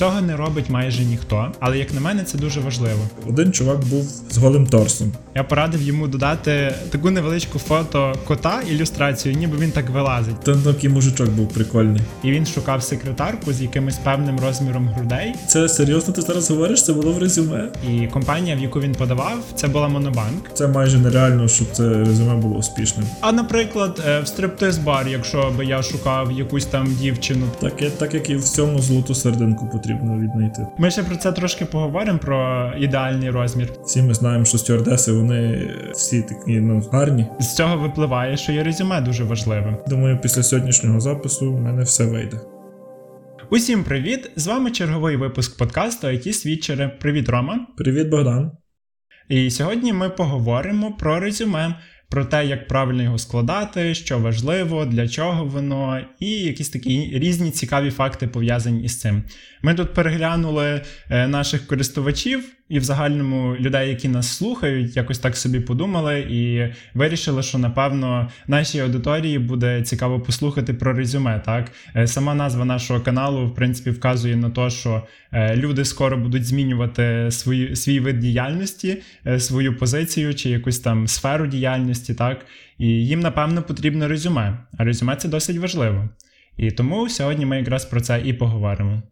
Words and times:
Цього 0.00 0.20
не 0.20 0.36
робить 0.36 0.70
майже 0.70 1.04
ніхто, 1.04 1.52
але 1.60 1.78
як 1.78 1.94
на 1.94 2.00
мене, 2.00 2.24
це 2.24 2.38
дуже 2.38 2.60
важливо. 2.60 3.00
Один 3.28 3.52
чувак 3.52 3.84
був 3.84 4.04
з 4.30 4.38
голим 4.38 4.66
торсом. 4.66 5.12
Я 5.34 5.44
порадив 5.44 5.82
йому 5.82 6.08
додати 6.08 6.74
таку 6.90 7.10
невеличку 7.10 7.58
фото 7.58 8.14
кота 8.24 8.60
ілюстрацію, 8.70 9.34
ніби 9.34 9.58
він 9.58 9.70
так 9.70 9.90
вилазить. 9.90 10.40
Там 10.40 10.62
такий 10.62 10.90
мужичок 10.90 11.30
був 11.30 11.48
прикольний. 11.48 12.02
І 12.24 12.30
він 12.30 12.46
шукав 12.46 12.82
секретарку 12.82 13.52
з 13.52 13.62
якимось 13.62 13.98
певним 13.98 14.40
розміром 14.40 14.88
грудей. 14.88 15.34
Це 15.46 15.68
серйозно 15.68 16.14
ти 16.14 16.22
зараз 16.22 16.50
говориш? 16.50 16.84
Це 16.84 16.92
було 16.92 17.12
в 17.12 17.18
резюме? 17.18 17.72
І 17.90 18.06
компанія, 18.06 18.56
в 18.56 18.58
яку 18.58 18.80
він 18.80 18.92
подавав, 18.92 19.38
це 19.54 19.68
була 19.68 19.88
Монобанк. 19.88 20.50
Це 20.54 20.66
майже 20.66 20.98
нереально, 20.98 21.48
щоб 21.48 21.66
це 21.72 21.88
резюме 21.88 22.34
було 22.34 22.56
успішним. 22.56 23.06
А 23.20 23.32
наприклад, 23.32 24.02
е, 24.08 24.20
в 24.20 24.26
стриптиз-бар, 24.26 25.08
якщо 25.08 25.52
би 25.58 25.64
я 25.64 25.82
шукав 25.82 26.32
якусь 26.32 26.66
там 26.66 26.94
дівчину. 27.00 27.46
Так, 27.60 27.74
так 27.98 28.14
як 28.14 28.30
і 28.30 28.36
в 28.36 28.44
цьому 28.44 28.78
золоту 28.78 29.14
серединку 29.14 29.66
потрібно 29.66 29.89
віднайти. 29.94 30.66
Ми 30.78 30.90
ще 30.90 31.02
про 31.02 31.16
це 31.16 31.32
трошки 31.32 31.64
поговоримо 31.64 32.18
про 32.18 32.70
ідеальний 32.78 33.30
розмір. 33.30 33.68
Всі 33.84 34.02
ми 34.02 34.14
знаємо, 34.14 34.44
що 34.44 34.58
стюардеси 34.58 35.12
вони 35.12 35.70
всі 35.92 36.22
такі 36.22 36.60
ну 36.60 36.82
гарні. 36.92 37.26
З 37.40 37.56
цього 37.56 37.76
випливає, 37.76 38.36
що 38.36 38.52
є 38.52 38.62
резюме 38.62 39.00
дуже 39.00 39.24
важливим. 39.24 39.76
Думаю, 39.88 40.18
після 40.22 40.42
сьогоднішнього 40.42 41.00
запису 41.00 41.52
в 41.54 41.60
мене 41.60 41.82
все 41.82 42.04
вийде. 42.04 42.40
Усім 43.50 43.84
привіт! 43.84 44.30
З 44.36 44.46
вами 44.46 44.70
черговий 44.70 45.16
випуск 45.16 45.58
подкасту 45.58 46.06
IT 46.06 46.32
свідчери. 46.32 46.88
Привіт, 47.00 47.28
Рома. 47.28 47.66
Привіт, 47.76 48.08
Богдан. 48.08 48.52
І 49.28 49.50
сьогодні 49.50 49.92
ми 49.92 50.08
поговоримо 50.08 50.92
про 50.92 51.20
резюме, 51.20 51.74
про 52.10 52.24
те, 52.24 52.46
як 52.46 52.68
правильно 52.68 53.02
його 53.02 53.18
складати, 53.18 53.94
що 53.94 54.18
важливо, 54.18 54.84
для 54.84 55.08
чого 55.08 55.44
воно, 55.44 56.00
і 56.18 56.30
якісь 56.30 56.68
такі 56.68 57.10
різні 57.14 57.50
цікаві 57.50 57.90
факти 57.90 58.26
пов'язані 58.26 58.84
із 58.84 59.00
цим. 59.00 59.22
Ми 59.62 59.74
тут 59.74 59.94
переглянули 59.94 60.82
е, 61.10 61.28
наших 61.28 61.66
користувачів 61.66 62.59
і 62.70 62.78
в 62.78 62.84
загальному 62.84 63.56
людей, 63.56 63.88
які 63.88 64.08
нас 64.08 64.36
слухають, 64.36 64.96
якось 64.96 65.18
так 65.18 65.36
собі 65.36 65.60
подумали 65.60 66.20
і 66.20 66.72
вирішили, 66.94 67.42
що 67.42 67.58
напевно 67.58 68.28
нашій 68.46 68.80
аудиторії 68.80 69.38
буде 69.38 69.82
цікаво 69.82 70.20
послухати 70.20 70.74
про 70.74 70.92
резюме. 70.92 71.42
Так, 71.44 71.72
Е, 71.96 72.06
сама 72.06 72.34
назва 72.34 72.64
нашого 72.64 73.00
каналу, 73.00 73.46
в 73.46 73.54
принципі, 73.54 73.90
вказує 73.90 74.36
на 74.36 74.50
те, 74.50 74.70
що 74.70 75.02
е, 75.32 75.56
люди 75.56 75.84
скоро 75.84 76.18
будуть 76.18 76.44
змінювати 76.44 77.30
свої, 77.30 77.76
свій 77.76 78.00
вид 78.00 78.18
діяльності, 78.18 79.02
е, 79.26 79.40
свою 79.40 79.76
позицію 79.76 80.34
чи 80.34 80.50
якусь 80.50 80.78
там 80.78 81.06
сферу 81.08 81.46
діяльності, 81.46 82.14
так 82.14 82.46
і 82.78 82.86
їм 82.86 83.20
напевно 83.20 83.62
потрібно 83.62 84.08
резюме. 84.08 84.58
А 84.78 84.84
резюме 84.84 85.16
це 85.16 85.28
досить 85.28 85.58
важливо. 85.58 86.08
І 86.56 86.70
тому 86.70 87.08
сьогодні 87.08 87.46
ми 87.46 87.58
якраз 87.58 87.84
про 87.84 88.00
це 88.00 88.22
і 88.24 88.32
поговоримо. 88.32 89.02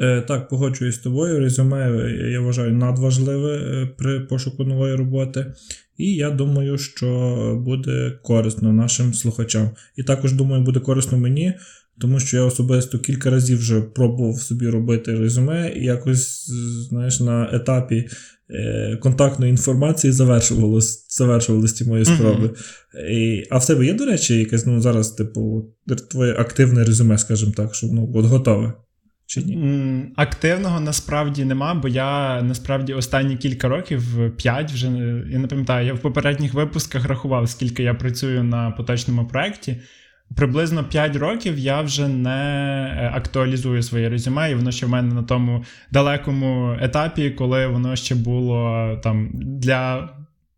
Е, 0.00 0.20
так, 0.20 0.48
погоджуюсь 0.48 0.94
з 0.94 0.98
тобою. 0.98 1.38
Резюме 1.38 1.90
е, 1.90 2.30
я 2.30 2.40
вважаю 2.40 2.74
надважливе 2.74 3.56
е, 3.56 3.86
при 3.98 4.20
пошуку 4.20 4.64
нової 4.64 4.94
роботи. 4.94 5.52
І 5.96 6.14
я 6.14 6.30
думаю, 6.30 6.78
що 6.78 7.62
буде 7.64 8.18
корисно 8.22 8.72
нашим 8.72 9.14
слухачам. 9.14 9.70
І 9.96 10.02
також 10.02 10.32
думаю, 10.32 10.62
буде 10.62 10.80
корисно 10.80 11.18
мені, 11.18 11.54
тому 12.00 12.20
що 12.20 12.36
я 12.36 12.42
особисто 12.42 12.98
кілька 12.98 13.30
разів 13.30 13.58
вже 13.58 13.80
пробував 13.80 14.40
собі 14.40 14.68
робити 14.68 15.18
резюме, 15.18 15.72
і 15.76 15.84
якось, 15.84 16.50
знаєш, 16.88 17.20
на 17.20 17.50
етапі 17.52 18.08
е, 18.50 18.96
контактної 18.96 19.50
інформації 19.50 20.12
завершувалися 20.12 21.74
ті 21.74 21.84
мої 21.84 22.04
Мгм. 22.04 22.16
спроби. 22.16 22.50
І, 23.10 23.44
а 23.50 23.58
в 23.58 23.66
тебе 23.66 23.86
є, 23.86 23.94
до 23.94 24.06
речі, 24.06 24.38
якесь 24.38 24.66
ну, 24.66 24.80
зараз, 24.80 25.10
типу, 25.10 25.72
твоє 26.10 26.32
активне 26.32 26.84
резюме, 26.84 27.18
скажімо 27.18 27.52
так, 27.56 27.74
що 27.74 27.86
воно 27.86 28.08
от 28.14 28.24
готове? 28.24 28.72
Чи 29.32 29.42
ні? 29.42 30.04
Активного 30.16 30.80
насправді 30.80 31.44
нема, 31.44 31.74
бо 31.74 31.88
я 31.88 32.42
насправді 32.42 32.94
останні 32.94 33.36
кілька 33.36 33.68
років, 33.68 34.32
5 34.36 34.72
вже 34.72 34.86
я 35.30 35.38
не 35.38 35.46
пам'ятаю, 35.46 35.86
я 35.86 35.94
в 35.94 35.98
попередніх 35.98 36.54
випусках 36.54 37.06
рахував, 37.06 37.48
скільки 37.48 37.82
я 37.82 37.94
працюю 37.94 38.42
на 38.44 38.70
поточному 38.70 39.26
проєкті. 39.26 39.76
Приблизно 40.36 40.84
5 40.84 41.16
років 41.16 41.58
я 41.58 41.80
вже 41.80 42.08
не 42.08 42.30
е, 42.98 43.10
актуалізую 43.14 43.82
своє 43.82 44.08
резюме, 44.08 44.50
і 44.50 44.54
воно 44.54 44.70
ще 44.70 44.86
в 44.86 44.88
мене 44.88 45.14
на 45.14 45.22
тому 45.22 45.64
далекому 45.90 46.76
етапі, 46.80 47.30
коли 47.30 47.66
воно 47.66 47.96
ще 47.96 48.14
було 48.14 48.88
там 49.02 49.30
для 49.34 50.08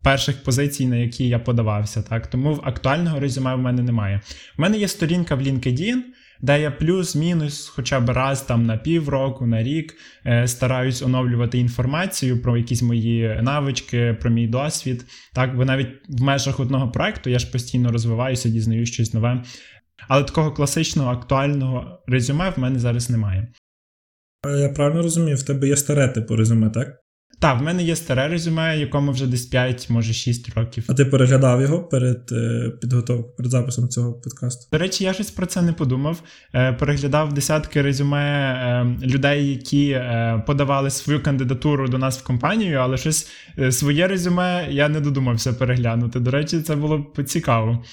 перших 0.03 0.43
позицій, 0.43 0.87
на 0.87 0.95
які 0.95 1.27
я 1.27 1.39
подавався. 1.39 2.01
Так 2.01 2.27
тому 2.27 2.59
актуального 2.63 3.19
резюме 3.19 3.55
в 3.55 3.59
мене 3.59 3.83
немає. 3.83 4.21
У 4.57 4.61
мене 4.61 4.77
є 4.77 4.87
сторінка 4.87 5.35
в 5.35 5.41
LinkedIn, 5.41 5.95
де 6.41 6.61
я 6.61 6.71
плюс-мінус, 6.71 7.67
хоча 7.67 7.99
б 7.99 8.09
раз 8.09 8.41
там 8.41 8.65
на 8.65 8.77
півроку, 8.77 9.45
на 9.45 9.63
рік 9.63 9.95
е, 10.25 10.47
стараюсь 10.47 11.01
оновлювати 11.01 11.57
інформацію 11.57 12.41
про 12.41 12.57
якісь 12.57 12.81
мої 12.81 13.39
навички, 13.41 14.17
про 14.21 14.29
мій 14.29 14.47
досвід. 14.47 15.05
Так, 15.33 15.55
бо 15.55 15.65
навіть 15.65 15.89
в 16.09 16.21
межах 16.21 16.59
одного 16.59 16.91
проекту 16.91 17.29
я 17.29 17.39
ж 17.39 17.51
постійно 17.51 17.91
розвиваюся, 17.91 18.49
дізнаю 18.49 18.85
щось 18.85 19.13
нове. 19.13 19.43
Але 20.07 20.23
такого 20.23 20.51
класичного 20.51 21.11
актуального 21.11 22.03
резюме 22.07 22.49
в 22.49 22.59
мене 22.59 22.79
зараз 22.79 23.09
немає. 23.09 23.47
Е, 24.47 24.59
Я 24.59 24.69
правильно 24.69 25.01
розумію, 25.01 25.37
в 25.37 25.43
тебе 25.43 25.67
є 25.67 25.77
старе 25.77 26.07
типу 26.07 26.35
резюме, 26.35 26.69
так? 26.69 27.04
Так, 27.39 27.59
в 27.59 27.63
мене 27.63 27.83
є 27.83 27.95
старе 27.95 28.27
резюме, 28.27 28.79
якому 28.79 29.11
вже 29.11 29.27
десь 29.27 29.45
5, 29.45 29.89
може 29.89 30.13
6 30.13 30.55
років. 30.55 30.85
А 30.87 30.93
ти 30.93 31.05
переглядав 31.05 31.61
його 31.61 31.79
перед 31.79 32.31
е, 32.31 32.71
підготовкою, 32.81 33.35
перед 33.37 33.51
записом 33.51 33.89
цього 33.89 34.13
подкасту? 34.13 34.67
До 34.71 34.77
речі, 34.77 35.03
я 35.03 35.13
щось 35.13 35.31
про 35.31 35.45
це 35.45 35.61
не 35.61 35.73
подумав. 35.73 36.21
Е, 36.53 36.73
Переглядав 36.73 37.33
десятки 37.33 37.81
резюме 37.81 38.21
е, 38.21 39.07
людей, 39.07 39.49
які 39.49 40.01
подавали 40.47 40.89
свою 40.89 41.23
кандидатуру 41.23 41.87
до 41.87 41.97
нас 41.97 42.19
в 42.19 42.23
компанію, 42.23 42.77
але 42.77 42.97
щось 42.97 43.29
своє 43.71 44.07
резюме 44.07 44.67
я 44.69 44.89
не 44.89 44.99
додумався 44.99 45.53
переглянути. 45.53 46.19
До 46.19 46.31
речі, 46.31 46.61
це 46.61 46.75
було 46.75 46.97
б 46.97 47.23
цікаво. 47.23 47.83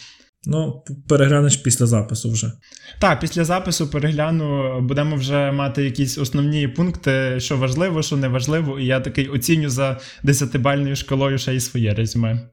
Ну, 0.47 0.84
переглянеш 1.08 1.56
після 1.56 1.86
запису 1.86 2.30
вже. 2.30 2.53
Так, 3.00 3.20
після 3.20 3.44
запису 3.44 3.91
перегляну, 3.91 4.80
будемо 4.80 5.16
вже 5.16 5.53
мати 5.53 5.84
якісь 5.84 6.19
основні 6.19 6.69
пункти, 6.69 7.41
що 7.41 7.56
важливо, 7.56 8.03
що 8.03 8.16
не 8.16 8.28
важливо, 8.28 8.80
і 8.80 8.86
я 8.86 9.00
такий 9.00 9.28
оціню 9.28 9.69
за 9.69 10.00
десятибальною 10.22 10.97
шкалою 10.97 11.38
ще 11.38 11.54
й 11.54 11.60
своє 11.60 11.94
резюме. 11.94 12.50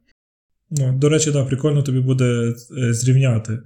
Ну, 0.72 0.98
до 0.98 1.10
речі, 1.10 1.32
так, 1.32 1.48
прикольно 1.48 1.84
тобі 1.84 2.00
буде 2.00 2.54
е, 2.78 2.94
зрівняти, 2.94 3.60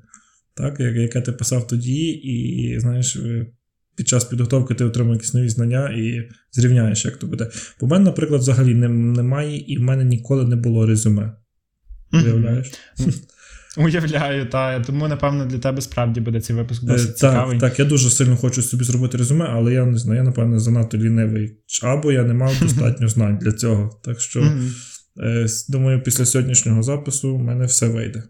так, 0.55 0.79
як- 0.79 0.95
яке 0.95 1.22
ти 1.22 1.31
писав 1.31 1.67
тоді, 1.67 2.07
і 2.07 2.79
знаєш, 2.79 3.16
е, 3.16 3.47
під 3.95 4.07
час 4.07 4.25
підготовки 4.25 4.73
ти 4.73 4.84
отримав 4.85 5.13
якісь 5.13 5.34
нові 5.34 5.50
знання 5.50 5.90
і 5.90 6.29
зрівняєш, 6.51 7.05
як 7.05 7.17
то 7.17 7.28
буде. 7.28 7.50
Бо 7.81 7.88
в 7.88 7.90
мене, 7.90 8.05
наприклад, 8.05 8.41
взагалі 8.41 8.73
немає, 8.75 9.57
і 9.57 9.78
в 9.78 9.81
мене 9.81 10.03
ніколи 10.05 10.45
не 10.47 10.55
було 10.55 10.85
резюме. 10.85 11.34
Уявляєш? 12.13 12.72
Уявляю, 13.78 14.46
та 14.50 14.79
тому 14.79 15.07
напевно 15.07 15.46
для 15.46 15.59
тебе 15.59 15.81
справді 15.81 16.22
буде 16.22 16.41
цей 16.41 16.56
випуск 16.56 16.84
досить 16.84 17.09
Е, 17.09 17.13
цікавий. 17.13 17.59
Так, 17.59 17.69
так, 17.69 17.79
я 17.79 17.85
дуже 17.85 18.09
сильно 18.09 18.38
хочу 18.38 18.62
собі 18.62 18.84
зробити 18.84 19.18
резюме, 19.18 19.46
але 19.50 19.74
я 19.74 19.85
не 19.85 19.97
знаю, 19.97 20.18
я, 20.19 20.23
напевно, 20.23 20.59
занадто 20.59 20.97
лінивий. 20.97 21.57
Або 21.84 22.12
я 22.12 22.23
не 22.23 22.34
мав 22.34 22.56
достатньо 22.62 23.07
знань 23.07 23.38
для 23.38 23.52
цього. 23.52 24.02
Так 24.03 24.19
що, 24.22 24.40
е, 25.23 25.47
думаю, 25.69 26.03
після 26.03 26.25
сьогоднішнього 26.25 26.84
запису 26.84 27.35
в 27.35 27.40
мене 27.44 27.66
все 27.66 27.88
вийде. 27.88 28.23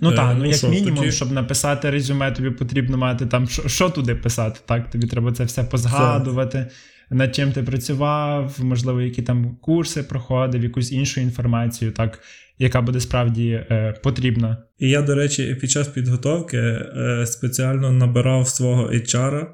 Ну 0.00 0.10
Е, 0.12 0.16
так, 0.16 0.34
ну 0.34 0.42
ну 0.42 0.48
як 0.48 0.56
що, 0.56 0.68
мінімум, 0.68 0.96
тоді- 0.98 1.12
щоб 1.12 1.32
написати 1.32 1.90
резюме, 1.90 2.32
тобі 2.32 2.50
потрібно 2.50 2.96
мати 2.98 3.26
там, 3.26 3.48
що, 3.48 3.68
що 3.68 3.90
туди 3.90 4.14
писати, 4.14 4.60
так? 4.66 4.90
Тобі 4.90 5.06
треба 5.06 5.32
це 5.32 5.44
все 5.44 5.64
позгадувати, 5.64 6.66
над 7.10 7.34
чим 7.34 7.52
ти 7.52 7.62
працював, 7.62 8.56
можливо, 8.62 9.00
які 9.00 9.22
там 9.22 9.56
курси 9.60 10.02
проходив, 10.02 10.62
якусь 10.62 10.92
іншу 10.92 11.20
інформацію, 11.20 11.92
так, 11.92 12.20
яка 12.58 12.82
буде 12.82 13.00
справді 13.00 13.48
е, 13.50 13.94
потрібна. 14.02 14.56
І 14.78 14.88
я, 14.88 15.02
до 15.02 15.14
речі, 15.14 15.56
під 15.60 15.70
час 15.70 15.88
підготовки 15.88 16.56
е, 16.56 17.24
спеціально 17.26 17.92
набирав 17.92 18.48
свого 18.48 18.90
HR 18.90 19.46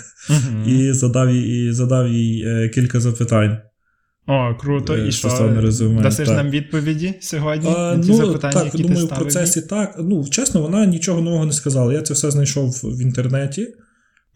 і 0.66 0.92
задав 0.92 1.30
їй, 1.30 1.68
і 1.68 1.72
задав 1.72 2.08
їй 2.08 2.44
е, 2.46 2.68
кілька 2.68 3.00
запитань. 3.00 3.58
О, 4.26 4.54
круто, 4.54 4.94
е, 4.94 5.08
і 5.08 5.12
що? 5.12 5.60
резюме, 5.60 6.02
Дасиш 6.02 6.28
так. 6.28 6.36
нам 6.36 6.50
відповіді 6.50 7.14
сьогодні 7.20 7.74
А, 7.76 7.94
на 7.96 8.02
ті 8.02 8.10
ну, 8.10 8.16
запитання, 8.16 8.52
так, 8.54 8.64
які 8.64 8.82
думаю, 8.82 9.06
ти 9.06 9.14
в 9.14 9.18
процесі 9.18 9.62
так. 9.62 9.96
Ну, 9.98 10.28
чесно, 10.28 10.62
вона 10.62 10.86
нічого 10.86 11.20
нового 11.20 11.46
не 11.46 11.52
сказала. 11.52 11.92
Я 11.92 12.02
це 12.02 12.14
все 12.14 12.30
знайшов 12.30 12.70
в 12.70 13.02
інтернеті. 13.02 13.74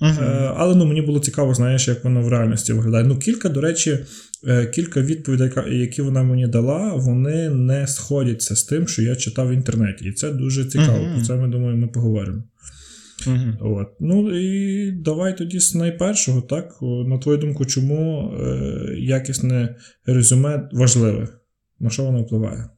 Е, 0.03 0.53
Але 0.57 0.75
ну, 0.75 0.87
мені 0.87 1.03
було 1.03 1.21
цікаво, 1.21 1.55
знаєш, 1.55 1.89
як 1.89 2.05
воно 2.05 2.23
в 2.23 2.29
реальності 2.29 2.73
виглядає. 2.73 3.05
Ну, 3.05 3.19
кілька, 3.19 3.49
до 3.49 3.61
речі, 3.61 3.99
е, 4.47 4.67
кілька 4.67 5.01
відповідей, 5.01 5.51
які 5.79 6.03
вона 6.03 6.23
мені 6.23 6.47
дала, 6.47 6.93
вони 6.95 7.51
не 7.51 7.87
сходяться 7.87 8.57
з 8.57 8.63
тим, 8.63 8.89
що 8.89 9.03
я 9.03 9.17
читав 9.17 9.49
в 9.49 9.53
інтернеті. 9.53 10.05
І 10.05 10.13
це 10.13 10.31
дуже 10.31 10.65
цікаво. 10.65 11.07
Про 11.15 11.25
це 11.25 11.37
ми 11.37 11.49
думаю, 11.49 11.77
ми 11.77 11.87
поговоримо. 11.87 12.43
Мгм. 13.27 13.59
От. 13.61 13.89
Ну 14.01 14.39
і 14.41 14.93
давай 14.93 15.37
тоді 15.37 15.61
з 15.61 15.75
найпершого, 15.75 16.43
так? 16.43 16.79
На 16.83 17.19
твою 17.19 17.39
думку, 17.39 17.65
чому 17.65 18.33
е, 18.41 18.95
якісне 18.99 19.77
резюме 20.07 20.69
важливе? 20.73 21.29
На 21.81 21.91
що 21.91 22.05
воно 22.05 22.23
впливає? 22.23 22.69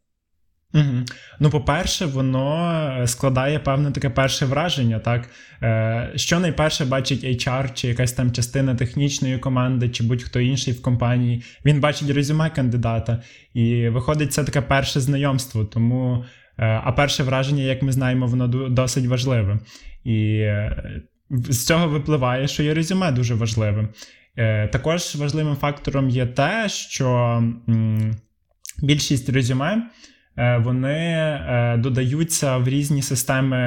Угу. 0.75 1.05
Ну, 1.40 1.50
по-перше, 1.50 2.06
воно 2.06 3.02
складає 3.06 3.58
певне 3.58 3.90
таке 3.90 4.11
перше 4.11 4.46
враження, 4.46 4.99
так 4.99 5.28
Е, 5.62 6.12
що 6.17 6.40
найперше 6.40 6.84
бачить 6.84 7.25
HR, 7.25 7.75
чи 7.75 7.88
якась 7.88 8.12
там 8.12 8.32
частина 8.32 8.75
технічної 8.75 9.38
команди, 9.38 9.88
чи 9.88 10.05
будь-хто 10.05 10.40
інший 10.40 10.75
в 10.75 10.82
компанії. 10.82 11.43
Він 11.64 11.81
бачить 11.81 12.11
резюме 12.11 12.50
кандидата, 12.50 13.22
і 13.55 13.88
виходить 13.88 14.32
це 14.32 14.44
таке 14.44 14.61
перше 14.61 15.00
знайомство. 15.00 15.64
Тому, 15.64 16.25
е, 16.58 16.81
а 16.84 16.93
перше 16.93 17.23
враження, 17.23 17.62
як 17.62 17.82
ми 17.82 17.93
знаємо, 17.93 18.26
воно 18.26 18.49
досить 18.69 19.06
важливе. 19.06 19.58
І 20.05 20.37
е, 20.38 21.02
з 21.31 21.66
цього 21.66 21.88
випливає, 21.88 22.49
що 22.49 22.62
є 22.62 22.75
резюме 22.75 23.12
дуже 23.12 23.34
важливим. 23.34 23.88
Також 24.73 25.16
важливим 25.16 25.56
фактором 25.56 26.08
є 26.08 26.26
те, 26.26 26.69
що 26.69 27.43
більшість 28.82 29.28
резюме. 29.28 29.82
Е, 30.40 30.58
вони 30.58 30.96
е, 30.96 31.76
додаються 31.78 32.56
в 32.56 32.69
різні 32.69 33.02
системи 33.02 33.58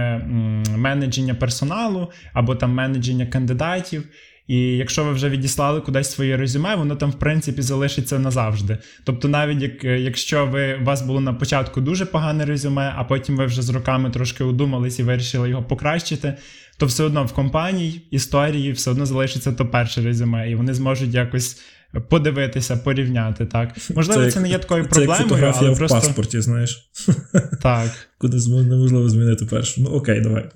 менедження 0.78 1.34
персоналу 1.34 2.12
або 2.34 2.56
там 2.56 2.74
менедження 2.74 3.26
кандидатів. 3.26 4.04
І 4.48 4.58
якщо 4.58 5.04
ви 5.04 5.12
вже 5.12 5.30
відіслали 5.30 5.82
кудись 5.82 6.12
своє 6.12 6.38
резюме, 6.38 6.76
воно 6.76 6.96
там 6.96 7.12
в 7.12 7.20
принципі 7.20 7.62
залишиться 7.62 8.20
назавжди. 8.20 8.78
Тобто, 9.04 9.28
навіть 9.28 9.62
як, 9.62 9.84
якщо 9.84 10.46
ви 10.46 10.76
у 10.76 10.84
вас 10.84 11.02
було 11.02 11.22
на 11.22 11.34
початку 11.34 11.82
дуже 11.82 12.06
погане 12.06 12.46
резюме, 12.46 12.94
а 12.98 13.04
потім 13.04 13.38
ви 13.38 13.46
вже 13.46 13.62
з 13.62 13.70
роками 13.70 14.10
трошки 14.10 14.44
удумались 14.44 15.00
і 15.00 15.04
вирішили 15.04 15.50
його 15.50 15.64
покращити, 15.64 16.34
то 16.78 16.86
все 16.86 17.04
одно 17.04 17.26
в 17.26 17.34
компанії 17.34 18.02
історії 18.12 18.72
все 18.72 18.92
одно 18.92 19.06
залишиться 19.06 19.52
то 19.52 19.66
перше 19.66 20.02
резюме, 20.02 20.52
і 20.52 20.56
вони 20.56 20.74
зможуть 20.74 21.14
якось 21.14 21.62
подивитися, 22.10 22.78
порівняти. 22.78 23.46
так. 23.46 23.70
Можливо, 23.96 24.26
це, 24.26 24.32
це 24.32 24.40
не 24.40 24.50
є 24.50 24.58
такою 24.58 24.84
проблемою. 24.84 25.18
Це 25.18 25.24
як 25.24 25.30
фотографія 25.30 25.66
але 25.66 25.76
в 25.76 25.78
просто... 25.78 25.98
паспорті, 25.98 26.42
знаєш. 26.42 26.92
Так. 27.62 27.92
Куди 28.18 28.38
неможливо 28.48 29.10
змінити 29.10 29.46
першу. 29.46 29.82
Ну, 29.82 29.90
окей, 29.90 30.22
давай. 30.22 30.50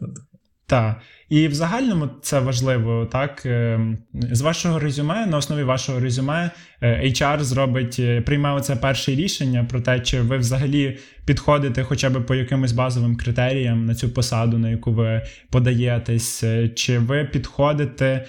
Так. 0.66 1.02
І 1.30 1.48
в 1.48 1.54
загальному 1.54 2.10
це 2.22 2.40
важливо, 2.40 3.06
так. 3.12 3.46
Ем, 3.46 3.98
з 4.14 4.42
вашого 4.42 4.80
резюме, 4.80 5.26
на 5.26 5.38
основі 5.38 5.64
вашого 5.64 6.00
резюме, 6.00 6.52
е, 6.82 7.02
HR 7.06 7.40
зробить, 7.40 7.96
е, 8.00 8.22
прийме 8.22 8.52
оце 8.52 8.76
перше 8.76 9.16
рішення 9.16 9.64
про 9.70 9.82
те, 9.82 10.00
чи 10.00 10.22
ви 10.22 10.38
взагалі 10.38 10.98
підходите 11.26 11.84
хоча 11.84 12.10
б 12.10 12.26
по 12.26 12.36
якимось 12.36 12.72
базовим 12.72 13.16
критеріям 13.16 13.86
на 13.86 13.96
цю 13.96 14.10
посаду, 14.10 14.58
на 14.58 14.70
яку 14.70 14.92
ви 14.92 15.22
подаєтесь, 15.52 16.44
е, 16.44 16.70
чи 16.70 17.00
ви 17.00 17.24
підходите 17.24 18.26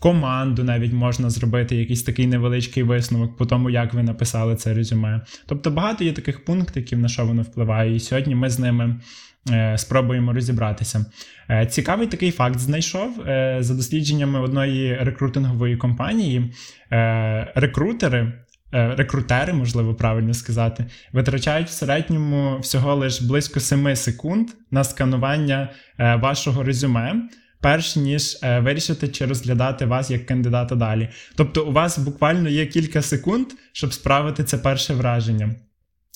команду 0.00 0.64
навіть 0.64 0.92
можна 0.92 1.30
зробити 1.30 1.76
якийсь 1.76 2.02
такий 2.02 2.26
невеличкий 2.26 2.82
висновок 2.82 3.36
по 3.36 3.46
тому, 3.46 3.70
як 3.70 3.94
ви 3.94 4.02
написали 4.02 4.56
це 4.56 4.74
резюме. 4.74 5.20
Тобто 5.46 5.70
багато 5.70 6.04
є 6.04 6.12
таких 6.12 6.44
пунктиків, 6.44 6.98
на 6.98 7.08
що 7.08 7.26
воно 7.26 7.42
впливає, 7.42 7.96
і 7.96 8.00
сьогодні 8.00 8.34
ми 8.34 8.50
з 8.50 8.58
ними. 8.58 9.00
Е, 9.50 9.78
спробуємо 9.78 10.32
розібратися. 10.32 11.06
Е, 11.50 11.66
цікавий 11.66 12.06
такий 12.06 12.30
факт 12.30 12.58
знайшов 12.58 13.20
е, 13.20 13.56
за 13.60 13.74
дослідженнями 13.74 14.40
одної 14.40 14.94
рекрутингової 14.96 15.76
компанії. 15.76 16.52
Рекрутери, 17.54 18.32
рекрутери, 18.72 19.52
можливо 19.52 19.94
правильно 19.94 20.34
сказати, 20.34 20.86
витрачають 21.12 21.68
в 21.68 21.72
середньому 21.72 22.58
всього 22.58 22.94
лише 22.94 23.24
близько 23.24 23.60
7 23.60 23.96
секунд 23.96 24.48
на 24.70 24.84
сканування 24.84 25.68
вашого 25.98 26.62
резюме 26.62 27.14
перш 27.60 27.96
ніж 27.96 28.38
е, 28.42 28.60
вирішити 28.60 29.08
чи 29.08 29.26
розглядати 29.26 29.86
вас 29.86 30.10
як 30.10 30.26
кандидата 30.26 30.74
далі. 30.74 31.08
Тобто, 31.36 31.66
у 31.66 31.72
вас 31.72 31.98
буквально 31.98 32.48
є 32.48 32.66
кілька 32.66 33.02
секунд, 33.02 33.46
щоб 33.72 33.92
справити 33.92 34.44
це 34.44 34.58
перше 34.58 34.94
враження. 34.94 35.54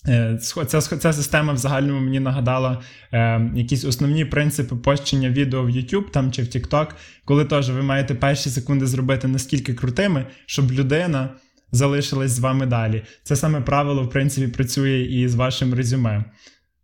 Е, 0.09 0.39
ця, 0.67 0.81
ця 0.81 1.13
система 1.13 1.53
в 1.53 1.57
загальному 1.57 2.01
мені 2.01 2.21
нагадала 2.21 2.83
е, 3.13 3.51
якісь 3.55 3.85
основні 3.85 4.25
принципи 4.25 4.77
пощення 4.77 5.31
відео 5.31 5.63
в 5.63 5.69
YouTube 5.69 6.11
там 6.11 6.33
чи 6.33 6.43
в 6.43 6.47
TikTok, 6.47 6.87
коли 7.25 7.45
теж 7.45 7.71
ви 7.71 7.83
маєте 7.83 8.15
перші 8.15 8.51
секунди 8.51 8.87
зробити 8.87 9.29
наскільки 9.29 9.75
крутими, 9.75 10.27
щоб 10.47 10.73
людина 10.73 11.31
залишилась 11.73 12.31
з 12.31 12.39
вами 12.39 12.67
далі. 12.67 13.03
Це 13.23 13.37
саме 13.37 13.61
правило, 13.61 14.03
в 14.03 14.11
принципі, 14.11 14.49
працює 14.49 15.01
і 15.01 15.29
з 15.29 15.35
вашим 15.35 15.75
резюме. 15.75 16.25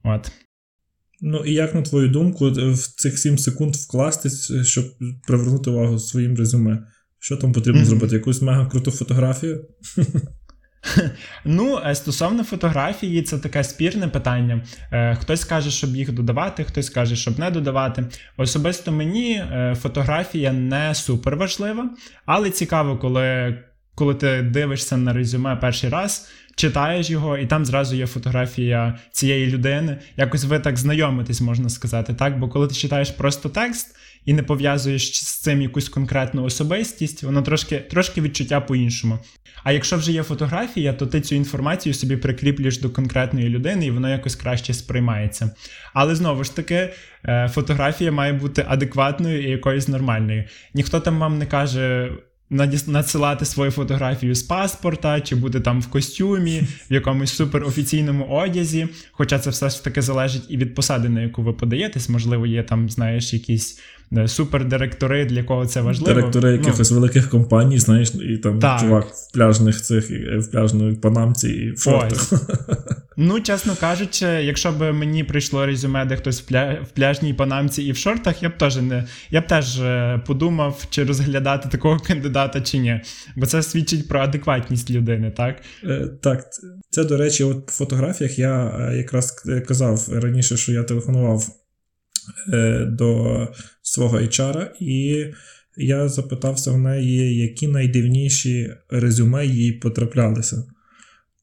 От. 0.04 0.32
Ну 1.20 1.44
і 1.44 1.52
як, 1.52 1.74
на 1.74 1.82
твою 1.82 2.08
думку, 2.08 2.50
в 2.50 2.76
цих 2.76 3.18
7 3.18 3.38
секунд 3.38 3.76
вкластись, 3.76 4.52
щоб 4.66 4.84
привернути 5.26 5.70
увагу 5.70 5.98
своїм 5.98 6.36
резюме? 6.36 6.86
Що 7.18 7.36
там 7.36 7.52
потрібно 7.52 7.80
mm-hmm. 7.80 7.84
зробити? 7.84 8.14
Якусь 8.16 8.42
мега 8.42 8.66
круту 8.66 8.90
фотографію? 8.90 9.64
Ну, 11.44 11.80
е, 11.86 11.94
стосовно 11.94 12.44
фотографії, 12.44 13.22
це 13.22 13.38
таке 13.38 13.64
спірне 13.64 14.08
питання. 14.08 14.64
Е, 14.92 15.14
хтось 15.14 15.44
каже, 15.44 15.70
щоб 15.70 15.96
їх 15.96 16.12
додавати, 16.12 16.64
хтось 16.64 16.90
каже, 16.90 17.16
щоб 17.16 17.38
не 17.38 17.50
додавати. 17.50 18.04
Особисто 18.36 18.92
мені 18.92 19.32
е, 19.32 19.76
фотографія 19.80 20.52
не 20.52 20.94
супер 20.94 21.36
важлива, 21.36 21.90
але 22.26 22.50
цікаво, 22.50 22.98
коли 22.98 23.58
коли 23.94 24.14
ти 24.14 24.42
дивишся 24.42 24.96
на 24.96 25.12
резюме 25.12 25.56
перший 25.56 25.90
раз, 25.90 26.28
читаєш 26.58 27.10
його, 27.10 27.38
і 27.38 27.46
там 27.46 27.64
зразу 27.64 27.96
є 27.96 28.06
фотографія 28.06 28.98
цієї 29.12 29.46
людини. 29.46 29.98
Якось 30.16 30.44
ви 30.44 30.58
так 30.58 30.76
знайомитесь, 30.76 31.40
можна 31.40 31.68
сказати, 31.68 32.14
так? 32.14 32.38
Бо 32.38 32.48
коли 32.48 32.68
ти 32.68 32.74
читаєш 32.74 33.10
просто 33.10 33.48
текст 33.48 33.96
і 34.24 34.32
не 34.32 34.42
пов'язуєш 34.42 35.24
з 35.24 35.40
цим 35.40 35.62
якусь 35.62 35.88
конкретну 35.88 36.44
особистість, 36.44 37.22
воно 37.22 37.42
трошки 37.42 37.78
трошки 37.78 38.20
відчуття 38.20 38.60
по-іншому. 38.60 39.18
А 39.64 39.72
якщо 39.72 39.96
вже 39.96 40.12
є 40.12 40.22
фотографія, 40.22 40.92
то 40.92 41.06
ти 41.06 41.20
цю 41.20 41.34
інформацію 41.34 41.94
собі 41.94 42.16
прикріплюєш 42.16 42.78
до 42.78 42.90
конкретної 42.90 43.48
людини, 43.48 43.86
і 43.86 43.90
воно 43.90 44.08
якось 44.08 44.36
краще 44.36 44.74
сприймається. 44.74 45.50
Але 45.94 46.14
знову 46.14 46.44
ж 46.44 46.56
таки, 46.56 46.88
е, 47.24 47.48
фотографія 47.54 48.12
має 48.12 48.32
бути 48.32 48.64
адекватною 48.68 49.42
і 49.42 49.50
якоюсь 49.50 49.88
нормальною. 49.88 50.44
Ніхто 50.74 51.00
там 51.00 51.18
вам 51.18 51.38
не 51.38 51.46
каже 51.46 52.12
надсилати 52.50 53.44
свою 53.44 53.70
фотографію 53.70 54.34
з 54.34 54.42
паспорта, 54.42 55.20
чи 55.20 55.36
бути 55.36 55.60
там 55.60 55.80
в 55.80 55.86
костюмі, 55.86 56.62
в 56.90 56.94
якомусь 56.94 57.32
суперофіційному 57.32 58.26
одязі. 58.26 58.88
Хоча 59.12 59.38
це 59.38 59.50
все 59.50 59.70
ж 59.70 59.84
таки 59.84 60.02
залежить 60.02 60.46
і 60.48 60.56
від 60.56 60.74
посади, 60.74 61.08
на 61.08 61.20
яку 61.20 61.42
ви 61.42 61.52
подаєтесь. 61.52 62.08
Можливо, 62.08 62.46
є 62.46 62.62
там, 62.62 62.90
знаєш, 62.90 63.32
якісь 63.32 63.80
супердиректори, 64.26 65.24
для 65.24 65.42
кого 65.42 65.66
це 65.66 65.80
важливо. 65.80 66.14
Директори 66.14 66.50
ну, 66.50 66.56
якихось 66.56 66.90
великих 66.90 67.30
компаній, 67.30 67.78
знаєш, 67.78 68.12
і 68.14 68.36
там 68.36 68.58
так. 68.58 68.80
чувак 68.80 69.06
в 69.06 69.32
пляжних 69.34 69.82
цих 69.82 70.10
в 70.38 70.50
пляжної 70.50 70.96
панамці 70.96 71.48
і 71.48 71.70
в 71.72 71.78
шортах. 71.78 72.32
Ну, 73.20 73.40
чесно 73.40 73.76
кажучи, 73.80 74.26
якщо 74.26 74.72
б 74.72 74.92
мені 74.92 75.24
прийшло 75.24 75.66
резюме, 75.66 76.04
де 76.04 76.16
хтось 76.16 76.40
в, 76.40 76.44
пля... 76.44 76.78
в 76.88 76.90
пляжній 76.90 77.34
панамці 77.34 77.82
і 77.82 77.92
в 77.92 77.96
шортах, 77.96 78.42
я 78.42 78.48
б 78.48 78.58
теж 78.58 78.76
не 78.76 79.04
я 79.30 79.40
б 79.40 79.46
теж 79.46 79.80
е, 79.80 80.20
подумав, 80.26 80.86
чи 80.90 81.04
розглядати 81.04 81.68
такого 81.68 81.98
кандидата 81.98 82.60
чи 82.60 82.78
ні. 82.78 83.00
Бо 83.36 83.46
це 83.46 83.62
свідчить 83.62 84.08
про 84.08 84.20
адекватність 84.20 84.90
людини, 84.90 85.30
так? 85.30 85.56
Е, 85.84 86.08
Так, 86.22 86.44
це, 86.90 87.04
до 87.04 87.16
речі, 87.16 87.44
от 87.44 87.66
по 87.66 87.72
фотографіях 87.72 88.38
я 88.38 88.78
е, 88.80 88.96
якраз 88.96 89.44
казав 89.68 90.08
раніше, 90.12 90.56
що 90.56 90.72
я 90.72 90.82
телефонував 90.82 91.44
е, 91.48 91.67
до 92.86 93.48
свого 93.82 94.18
HR, 94.18 94.66
і 94.80 95.26
я 95.76 96.08
запитався 96.08 96.70
в 96.70 96.78
неї, 96.78 97.36
які 97.36 97.68
найдивніші 97.68 98.74
резюме 98.90 99.46
їй 99.46 99.72
потраплялися. 99.72 100.64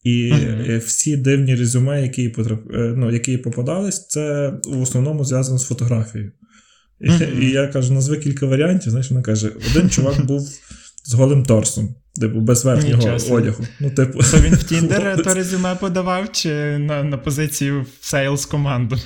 І 0.04 0.32
uh-huh. 0.34 0.86
всі 0.86 1.18
дивні 1.18 1.56
резюме, 1.56 2.01
які 2.01 2.30
потрап... 2.30 2.60
Е, 2.74 2.94
ну, 2.98 3.12
які 3.12 3.38
попадались, 3.38 4.08
це 4.08 4.54
в 4.65 4.82
основному 4.82 5.25
зв'язано 5.25 5.58
з 5.58 5.68
фотографією. 5.68 6.32
Uh-huh. 7.01 7.39
І, 7.39 7.46
і 7.46 7.51
я 7.51 7.68
кажу, 7.68 7.94
назви 7.94 8.18
кілька 8.18 8.46
варіантів. 8.46 8.89
Знаєш, 8.89 9.12
вона 9.12 9.22
каже: 9.22 9.51
один 9.72 9.89
чувак 9.89 10.25
був 10.25 10.50
з 11.06 11.14
голим 11.14 11.44
торсом, 11.44 11.96
типу, 12.22 12.40
без 12.40 12.66
верхнього 12.66 13.12
Нічого. 13.12 13.36
одягу. 13.36 13.64
Ну, 13.80 13.90
типу, 13.90 14.20
То 14.32 14.38
він 14.42 14.54
в 14.56 14.64
Тіндер 14.70 15.24
то 15.24 15.34
резюме 15.34 15.76
подавав 15.76 16.32
чи 16.32 16.78
на 16.78 17.04
на 17.04 17.18
позицію 17.18 17.86
в 18.02 18.06
сейлс 18.06 18.46
команду? 18.46 18.98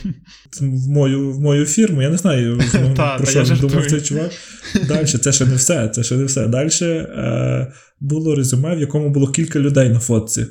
В 0.62 0.90
мою 0.90 1.32
в 1.32 1.40
мою 1.40 1.66
фірму, 1.66 2.02
я 2.02 2.10
не 2.10 2.18
знаю, 2.18 2.60
та, 2.96 3.18
про 3.18 3.26
що 3.26 3.44
він 3.44 3.58
думав 3.58 3.86
цей 3.86 4.02
чувак. 4.02 4.32
Далі, 4.88 5.06
це 5.06 5.32
ще 5.32 5.46
не 5.46 5.56
все. 5.56 5.88
Це 5.88 6.04
ще 6.04 6.16
не 6.16 6.26
все. 6.26 6.48
Далі 6.48 6.70
е, 6.82 7.74
було 8.00 8.36
резюме, 8.36 8.76
в 8.76 8.80
якому 8.80 9.10
було 9.10 9.28
кілька 9.28 9.60
людей 9.60 9.90
на 9.90 10.00
фотці. 10.00 10.46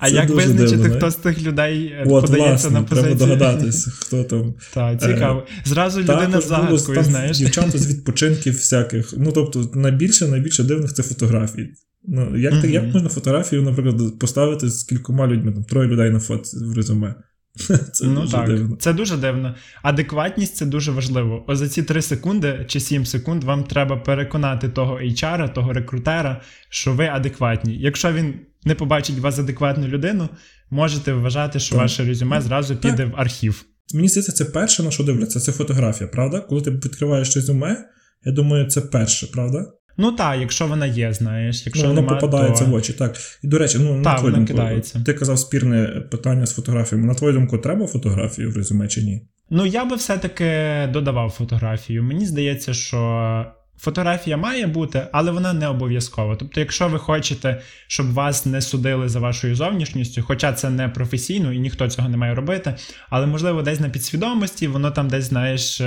А 0.00 0.08
як 0.08 0.30
визначити, 0.30 0.76
дивно, 0.76 0.96
хто 0.96 1.10
з 1.10 1.14
тих 1.14 1.42
людей 1.42 1.86
е, 1.86 2.04
От, 2.06 2.26
подається 2.26 2.68
власне, 2.68 2.70
на 2.70 2.82
позицію? 2.82 3.16
Треба 3.16 3.36
догадатись, 3.36 3.86
хто 3.86 4.24
там. 4.24 4.54
Так, 4.74 5.00
цікаво. 5.00 5.46
Зразу 5.64 6.00
людина 6.00 6.40
з 6.40 6.48
загадкою, 6.48 7.02
знаєш. 7.02 7.38
Дівчата 7.38 7.78
з 7.78 7.90
відпочинків 7.90 8.54
всяких. 8.54 9.14
Ну, 9.16 9.32
тобто, 9.32 9.70
найбільше 9.74 10.28
найбільше 10.28 10.64
дивних 10.64 10.94
це 10.94 11.02
фотографії. 11.02 11.74
Ну, 12.08 12.36
Як 12.36 12.54
mm-hmm. 12.54 12.70
як 12.70 12.84
можна 12.84 13.08
фотографію, 13.08 13.62
наприклад, 13.62 14.18
поставити 14.18 14.70
з 14.70 14.84
кількома 14.84 15.26
людьми, 15.26 15.52
там 15.52 15.64
троє 15.64 15.88
людей 15.88 16.10
на 16.10 16.20
фото 16.20 16.50
в 16.54 16.76
резюме? 16.76 17.14
Це 17.92 18.06
ну, 18.06 18.20
дуже 18.20 18.32
так, 18.32 18.46
дивно. 18.46 18.76
Це 18.76 18.92
дуже 18.92 19.16
дивно. 19.16 19.54
Адекватність 19.82 20.56
це 20.56 20.66
дуже 20.66 20.92
важливо. 20.92 21.44
О, 21.46 21.56
за 21.56 21.68
ці 21.68 21.82
3 21.82 22.02
секунди 22.02 22.64
чи 22.68 22.80
7 22.80 23.06
секунд 23.06 23.44
вам 23.44 23.64
треба 23.64 23.96
переконати 23.96 24.68
того 24.68 25.00
HR, 25.00 25.52
того 25.52 25.72
рекрутера, 25.72 26.40
що 26.68 26.92
ви 26.92 27.06
адекватні. 27.06 27.78
Якщо 27.78 28.12
він 28.12 28.34
не 28.66 28.74
побачить 28.74 29.18
вас 29.18 29.38
адекватну 29.38 29.88
людину, 29.88 30.28
можете 30.70 31.12
вважати, 31.12 31.58
що 31.58 31.74
так. 31.74 31.82
ваше 31.82 32.04
резюме 32.04 32.40
зразу 32.40 32.76
піде 32.76 33.04
в 33.04 33.12
архів. 33.16 33.64
Мені 33.94 34.08
здається, 34.08 34.32
це 34.32 34.44
перше, 34.44 34.82
на 34.82 34.90
що 34.90 35.04
дивляться, 35.04 35.40
це 35.40 35.52
фотографія, 35.52 36.08
правда? 36.08 36.40
Коли 36.40 36.62
ти 36.62 36.70
відкриваєш 36.70 37.36
резюме, 37.36 37.76
я 38.24 38.32
думаю, 38.32 38.66
це 38.66 38.80
перше, 38.80 39.26
правда? 39.26 39.66
Ну 39.96 40.12
так, 40.12 40.40
якщо 40.40 40.66
вона 40.66 40.86
є, 40.86 41.12
знаєш. 41.12 41.66
Якщо 41.66 41.82
ну, 41.82 41.88
воно 41.88 42.00
нема, 42.00 42.14
попадається 42.14 42.64
то... 42.64 42.70
в 42.70 42.74
очі, 42.74 42.92
так. 42.92 43.16
І 43.42 43.48
до 43.48 43.58
речі, 43.58 43.78
ну 43.80 44.02
та, 44.02 44.12
на 44.12 44.18
твою 44.18 44.34
думку, 44.34 44.52
кидається. 44.52 45.02
ти 45.06 45.14
казав 45.14 45.38
спірне 45.38 45.86
питання 46.10 46.46
з 46.46 46.54
фотографіями. 46.54 47.06
На 47.06 47.14
твою 47.14 47.34
думку, 47.34 47.58
треба 47.58 47.86
фотографію 47.86 48.50
в 48.50 48.56
резюме 48.56 48.88
чи 48.88 49.02
ні? 49.02 49.28
Ну, 49.50 49.66
я 49.66 49.84
би 49.84 49.96
все-таки 49.96 50.52
додавав 50.92 51.30
фотографію. 51.30 52.02
Мені 52.02 52.26
здається, 52.26 52.74
що 52.74 53.46
фотографія 53.78 54.36
має 54.36 54.66
бути, 54.66 55.06
але 55.12 55.30
вона 55.30 55.52
не 55.52 55.68
обов'язкова. 55.68 56.36
Тобто, 56.36 56.60
якщо 56.60 56.88
ви 56.88 56.98
хочете, 56.98 57.60
щоб 57.86 58.12
вас 58.12 58.46
не 58.46 58.60
судили 58.60 59.08
за 59.08 59.20
вашою 59.20 59.54
зовнішністю, 59.54 60.22
хоча 60.22 60.52
це 60.52 60.70
не 60.70 60.88
професійно 60.88 61.52
і 61.52 61.58
ніхто 61.58 61.88
цього 61.88 62.08
не 62.08 62.16
має 62.16 62.34
робити, 62.34 62.74
але 63.10 63.26
можливо 63.26 63.62
десь 63.62 63.80
на 63.80 63.88
підсвідомості, 63.88 64.68
воно 64.68 64.90
там 64.90 65.08
десь, 65.08 65.24
знаєш, 65.24 65.82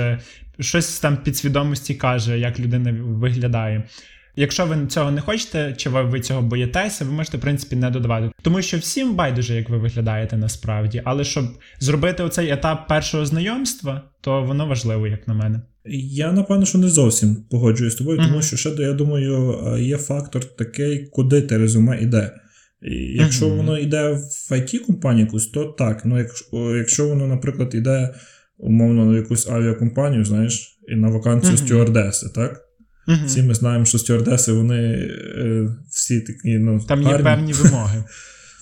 щось 0.60 1.00
там 1.00 1.16
підсвідомості 1.16 1.94
каже, 1.94 2.38
як 2.38 2.60
людина 2.60 2.94
виглядає. 3.02 3.82
Якщо 4.36 4.66
ви 4.66 4.86
цього 4.86 5.10
не 5.10 5.20
хочете, 5.20 5.74
чи 5.76 5.90
ви 5.90 6.20
цього 6.20 6.42
боїтеся, 6.42 7.04
ви 7.04 7.10
можете, 7.10 7.38
в 7.38 7.40
принципі, 7.40 7.76
не 7.76 7.90
додавати. 7.90 8.30
Тому 8.42 8.62
що 8.62 8.78
всім 8.78 9.14
байдуже, 9.14 9.54
як 9.54 9.68
ви 9.68 9.78
виглядаєте 9.78 10.36
насправді. 10.36 11.02
Але 11.04 11.24
щоб 11.24 11.44
зробити 11.78 12.22
оцей 12.22 12.50
етап 12.50 12.88
першого 12.88 13.26
знайомства, 13.26 14.02
то 14.20 14.42
воно 14.42 14.66
важливо, 14.66 15.06
як 15.06 15.28
на 15.28 15.34
мене. 15.34 15.60
Я 15.92 16.32
напевно, 16.32 16.66
що 16.66 16.78
не 16.78 16.88
зовсім 16.88 17.36
погоджуюсь 17.50 17.92
з 17.92 17.96
тобою, 17.96 18.18
тому 18.18 18.36
uh-huh. 18.36 18.42
що 18.42 18.56
ще 18.56 18.70
я 18.78 18.92
думаю, 18.92 19.58
є 19.80 19.96
фактор 19.96 20.44
такий, 20.44 21.06
куди 21.06 21.42
те 21.42 21.58
резюме 21.58 22.02
йде. 22.02 22.30
І 22.82 22.94
Якщо 22.94 23.46
uh-huh. 23.46 23.56
воно 23.56 23.78
йде 23.78 24.08
в 24.10 24.52
it 24.52 24.78
компанію 24.78 25.26
якусь, 25.26 25.46
то 25.46 25.64
так. 25.64 26.04
Ну, 26.04 26.18
якщо, 26.18 26.76
якщо 26.76 27.08
воно, 27.08 27.26
наприклад, 27.26 27.74
йде 27.74 28.14
умовно 28.58 29.06
на 29.06 29.16
якусь 29.16 29.48
авіакомпанію, 29.48 30.24
знаєш, 30.24 30.78
і 30.88 30.96
на 30.96 31.08
вакансію 31.08 31.52
uh-huh. 31.52 31.66
стюардеси, 31.66 32.28
так? 32.34 32.60
Всі 33.26 33.42
ми 33.42 33.54
знаємо, 33.54 33.84
що 33.84 33.98
стюардеси, 33.98 34.52
вони 34.52 34.82
е, 35.38 35.68
всі 35.90 36.20
такі. 36.20 36.58
ну, 36.58 36.80
Там 36.88 37.02
є 37.02 37.18
певні 37.18 37.52
вимоги. 37.52 38.04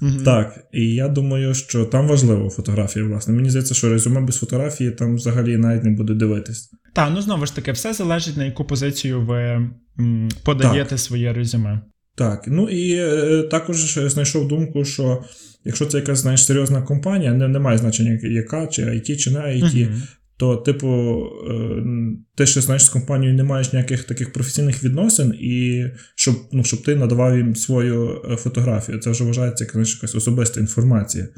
Uh-huh. 0.03 0.25
Так, 0.25 0.59
і 0.73 0.95
я 0.95 1.09
думаю, 1.09 1.55
що 1.55 1.85
там 1.85 2.09
важлива 2.09 2.51
фотографія, 2.51 3.05
власне. 3.05 3.35
Мені 3.35 3.51
здається, 3.51 3.75
що 3.75 3.89
резюме 3.89 4.21
без 4.21 4.37
фотографії 4.37 4.91
там 4.91 5.17
взагалі 5.17 5.57
навіть 5.57 5.85
не 5.85 5.91
буде 5.91 6.15
дивитись. 6.15 6.71
Так, 6.95 7.11
ну 7.15 7.21
знову 7.21 7.47
ж 7.47 7.55
таки, 7.55 7.73
все 7.73 7.93
залежить 7.93 8.37
на 8.37 8.45
яку 8.45 8.65
позицію 8.65 9.21
ви 9.27 9.71
подаєте 10.45 10.91
так. 10.91 10.99
своє 10.99 11.33
резюме. 11.33 11.81
Так, 12.15 12.45
ну 12.47 12.69
і 12.69 12.93
е, 12.93 13.43
також 13.51 13.99
знайшов 13.99 14.49
думку, 14.49 14.85
що 14.85 15.25
якщо 15.65 15.87
це 15.87 15.99
якась 15.99 16.19
знаєш, 16.19 16.45
серйозна 16.45 16.83
компанія, 16.83 17.33
не, 17.33 17.49
немає 17.49 17.79
значення, 17.79 18.19
яка, 18.23 18.67
чи 18.67 18.83
IT, 18.83 19.17
чи 19.17 19.31
не 19.31 19.39
IT, 19.39 19.75
uh-huh 19.75 20.03
то, 20.39 20.57
типу, 20.57 20.89
е, 21.51 21.83
ти 22.35 22.47
ще 22.47 22.61
знаєш 22.61 22.85
з 22.85 22.89
компанією 22.89 23.37
не 23.37 23.45
маєш 23.45 23.73
ніяких 23.73 24.05
таких 24.05 24.33
професійних 24.33 24.85
відносин, 24.85 25.35
і 25.41 25.87
щоб 26.15 26.35
ну, 26.53 26.65
щоб 26.65 26.83
ти 26.83 26.97
надавав 26.97 27.37
їм 27.37 27.57
свою 27.57 28.23
е, 28.31 28.37
фотографію. 28.37 28.99
Це 28.99 29.11
вже 29.11 29.25
вважається 29.25 29.65
як 29.65 29.73
знаєш, 29.73 29.95
якась 29.95 30.15
особиста 30.15 30.61
інформація. 30.61 31.29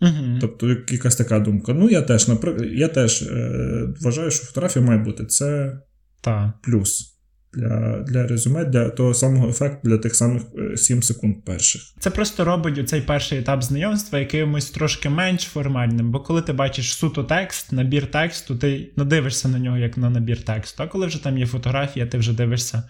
uh 0.00 0.38
Тобто, 0.40 0.76
якась 0.90 1.16
така 1.16 1.38
думка. 1.40 1.72
Ну, 1.74 1.90
я 1.90 2.02
теж 2.02 2.28
наприклад, 2.28 2.68
я 2.72 2.88
теж 2.88 3.22
е, 3.22 3.88
вважаю, 4.00 4.30
що 4.30 4.44
фотографія 4.44 4.84
має 4.84 4.98
бути. 4.98 5.24
Це 5.24 5.78
Та. 6.20 6.52
плюс 6.62 7.11
для 7.54 7.98
для 8.00 8.26
резюме, 8.26 8.64
для 8.64 8.90
того 8.90 9.14
самого 9.14 9.48
ефекту, 9.48 9.88
для 9.88 9.98
тих 9.98 10.14
самих 10.14 10.42
7 10.76 10.98
е, 10.98 11.02
секунд 11.02 11.44
перших. 11.44 11.82
Це 11.98 12.10
просто 12.10 12.44
робить 12.44 12.88
цей 12.88 13.00
перший 13.00 13.38
етап 13.38 13.62
знайомства 13.62 14.18
якимось 14.18 14.70
трошки 14.70 15.08
менш 15.08 15.42
формальним, 15.42 16.10
бо 16.10 16.20
коли 16.20 16.42
ти 16.42 16.52
бачиш 16.52 16.94
суто 16.94 17.24
текст, 17.24 17.72
набір 17.72 18.06
тексту, 18.06 18.56
ти 18.56 18.92
не 18.96 19.04
дивишся 19.04 19.48
на 19.48 19.58
нього 19.58 19.78
як 19.78 19.96
на 19.96 20.10
набір 20.10 20.42
тексту. 20.42 20.82
А 20.82 20.86
коли 20.86 21.06
вже 21.06 21.24
там 21.24 21.38
є 21.38 21.46
фотографія, 21.46 22.06
ти 22.06 22.18
вже 22.18 22.32
дивишся 22.32 22.82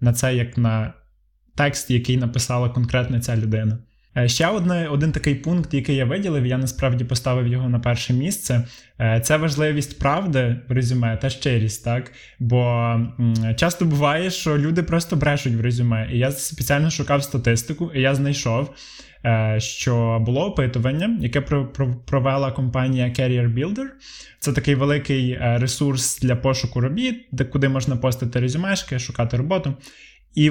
на 0.00 0.12
це 0.12 0.34
як 0.34 0.58
на 0.58 0.94
текст, 1.54 1.90
який 1.90 2.16
написала 2.16 2.68
конкретно 2.68 3.20
ця 3.20 3.36
людина. 3.36 3.78
Е, 4.16 4.28
ще 4.28 4.46
одне, 4.46 4.88
один 4.88 5.12
такий 5.12 5.34
пункт, 5.34 5.74
який 5.74 5.96
я 5.96 6.04
виділив, 6.04 6.46
я 6.46 6.58
насправді 6.58 7.04
поставив 7.04 7.46
його 7.46 7.68
на 7.68 7.78
перше 7.78 8.12
місце. 8.12 8.64
Е, 9.00 9.20
це 9.24 9.36
важливість 9.36 9.98
правди 9.98 10.56
в 10.68 10.72
резюме 10.72 11.16
та 11.16 11.30
щирість, 11.30 11.84
так? 11.84 12.12
Бо 12.38 12.94
часто 13.56 13.84
буває, 13.84 14.30
що 14.30 14.58
люди 14.58 14.82
просто 14.82 15.16
брешуть 15.16 15.54
в 15.54 15.60
резюме. 15.60 16.08
І 16.12 16.18
я 16.18 16.30
спеціально 16.30 16.90
шукав 16.90 17.22
статистику, 17.22 17.90
і 17.94 18.00
я 18.00 18.14
знайшов, 18.14 18.74
е, 19.24 19.56
що 19.60 20.22
було 20.26 20.46
опитування, 20.46 21.18
яке 21.20 21.40
провела 22.06 22.52
компанія 22.52 23.06
Carrier 23.06 23.54
Builder. 23.54 23.86
Це 24.38 24.52
такий 24.52 24.74
великий 24.74 25.38
ресурс 25.40 26.20
для 26.20 26.36
пошуку 26.36 26.80
робіт, 26.80 27.28
де 27.32 27.44
куди 27.44 27.68
можна 27.68 27.96
постити 27.96 28.40
резюмешки, 28.40 28.98
шукати 28.98 29.36
роботу. 29.36 29.74
І 30.34 30.50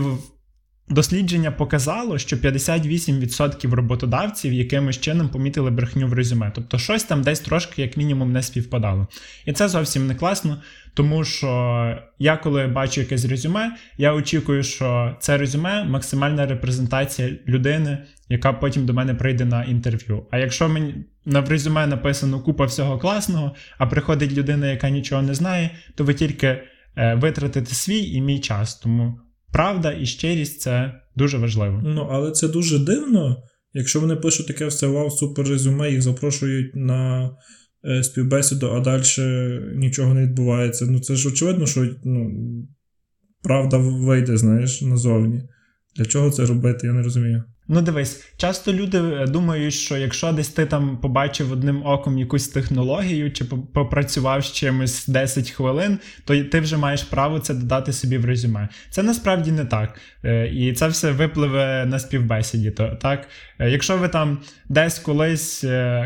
Дослідження 0.93 1.51
показало, 1.51 2.17
що 2.17 2.35
58% 2.35 3.71
роботодавців 3.71 4.53
якимось 4.53 4.99
чином 4.99 5.29
помітили 5.29 5.71
брехню 5.71 6.07
в 6.07 6.13
резюме. 6.13 6.51
Тобто 6.55 6.77
щось 6.77 7.03
там 7.03 7.21
десь 7.21 7.39
трошки, 7.39 7.81
як 7.81 7.97
мінімум, 7.97 8.31
не 8.31 8.43
співпадало. 8.43 9.07
І 9.45 9.53
це 9.53 9.67
зовсім 9.67 10.07
не 10.07 10.15
класно, 10.15 10.61
тому 10.93 11.23
що 11.23 11.97
я, 12.19 12.37
коли 12.37 12.67
бачу 12.67 13.01
якесь 13.01 13.25
резюме, 13.25 13.71
я 13.97 14.13
очікую, 14.13 14.63
що 14.63 15.17
це 15.19 15.37
резюме 15.37 15.83
максимальна 15.83 16.45
репрезентація 16.45 17.29
людини, 17.47 17.97
яка 18.29 18.53
потім 18.53 18.85
до 18.85 18.93
мене 18.93 19.13
прийде 19.13 19.45
на 19.45 19.63
інтерв'ю. 19.63 20.25
А 20.31 20.37
якщо 20.37 20.69
мені 20.69 20.95
на 21.25 21.41
резюме 21.41 21.87
написано 21.87 22.39
купа 22.39 22.65
всього 22.65 22.97
класного, 22.97 23.55
а 23.77 23.87
приходить 23.87 24.33
людина, 24.33 24.67
яка 24.67 24.89
нічого 24.89 25.21
не 25.21 25.33
знає, 25.33 25.69
то 25.95 26.03
ви 26.03 26.13
тільки 26.13 26.61
е, 26.95 27.15
витратите 27.15 27.75
свій 27.75 28.11
і 28.11 28.21
мій 28.21 28.39
час. 28.39 28.75
Тому 28.75 29.19
правда 29.53 29.93
і 29.93 30.05
щирість 30.05 30.61
це 30.61 30.93
дуже 31.15 31.37
важливо. 31.37 31.81
Ну, 31.85 32.07
але 32.11 32.31
це 32.31 32.47
дуже 32.47 32.79
дивно. 32.79 33.43
Якщо 33.73 33.99
вони 33.99 34.15
пишуть 34.15 34.47
таке 34.47 34.65
все 34.65 34.87
вау, 34.87 35.09
супер 35.09 35.47
резюме, 35.47 35.91
їх 35.91 36.01
запрошують 36.01 36.75
на 36.75 37.31
е, 37.85 38.03
співбесіду, 38.03 38.71
а 38.71 38.79
далі 38.79 39.03
нічого 39.75 40.13
не 40.13 40.21
відбувається. 40.21 40.85
Ну 40.85 40.99
це 40.99 41.15
ж 41.15 41.29
очевидно, 41.29 41.65
що 41.65 41.95
ну, 42.03 42.31
правда 43.43 43.77
вийде, 43.77 44.37
знаєш, 44.37 44.81
назовні. 44.81 45.43
Для 45.95 46.05
чого 46.05 46.31
це 46.31 46.45
робити, 46.45 46.87
я 46.87 46.93
не 46.93 47.01
розумію. 47.03 47.43
Ну, 47.67 47.81
дивись, 47.81 48.23
часто 48.37 48.73
люди 48.73 48.97
е, 48.97 49.27
думають, 49.27 49.73
що 49.73 49.97
якщо 49.97 50.31
десь 50.31 50.49
ти 50.49 50.65
там 50.65 50.97
побачив 50.97 51.51
одним 51.51 51.85
оком 51.85 52.17
якусь 52.17 52.47
технологію 52.47 53.31
чи 53.31 53.45
попрацював 53.45 54.45
з 54.45 54.51
чимось 54.51 55.07
10 55.07 55.51
хвилин, 55.51 55.99
то 56.25 56.43
ти 56.43 56.59
вже 56.59 56.77
маєш 56.77 57.03
право 57.03 57.39
це 57.39 57.53
додати 57.53 57.93
собі 57.93 58.17
в 58.17 58.25
резюме. 58.25 58.69
Це 58.89 59.03
насправді 59.03 59.51
не 59.51 59.65
так. 59.65 59.99
Е, 60.23 60.47
і 60.47 60.73
це 60.73 60.87
все 60.87 61.11
випливе 61.11 61.85
на 61.85 61.99
співбесіді. 61.99 62.71
То, 62.71 62.97
так? 63.01 63.27
Е, 63.59 63.69
якщо 63.69 63.97
ви 63.97 64.07
там 64.07 64.37
десь 64.69 64.99
колись 64.99 65.59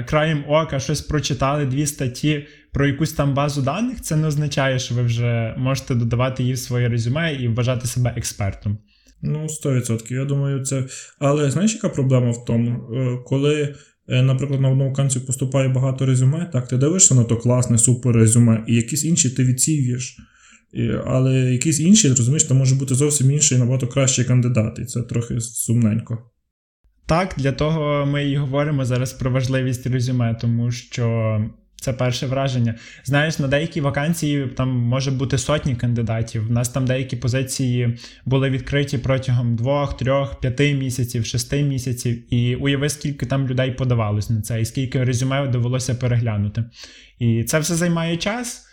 краєм 0.06 0.44
ока 0.48 0.80
щось 0.80 1.02
прочитали, 1.02 1.66
дві 1.66 1.86
статті 1.86 2.48
про 2.72 2.88
якусь 2.88 3.14
там 3.14 3.34
базу 3.34 3.62
даних, 3.62 4.02
це 4.02 4.16
не 4.16 4.28
означає, 4.28 4.80
що 4.80 4.96
ви 4.96 5.04
вже 5.04 5.54
можете 5.58 5.96
додавати 5.96 6.44
її 6.44 6.56
в 6.56 6.60
своє 6.60 6.90
резюме 6.90 7.34
і 7.34 7.48
вважати 7.48 7.88
себе 7.88 8.14
експертом. 8.18 8.78
Ну, 9.21 9.47
100%. 9.65 10.13
Я 10.13 10.25
думаю, 10.25 10.65
це. 10.65 10.83
Але 11.19 11.51
знаєш, 11.51 11.74
яка 11.74 11.89
проблема 11.89 12.31
в 12.31 12.45
тому, 12.45 12.93
е, 12.93 13.17
коли, 13.25 13.75
е, 14.07 14.21
наприклад, 14.21 14.62
на 14.62 14.69
одну 14.69 14.89
вакансію 14.89 15.25
поступає 15.25 15.69
багато 15.69 16.05
резюме, 16.05 16.50
так, 16.53 16.67
ти 16.67 16.77
дивишся 16.77 17.15
на 17.15 17.24
то 17.24 17.38
класне, 17.38 17.77
супер 17.77 18.15
резюме, 18.15 18.63
і 18.67 18.75
якісь 18.75 19.05
інші 19.05 19.29
ти 19.29 19.43
відсіюєш. 19.43 20.17
Але 21.05 21.33
якісь 21.39 21.79
інші, 21.79 22.09
розумієш, 22.09 22.43
там 22.43 22.57
може 22.57 22.75
бути 22.75 22.95
зовсім 22.95 23.31
інший, 23.31 23.57
набагато 23.57 23.88
кращий 23.88 24.25
кандидат, 24.25 24.79
і 24.79 24.86
це 24.86 25.01
трохи 25.01 25.41
сумненько. 25.41 26.17
Так, 27.05 27.36
для 27.38 27.51
того 27.51 28.05
ми 28.05 28.29
і 28.29 28.38
говоримо 28.38 28.86
зараз 28.86 29.13
про 29.13 29.31
важливість 29.31 29.88
резюме, 29.88 30.38
тому 30.41 30.71
що 30.71 31.39
це 31.81 31.93
перше 31.93 32.27
враження. 32.27 32.75
Знаєш, 33.03 33.39
на 33.39 33.48
деякі 33.48 33.81
вакансії 33.81 34.48
там 34.48 34.69
може 34.69 35.12
бути 35.12 35.38
сотні 35.38 35.75
кандидатів. 35.75 36.50
У 36.50 36.53
нас 36.53 36.69
там 36.69 36.86
деякі 36.86 37.15
позиції 37.15 37.98
були 38.25 38.50
відкриті 38.50 38.98
протягом 39.03 39.55
двох, 39.55 39.98
трьох, 39.98 40.39
п'яти 40.39 40.74
місяців, 40.74 41.25
шести 41.25 41.63
місяців. 41.63 42.34
І 42.34 42.55
уяви, 42.55 42.89
скільки 42.89 43.25
там 43.25 43.48
людей 43.48 43.72
подавалось 43.72 44.29
на 44.29 44.41
це, 44.41 44.62
і 44.62 44.65
скільки 44.65 45.03
резюме 45.03 45.48
довелося 45.48 45.96
переглянути. 45.96 46.63
І 47.19 47.43
це 47.43 47.60
все 47.60 47.75
займає 47.75 48.17
час. 48.17 48.67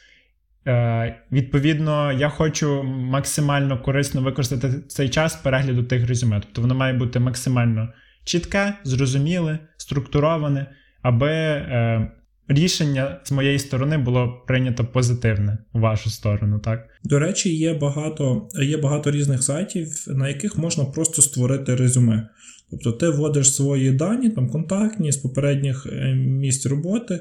Е, 0.67 1.23
Відповідно, 1.33 2.13
я 2.13 2.29
хочу 2.29 2.83
максимально 2.83 3.83
корисно 3.83 4.23
використати 4.23 4.81
цей 4.89 5.09
час 5.09 5.37
перегляду 5.37 5.83
тих 5.83 6.09
резюме. 6.09 6.41
Тобто 6.41 6.61
воно 6.61 6.75
має 6.75 6.93
бути 6.93 7.21
максимально 7.21 7.89
чітке, 8.25 8.75
зрозуміле, 8.85 9.59
структуроване, 9.77 10.67
аби. 11.03 11.31
Е, 11.31 12.11
рішення 12.49 13.21
з 13.25 13.33
моєї 13.33 13.59
сторони 13.59 13.99
було 13.99 14.45
прийнято 14.47 14.85
позитивне 14.85 15.59
у 15.73 15.81
вашу 15.81 16.11
сторону, 16.11 16.59
так? 16.59 16.89
До 17.05 17.19
речі, 17.19 17.57
є 17.57 17.75
багато 17.75 18.49
є 18.63 18.77
багато 18.77 19.11
різних 19.11 19.43
сайтів, 19.43 19.89
на 20.07 20.29
яких 20.29 20.59
можна 20.59 20.85
просто 20.85 21.23
створити 21.23 21.75
резюме. 21.75 22.29
Тобто 22.71 22.93
ти 22.93 23.09
вводиш 23.09 23.55
свої 23.55 23.93
дані, 23.93 24.31
там 24.31 24.51
контактні 24.51 25.13
з 25.13 25.17
попередніх 25.17 25.87
е, 25.87 26.15
місць 26.15 26.67
роботи, 26.67 27.21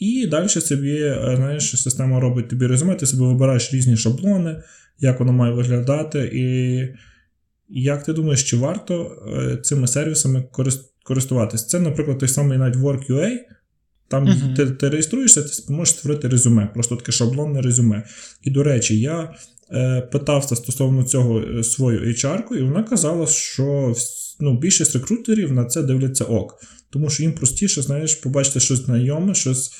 і 0.00 0.26
далі 0.26 0.48
собі 0.48 0.96
е, 0.96 1.32
знаєш, 1.36 1.82
система 1.82 2.20
робить 2.20 2.48
тобі 2.48 2.66
резюме, 2.66 2.94
ти 2.94 3.06
собі 3.06 3.22
вибираєш 3.22 3.74
різні 3.74 3.96
шаблони, 3.96 4.62
як 4.98 5.20
воно 5.20 5.32
має 5.32 5.54
виглядати. 5.54 6.30
І 6.34 6.78
як 7.68 8.04
ти 8.04 8.12
думаєш, 8.12 8.42
чи 8.42 8.56
варто 8.56 9.22
е, 9.38 9.56
цими 9.56 9.86
сервісами 9.86 10.44
користуватись? 11.04 11.66
Це, 11.66 11.80
наприклад, 11.80 12.18
той 12.18 12.28
самий 12.28 12.58
навіть 12.58 12.76
WorkUA. 12.76 13.38
Там 14.14 14.28
uh-huh. 14.28 14.56
ти, 14.56 14.66
ти 14.66 14.88
реєструєшся, 14.88 15.42
ти 15.42 15.48
зможеш 15.48 15.94
створити 15.94 16.28
резюме, 16.28 16.70
просто 16.74 16.96
таке 16.96 17.12
шаблонне 17.12 17.62
резюме. 17.62 18.02
І, 18.42 18.50
до 18.50 18.62
речі, 18.62 19.00
я 19.00 19.34
е, 19.72 20.00
питався 20.00 20.56
стосовно 20.56 21.02
цього 21.02 21.40
е, 21.40 21.64
свою 21.64 22.00
HR-ку, 22.00 22.56
і 22.56 22.62
вона 22.62 22.82
казала, 22.82 23.26
що 23.26 23.94
ну, 24.40 24.58
більшість 24.58 24.94
рекрутерів 24.94 25.52
на 25.52 25.64
це 25.64 25.82
дивляться 25.82 26.24
ок. 26.24 26.54
Тому 26.90 27.10
що 27.10 27.22
їм 27.22 27.32
простіше, 27.32 27.82
знаєш, 27.82 28.14
побачити 28.14 28.60
щось 28.60 28.84
знайоме, 28.84 29.34
щось 29.34 29.72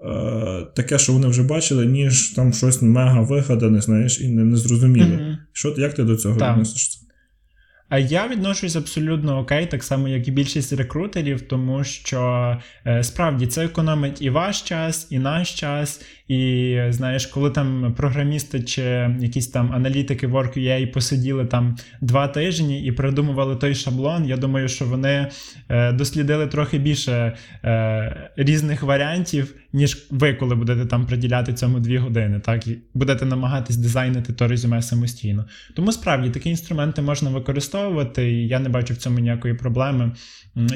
е, 0.00 0.66
таке, 0.76 0.98
що 0.98 1.12
вони 1.12 1.28
вже 1.28 1.42
бачили, 1.42 1.86
ніж 1.86 2.28
там 2.28 2.52
щось 2.52 2.82
мега 2.82 3.20
вигадане, 3.20 3.80
знаєш, 3.80 4.20
і 4.20 4.28
незрозуміле. 4.28 5.16
Mm-hmm. 5.16 5.36
Що 5.52 5.74
як 5.78 5.94
ти 5.94 6.04
до 6.04 6.16
цього 6.16 6.34
відносишся? 6.34 6.98
А 7.94 7.98
я 7.98 8.28
відношусь 8.28 8.76
абсолютно 8.76 9.38
окей, 9.38 9.66
так 9.66 9.84
само, 9.84 10.08
як 10.08 10.28
і 10.28 10.30
більшість 10.30 10.72
рекрутерів, 10.72 11.42
тому 11.42 11.84
що 11.84 12.56
е, 12.86 13.04
справді 13.04 13.46
це 13.46 13.64
економить 13.64 14.22
і 14.22 14.30
ваш 14.30 14.62
час, 14.62 15.06
і 15.10 15.18
наш 15.18 15.54
час. 15.54 16.02
І 16.28 16.78
знаєш, 16.88 17.26
коли 17.26 17.50
там 17.50 17.94
програмісти 17.96 18.62
чи 18.62 18.82
якісь 19.20 19.48
там 19.48 19.72
аналітики 19.72 20.26
WorkUA 20.28 20.92
посиділи 20.92 21.44
там 21.44 21.76
два 22.00 22.28
тижні 22.28 22.84
і 22.84 22.92
придумували 22.92 23.56
той 23.56 23.74
шаблон, 23.74 24.24
я 24.24 24.36
думаю, 24.36 24.68
що 24.68 24.84
вони 24.84 25.30
е, 25.68 25.92
дослідили 25.92 26.46
трохи 26.46 26.78
більше 26.78 27.36
е, 27.64 28.30
різних 28.36 28.82
варіантів, 28.82 29.54
ніж 29.72 30.06
ви, 30.10 30.34
коли 30.34 30.54
будете 30.54 30.86
там 30.86 31.06
приділяти 31.06 31.54
цьому 31.54 31.80
дві 31.80 31.98
години, 31.98 32.40
так 32.40 32.66
і 32.66 32.78
будете 32.94 33.24
намагатись 33.26 33.76
дизайнити 33.76 34.32
то 34.32 34.48
резюме 34.48 34.82
самостійно. 34.82 35.44
Тому 35.74 35.92
справді 35.92 36.30
такі 36.30 36.50
інструменти 36.50 37.02
можна 37.02 37.30
використовувати, 37.30 38.32
і 38.32 38.48
я 38.48 38.58
не 38.58 38.68
бачу 38.68 38.94
в 38.94 38.96
цьому 38.96 39.18
ніякої 39.18 39.54
проблеми. 39.54 40.12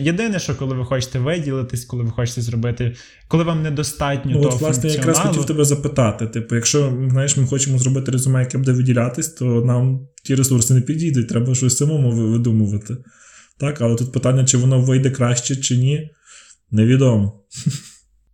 Єдине, 0.00 0.38
що 0.38 0.56
коли 0.56 0.74
ви 0.74 0.84
хочете 0.84 1.18
виділитись, 1.18 1.84
коли 1.84 2.02
ви 2.02 2.10
хочете 2.10 2.40
зробити, 2.40 2.94
коли 3.28 3.44
вам 3.44 3.62
недостатньо 3.62 4.32
ну, 4.34 4.42
того 4.42 4.54
От, 4.54 4.60
власне, 4.60 4.90
я 4.90 4.96
якраз 4.96 5.18
хотів 5.18 5.44
тебе 5.44 5.64
запитати. 5.64 6.26
Типу, 6.26 6.54
якщо 6.54 6.98
знаєш, 7.10 7.36
ми 7.36 7.46
хочемо 7.46 7.78
зробити 7.78 8.10
резюме, 8.10 8.40
яке 8.40 8.58
буде 8.58 8.72
виділятись, 8.72 9.28
то 9.28 9.44
нам 9.44 10.08
ті 10.24 10.34
ресурси 10.34 10.74
не 10.74 10.80
підійдуть, 10.80 11.28
треба 11.28 11.54
щось 11.54 11.76
самому 11.76 12.10
видумувати. 12.10 12.96
Так, 13.58 13.80
але 13.80 13.96
тут 13.96 14.12
питання, 14.12 14.44
чи 14.44 14.56
воно 14.56 14.80
вийде 14.80 15.10
краще, 15.10 15.56
чи 15.56 15.76
ні, 15.76 16.10
невідомо. 16.70 17.44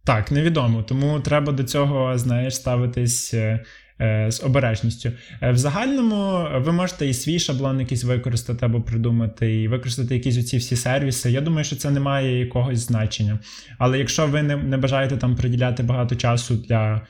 Так, 0.07 0.33
невідомо. 0.33 0.83
Тому 0.83 1.21
треба 1.21 1.53
до 1.53 1.65
цього, 1.65 2.19
знаєш, 2.19 2.55
ставитись 2.55 3.35
Е, 3.35 3.65
з 4.01 4.41
обережністю. 4.45 5.13
Е, 5.43 5.53
в 5.53 5.57
загальному 5.57 6.49
ви 6.61 6.73
можете 6.73 7.07
і 7.07 7.15
свій 7.15 7.39
шаблон 7.39 7.81
якийсь 7.81 8.05
використати 8.05 8.67
або 8.67 8.81
придумати, 8.81 9.63
і 9.63 9.69
використати 9.69 10.15
якісь 10.15 10.39
оці 10.39 10.57
всі 10.57 10.77
сервіси. 10.77 11.31
Я 11.31 11.41
думаю, 11.41 11.65
що 11.65 11.77
це 11.77 11.91
не 11.91 12.01
має 12.01 12.39
якогось 12.39 12.79
значення. 12.79 13.39
Але 13.79 13.99
якщо 13.99 14.27
ви 14.27 14.43
не, 14.43 14.57
не 14.57 14.77
бажаєте 14.77 15.17
там 15.17 15.37
приділяти 15.37 15.83
багато 15.83 16.17
часу 16.17 16.57
для. 16.57 17.07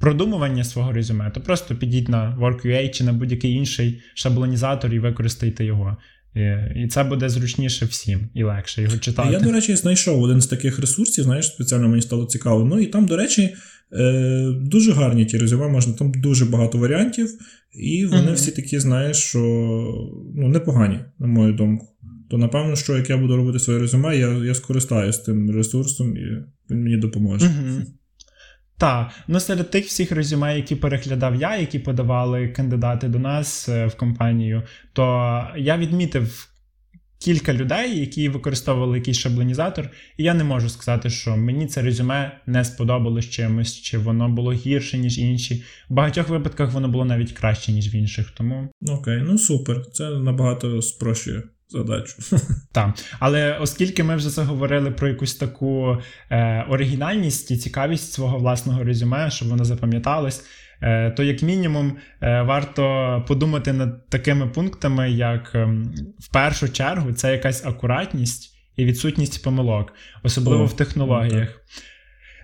Продумування 0.00 0.64
свого 0.64 0.92
резюме, 0.92 1.30
то 1.30 1.40
просто 1.40 1.74
підіть 1.74 2.08
на 2.08 2.38
WorkUA 2.40 2.90
чи 2.90 3.04
на 3.04 3.12
будь-який 3.12 3.52
інший 3.52 4.02
шаблонізатор 4.14 4.94
і 4.94 4.98
використайте 4.98 5.64
його. 5.64 5.96
І 6.76 6.88
це 6.88 7.04
буде 7.04 7.28
зручніше 7.28 7.86
всім 7.86 8.28
і 8.34 8.42
легше 8.42 8.82
його 8.82 8.98
читати. 8.98 9.32
Я, 9.32 9.40
до 9.40 9.52
речі, 9.52 9.76
знайшов 9.76 10.22
один 10.22 10.40
з 10.40 10.46
таких 10.46 10.78
ресурсів, 10.78 11.24
знаєш, 11.24 11.46
спеціально 11.46 11.88
мені 11.88 12.02
стало 12.02 12.24
цікаво. 12.26 12.64
Ну 12.64 12.80
і 12.80 12.86
там, 12.86 13.06
до 13.06 13.16
речі, 13.16 13.54
Е, 13.92 14.54
Дуже 14.60 14.92
гарні 14.92 15.26
ті 15.26 15.38
резюме, 15.38 15.68
можна 15.68 15.92
там 15.92 16.12
дуже 16.12 16.44
багато 16.44 16.78
варіантів, 16.78 17.28
і 17.72 18.06
вони 18.06 18.30
uh-huh. 18.30 18.34
всі 18.34 18.50
такі, 18.50 18.78
знаєш, 18.78 19.16
що 19.16 19.38
ну, 20.34 20.48
непогані, 20.48 21.00
на 21.18 21.26
мою 21.26 21.52
думку. 21.52 21.86
То, 22.30 22.38
напевно, 22.38 22.76
що 22.76 22.96
як 22.96 23.10
я 23.10 23.16
буду 23.16 23.36
робити 23.36 23.58
своє 23.58 23.78
резюме, 23.78 24.16
я 24.16 24.28
я 24.28 24.54
скористаюся 24.54 25.24
тим 25.24 25.50
ресурсом 25.50 26.16
і 26.16 26.20
він 26.70 26.82
мені 26.82 26.96
допоможе. 26.96 27.46
Uh-huh. 27.46 27.82
Так, 28.80 29.10
ну 29.28 29.40
серед 29.40 29.70
тих 29.70 29.86
всіх 29.86 30.12
резюме, 30.12 30.56
які 30.56 30.76
переглядав 30.76 31.36
я, 31.36 31.56
які 31.56 31.78
подавали 31.78 32.48
кандидати 32.48 33.08
до 33.08 33.18
нас 33.18 33.68
е, 33.68 33.86
в 33.86 33.94
компанію, 33.94 34.62
то 34.92 35.42
я 35.56 35.76
відмітив 35.76 36.49
кілька 37.20 37.54
людей, 37.54 38.00
які 38.00 38.28
використовували 38.28 38.98
якийсь 38.98 39.18
шаблонізатор, 39.18 39.90
і 40.16 40.22
я 40.24 40.34
не 40.34 40.44
можу 40.44 40.68
сказати, 40.68 41.10
що 41.10 41.36
мені 41.36 41.66
це 41.66 41.82
резюме 41.82 42.40
не 42.46 42.64
сподобалось 42.64 43.30
чимось, 43.30 43.80
чи 43.80 43.98
воно 43.98 44.28
було 44.28 44.52
гірше, 44.52 44.98
ніж 44.98 45.18
інші. 45.18 45.64
В 45.88 45.94
багатьох 45.94 46.28
випадках 46.28 46.72
воно 46.72 46.88
було 46.88 47.04
навіть 47.04 47.32
краще, 47.32 47.72
ніж 47.72 47.94
в 47.94 47.96
інших. 47.96 48.30
Тому 48.30 48.68
окей, 48.88 49.22
ну 49.26 49.38
супер. 49.38 49.86
Це 49.92 50.10
набагато 50.10 50.82
спрощує. 50.82 51.42
Задачу. 51.70 52.14
Так, 52.72 52.94
але 53.18 53.58
оскільки 53.58 54.02
ми 54.04 54.16
вже 54.16 54.30
заговорили 54.30 54.90
про 54.90 55.08
якусь 55.08 55.34
таку 55.34 55.98
е, 56.30 56.66
оригінальність 56.68 57.50
і 57.50 57.56
цікавість 57.56 58.12
свого 58.12 58.38
власного 58.38 58.84
резюме, 58.84 59.30
щоб 59.30 59.48
воно 59.48 59.64
запам'яталось, 59.64 60.44
то, 61.16 61.22
як 61.22 61.42
мінімум, 61.42 61.96
е, 62.20 62.42
варто 62.42 63.24
подумати 63.28 63.72
над 63.72 64.08
такими 64.08 64.46
пунктами, 64.46 65.10
як 65.10 65.54
ем, 65.54 65.94
в 66.18 66.28
першу 66.32 66.68
чергу 66.68 67.12
це 67.12 67.32
якась 67.32 67.66
акуратність 67.66 68.54
і 68.76 68.84
відсутність 68.84 69.44
помилок, 69.44 69.92
особливо 70.22 70.62
О, 70.62 70.66
в 70.66 70.76
технологіях. 70.76 71.48
Так. 71.48 71.60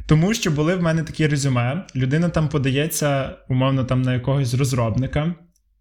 Тому 0.07 0.35
що 0.35 0.51
були 0.51 0.75
в 0.75 0.83
мене 0.83 1.03
такі 1.03 1.27
резюме, 1.27 1.87
людина 1.97 2.29
там 2.29 2.49
подається, 2.49 3.37
умовно, 3.49 3.85
там 3.85 4.03
на 4.03 4.15
якогось 4.15 4.55
розробника 4.55 5.35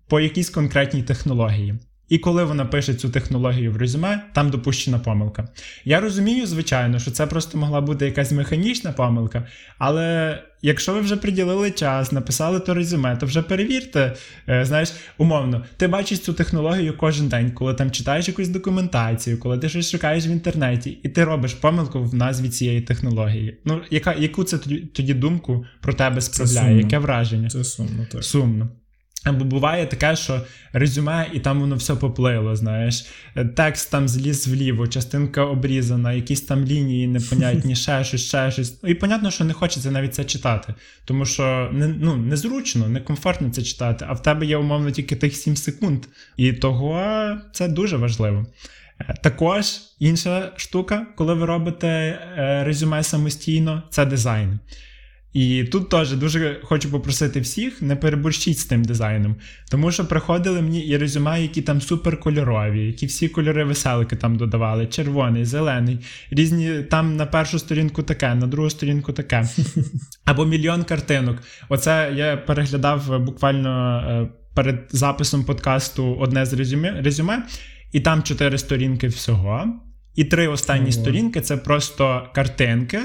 по 0.07 0.19
якійсь 0.19 0.49
конкретній 0.49 1.03
технології. 1.03 1.79
І 2.09 2.17
коли 2.17 2.43
вона 2.43 2.65
пише 2.65 2.93
цю 2.93 3.09
технологію 3.09 3.71
в 3.71 3.77
резюме, 3.77 4.23
там 4.33 4.49
допущена 4.49 4.99
помилка. 4.99 5.47
Я 5.85 5.99
розумію, 5.99 6.45
звичайно, 6.45 6.99
що 6.99 7.11
це 7.11 7.27
просто 7.27 7.57
могла 7.57 7.81
бути 7.81 8.05
якась 8.05 8.31
механічна 8.31 8.91
помилка, 8.91 9.47
але 9.77 10.39
якщо 10.61 10.93
ви 10.93 10.99
вже 10.99 11.17
приділили 11.17 11.71
час, 11.71 12.11
написали 12.11 12.59
то 12.59 12.73
резюме, 12.73 13.17
то 13.17 13.25
вже 13.25 13.41
перевірте, 13.41 14.15
е, 14.49 14.65
знаєш, 14.65 14.93
умовно, 15.17 15.65
ти 15.77 15.87
бачиш 15.87 16.19
цю 16.19 16.33
технологію 16.33 16.97
кожен 16.97 17.27
день, 17.27 17.51
коли 17.51 17.73
там 17.73 17.91
читаєш 17.91 18.27
якусь 18.27 18.47
документацію, 18.49 19.39
коли 19.39 19.57
ти 19.57 19.69
щось 19.69 19.91
шукаєш 19.91 20.27
в 20.27 20.29
інтернеті, 20.29 20.99
і 21.03 21.09
ти 21.09 21.23
робиш 21.23 21.53
помилку 21.53 22.03
в 22.03 22.15
назві 22.15 22.49
цієї 22.49 22.81
технології. 22.81 23.57
Ну, 23.65 23.81
яка, 23.91 24.13
яку 24.13 24.43
це 24.43 24.57
тоді, 24.57 24.77
тоді 24.77 25.13
думку 25.13 25.65
про 25.81 25.93
тебе 25.93 26.21
справляє? 26.21 26.77
Яке 26.77 26.99
враження? 26.99 27.49
Це 27.49 27.63
сумно, 27.63 28.07
так. 28.11 28.23
Сумно. 28.23 28.69
Або 29.25 29.45
буває 29.45 29.85
таке, 29.85 30.15
що 30.15 30.41
резюме, 30.73 31.27
і 31.33 31.39
там 31.39 31.59
воно 31.59 31.75
все 31.75 31.95
поплило, 31.95 32.55
знаєш. 32.55 33.05
Текст 33.55 33.91
там 33.91 34.07
зліз 34.07 34.47
вліво, 34.47 34.87
частинка 34.87 35.45
обрізана, 35.45 36.13
якісь 36.13 36.41
там 36.41 36.65
лінії 36.65 37.07
непонятні, 37.07 37.75
ще 37.75 38.03
щось, 38.03 38.21
ще 38.21 38.51
щось. 38.51 38.79
І 38.83 38.93
понятно, 38.93 39.31
що 39.31 39.43
не 39.43 39.53
хочеться 39.53 39.91
навіть 39.91 40.15
це 40.15 40.23
читати, 40.23 40.73
тому 41.05 41.25
що 41.25 41.69
не, 41.73 41.87
ну, 41.87 42.15
незручно, 42.15 42.89
некомфортно 42.89 43.49
це 43.49 43.61
читати, 43.61 44.05
а 44.09 44.13
в 44.13 44.21
тебе 44.21 44.45
є 44.45 44.57
умовно 44.57 44.91
тільки 44.91 45.15
тих 45.15 45.35
7 45.35 45.55
секунд. 45.55 46.03
І 46.37 46.53
того 46.53 47.03
це 47.53 47.67
дуже 47.67 47.97
важливо. 47.97 48.45
Також 49.23 49.65
інша 49.99 50.51
штука, 50.55 51.07
коли 51.15 51.33
ви 51.33 51.45
робите 51.45 51.87
е, 51.87 52.63
резюме 52.63 53.03
самостійно, 53.03 53.83
це 53.89 54.05
дизайн. 54.05 54.59
І 55.35 55.63
тут 55.63 55.89
теж 55.89 56.11
дуже 56.11 56.59
хочу 56.63 56.91
попросити 56.91 57.39
всіх, 57.39 57.81
не 57.81 57.95
переборщіть 57.95 58.59
з 58.59 58.65
тим 58.65 58.83
дизайном. 58.83 59.35
Тому 59.71 59.91
що 59.91 60.07
приходили 60.07 60.61
мені 60.61 60.79
і 60.79 60.97
резюме, 60.97 61.41
які 61.41 61.61
там 61.61 61.81
суперкольорові, 61.81 62.85
які 62.85 63.05
всі 63.05 63.29
кольори 63.29 63.63
веселки 63.63 64.15
там 64.15 64.37
додавали: 64.37 64.87
червоний, 64.87 65.45
зелений, 65.45 65.99
різні 66.31 66.83
там 66.83 67.15
на 67.15 67.25
першу 67.25 67.59
сторінку 67.59 68.03
таке, 68.03 68.35
на 68.35 68.47
другу 68.47 68.69
сторінку 68.69 69.13
таке. 69.13 69.49
Або 70.25 70.45
мільйон 70.45 70.83
картинок. 70.83 71.37
Оце 71.69 72.13
я 72.15 72.37
переглядав 72.37 73.19
буквально 73.19 73.99
е, 73.99 74.29
перед 74.55 74.87
записом 74.89 75.43
подкасту 75.43 76.15
одне 76.19 76.45
з 76.45 76.53
резюме, 76.53 77.01
резюме 77.01 77.43
і 77.91 77.99
там 77.99 78.23
чотири 78.23 78.57
сторінки 78.57 79.07
всього. 79.07 79.65
І 80.15 80.23
три 80.23 80.47
останні 80.47 80.83
Ого. 80.83 80.91
сторінки 80.91 81.41
це 81.41 81.57
просто 81.57 82.29
картинки 82.35 82.99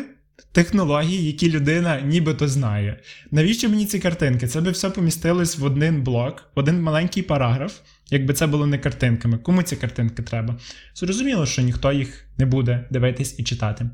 технології, 0.53 1.27
які 1.27 1.51
людина 1.51 2.01
нібито 2.01 2.49
знає. 2.49 3.01
Навіщо 3.31 3.69
мені 3.69 3.87
ці 3.87 3.99
картинки? 3.99 4.47
Це 4.47 4.61
би 4.61 4.71
все 4.71 4.91
помістилось 4.91 5.59
в 5.59 5.65
один 5.65 6.03
блок, 6.03 6.51
в 6.57 6.59
один 6.59 6.83
маленький 6.83 7.23
параграф, 7.23 7.79
якби 8.11 8.35
це 8.35 8.47
було 8.47 8.67
не 8.67 8.79
картинками. 8.79 9.39
Кому 9.39 9.63
ці 9.63 9.77
картинки 9.77 10.23
треба? 10.23 10.59
Зрозуміло, 10.95 11.47
що 11.47 11.63
ніхто 11.63 11.93
їх 11.93 12.25
не 12.39 12.47
буде 12.47 12.89
дивитись 12.91 13.39
і 13.39 13.45
читати. 13.45 13.91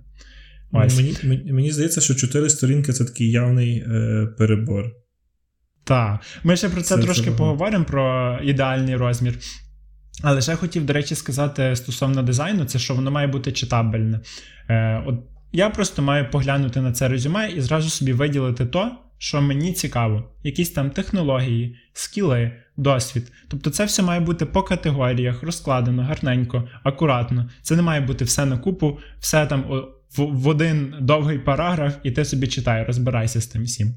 Ось. 0.72 0.96
Мені, 0.96 1.16
мені, 1.22 1.52
мені 1.52 1.72
здається, 1.72 2.00
що 2.00 2.14
чотири 2.14 2.50
сторінки 2.50 2.92
це 2.92 3.04
такий 3.04 3.30
явний 3.30 3.78
е, 3.78 4.26
перебор. 4.38 4.92
Так, 5.84 6.20
ми 6.44 6.56
ще 6.56 6.68
про 6.68 6.82
це, 6.82 6.96
це 6.96 7.02
трошки 7.02 7.24
це 7.24 7.30
поговоримо, 7.30 7.84
про 7.84 8.38
ідеальний 8.42 8.96
розмір. 8.96 9.38
Але 10.22 10.40
ще 10.40 10.56
хотів, 10.56 10.86
до 10.86 10.92
речі, 10.92 11.14
сказати 11.14 11.76
стосовно 11.76 12.22
дизайну, 12.22 12.64
це 12.64 12.78
що 12.78 12.94
воно 12.94 13.10
має 13.10 13.26
бути 13.26 13.52
читабельне. 13.52 14.20
Е, 14.68 15.02
От 15.06 15.14
я 15.52 15.70
просто 15.70 16.02
маю 16.02 16.30
поглянути 16.30 16.80
на 16.80 16.92
це 16.92 17.08
резюме 17.08 17.50
і 17.50 17.60
зразу 17.60 17.90
собі 17.90 18.12
виділити 18.12 18.66
то, 18.66 18.90
що 19.18 19.42
мені 19.42 19.72
цікаво, 19.72 20.30
якісь 20.42 20.70
там 20.70 20.90
технології, 20.90 21.76
скіли, 21.92 22.52
досвід. 22.76 23.32
Тобто 23.48 23.70
це 23.70 23.84
все 23.84 24.02
має 24.02 24.20
бути 24.20 24.46
по 24.46 24.62
категоріях, 24.62 25.42
розкладено, 25.42 26.02
гарненько, 26.02 26.68
акуратно. 26.82 27.50
Це 27.62 27.76
не 27.76 27.82
має 27.82 28.00
бути 28.00 28.24
все 28.24 28.46
на 28.46 28.58
купу, 28.58 28.98
все 29.20 29.46
там 29.46 29.64
в, 30.16 30.48
один 30.48 30.94
довгий 31.00 31.38
параграф, 31.38 31.94
і 32.02 32.10
ти 32.10 32.24
собі 32.24 32.46
читай, 32.46 32.84
розбирайся 32.84 33.40
з 33.40 33.46
тим 33.46 33.64
всім. 33.64 33.94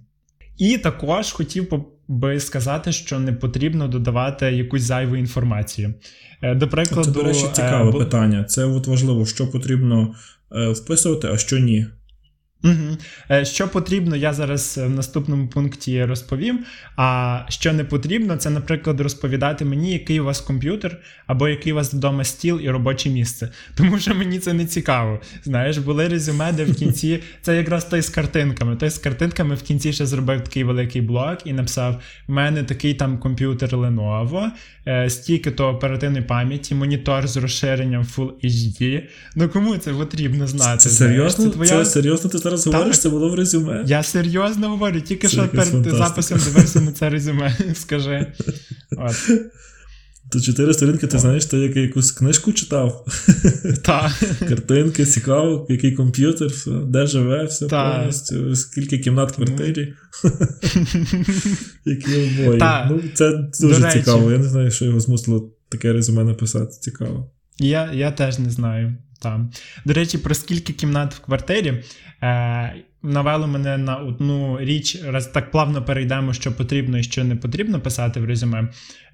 І 0.58 0.78
також 0.78 1.32
хотів 1.32 1.86
би 2.08 2.40
сказати, 2.40 2.92
що 2.92 3.20
не 3.20 3.34
потрібно 3.34 3.88
додавати 3.88 4.46
якусь 4.46 4.82
зайву 4.82 5.16
інформацію. 5.16 5.94
Е, 6.42 6.56
до 6.56 6.68
прикладу, 6.68 7.04
Це, 7.04 7.12
до 7.12 7.24
речі, 7.24 7.46
е, 7.46 7.54
цікаве 7.54 7.92
бо... 7.92 7.98
питання. 7.98 8.44
Це 8.44 8.66
от 8.66 8.88
важливо, 8.88 9.26
що 9.26 9.52
потрібно 9.52 10.14
вписувати, 10.52 11.28
а 11.28 11.38
що 11.38 11.60
ні. 11.60 11.88
Угу. 12.64 12.98
Що 13.44 13.68
потрібно, 13.68 14.16
я 14.16 14.34
зараз 14.34 14.78
в 14.78 14.90
наступному 14.90 15.48
пункті 15.48 16.06
розповім. 16.06 16.60
А 16.96 17.40
що 17.50 17.74
не 17.74 17.84
потрібно, 17.84 18.38
це, 18.38 18.50
наприклад, 18.50 19.02
розповідати 19.02 19.66
мені, 19.66 19.94
який 19.94 20.20
у 20.20 20.26
вас 20.26 20.42
комп'ютер, 20.42 20.98
або 21.28 21.48
який 21.48 21.74
у 21.74 21.76
вас 21.76 21.94
вдома 21.94 22.24
стіл 22.24 22.60
і 22.64 22.70
робоче 22.70 23.10
місце. 23.10 23.50
Тому 23.76 24.00
що 24.00 24.16
мені 24.16 24.40
це 24.40 24.54
не 24.54 24.66
цікаво. 24.66 25.22
Знаєш, 25.44 25.78
були 25.78 26.08
резюме, 26.08 26.52
де 26.52 26.66
в 26.66 26.76
кінці 26.76 27.20
це 27.42 27.58
якраз 27.58 27.86
той 27.86 28.02
з 28.02 28.10
картинками. 28.10 28.76
Той 28.76 28.90
з 28.90 28.98
картинками 28.98 29.56
в 29.56 29.62
кінці 29.62 29.94
ще 29.94 30.06
зробив 30.06 30.44
такий 30.44 30.64
великий 30.64 31.02
блок 31.02 31.38
і 31.46 31.54
написав: 31.54 32.02
у 32.28 32.34
мене 32.34 32.64
такий 32.64 32.94
там 32.94 33.18
комп'ютер 33.18 33.70
Lenovo, 33.70 34.50
е, 34.88 35.10
стільки 35.10 35.52
то 35.52 35.68
оперативної 35.68 36.24
пам'яті, 36.24 36.76
монітор 36.76 37.28
з 37.28 37.38
розширенням 37.38 38.04
Full 38.04 38.32
HD. 38.44 39.02
Ну 39.36 39.50
кому 39.50 39.78
це 39.78 39.94
потрібно 39.94 40.48
знати? 40.48 40.78
Це 40.78 40.90
серйозно? 40.90 41.46
Це, 41.46 41.52
твоя... 41.52 41.70
це 41.70 41.86
серйозно? 41.86 42.30
Ти 42.30 42.49
зараз 42.58 42.68
говориш, 42.68 43.00
це 43.00 43.10
було 43.10 43.30
в 43.30 43.36
резюме. 43.36 43.84
Я 43.88 44.04
серйозно 44.04 44.70
говорю, 44.70 45.02
тільки 45.02 45.28
це 45.28 45.34
що 45.34 45.48
перед 45.48 45.68
фантастика. 45.68 46.08
записом 46.08 46.40
дивився 46.46 46.82
на 46.82 46.92
це 46.92 47.10
резюме. 47.10 47.58
Скажи. 47.76 48.34
От. 48.98 49.16
То 50.32 50.42
чотири 50.42 50.74
сторінки, 50.74 51.08
ти 51.08 51.20
знаєш, 51.20 51.46
ти 51.46 51.58
як 51.58 51.76
якусь 51.76 52.12
книжку 52.12 52.54
читав. 52.54 53.06
Так. 53.84 54.12
Картинки, 54.40 55.06
цікаво, 55.06 55.66
який 55.70 55.92
комп'ютер, 55.92 56.48
все, 56.48 56.72
де 56.72 57.08
живе, 57.08 57.46
все 57.46 57.68
так. 57.68 57.96
повністю, 57.96 58.56
скільки 58.56 58.98
кімнат 58.98 59.32
в 59.32 59.36
квартирі. 59.36 59.94
Які 61.86 62.16
обої. 62.16 62.62
Ну, 62.90 63.02
Це 63.14 63.32
дуже 63.62 63.92
цікаво. 63.92 64.32
Я 64.32 64.38
не 64.38 64.50
знаю, 64.50 64.72
що 64.72 64.86
його 64.86 65.00
змусило 65.00 65.52
таке 65.70 65.94
резюме 65.94 66.24
написати. 66.24 66.72
Цікаво. 66.80 67.32
Я 67.60 67.92
я 67.94 68.12
теж 68.12 68.40
не 68.40 68.50
знаю. 68.50 68.96
Там. 69.22 69.52
До 69.86 69.94
речі, 69.94 70.18
про 70.18 70.36
скільки 70.36 70.74
кімнат 70.74 71.14
в 71.14 71.20
квартирі 71.20 71.84
навело 73.04 73.48
мене 73.48 73.78
на 73.78 73.96
одну 73.96 74.60
річ, 74.60 75.04
раз 75.06 75.28
так 75.28 75.52
плавно 75.52 75.86
перейдемо, 75.86 76.34
що 76.34 76.52
потрібно 76.52 76.98
і 76.98 77.04
що 77.04 77.24
не 77.24 77.36
потрібно 77.36 77.80
писати 77.80 78.20
в 78.20 78.26
резюме. 78.26 78.70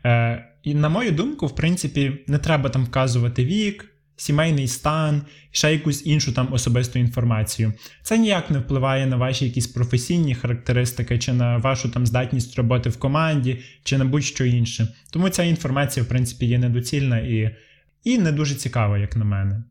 Е, 0.05 0.45
І 0.63 0.75
на 0.75 0.89
мою 0.89 1.11
думку, 1.11 1.47
в 1.47 1.55
принципі, 1.55 2.23
не 2.27 2.37
треба 2.37 2.69
там 2.69 2.85
вказувати 2.85 3.45
вік, 3.45 3.91
сімейний 4.17 4.67
стан, 4.67 5.21
ще 5.51 5.71
якусь 5.71 6.05
іншу 6.05 6.33
там 6.33 6.53
особисту 6.53 6.99
інформацію. 6.99 7.73
Це 8.03 8.17
ніяк 8.17 8.51
не 8.51 8.59
впливає 8.59 9.05
на 9.05 9.15
ваші 9.15 9.45
якісь 9.45 9.67
професійні 9.67 10.35
характеристики, 10.35 11.19
чи 11.19 11.33
на 11.33 11.57
вашу 11.57 11.89
там 11.89 12.05
здатність 12.05 12.55
роботи 12.57 12.89
в 12.89 12.97
команді, 12.97 13.59
чи 13.83 13.97
на 13.97 14.05
будь-що 14.05 14.45
інше. 14.45 14.87
Тому 15.11 15.29
ця 15.29 15.43
інформація, 15.43 16.03
в 16.03 16.07
принципі, 16.09 16.45
є 16.45 16.59
недоцільна 16.59 17.19
і, 17.19 17.55
і 18.03 18.17
не 18.17 18.31
дуже 18.31 18.55
цікава, 18.55 18.97
як 18.97 19.15
на 19.15 19.25
мене. 19.25 19.63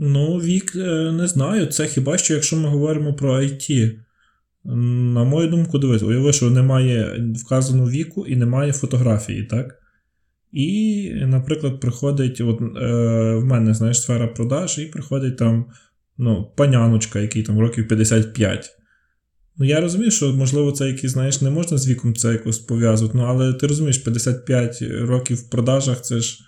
Ну, 0.00 0.38
вік, 0.38 0.76
е, 0.76 1.12
не 1.12 1.26
знаю. 1.26 1.66
Це 1.66 1.86
хіба 1.86 2.18
що, 2.18 2.34
якщо 2.34 2.56
ми 2.56 2.68
говоримо 2.68 3.14
про 3.14 3.40
IT. 3.40 3.98
На 4.64 5.24
мою 5.24 5.48
думку, 5.48 5.78
дивись, 5.78 6.02
уяви, 6.02 6.32
що 6.32 6.50
немає 6.50 7.26
вказаного 7.44 7.90
віку 7.90 8.26
і 8.26 8.36
немає 8.36 8.72
фотографії, 8.72 9.44
так? 9.44 9.78
І, 10.52 11.10
наприклад, 11.26 11.80
приходить, 11.80 12.40
от 12.40 12.60
е, 12.60 12.64
в 13.34 13.44
мене, 13.44 13.74
знаєш, 13.74 14.02
сфера 14.02 14.26
продаж, 14.26 14.78
і 14.78 14.86
приходить 14.86 15.36
там 15.36 15.66
ну, 16.18 16.52
паняночка, 16.56 17.20
який 17.20 17.42
там 17.42 17.58
років 17.58 17.88
55. 17.88 18.70
Ну, 19.56 19.66
я 19.66 19.80
розумію, 19.80 20.10
що, 20.10 20.32
можливо, 20.32 20.72
це 20.72 20.88
якийсь, 20.88 21.12
знаєш, 21.12 21.40
не 21.40 21.50
можна 21.50 21.78
з 21.78 21.88
віком 21.88 22.14
це 22.14 22.32
якось 22.32 22.58
пов'язувати, 22.58 23.18
ну, 23.18 23.24
але 23.24 23.52
ти 23.52 23.66
розумієш, 23.66 23.98
55 23.98 24.82
років 24.82 25.36
в 25.36 25.50
продажах 25.50 26.02
це 26.02 26.20
ж 26.20 26.38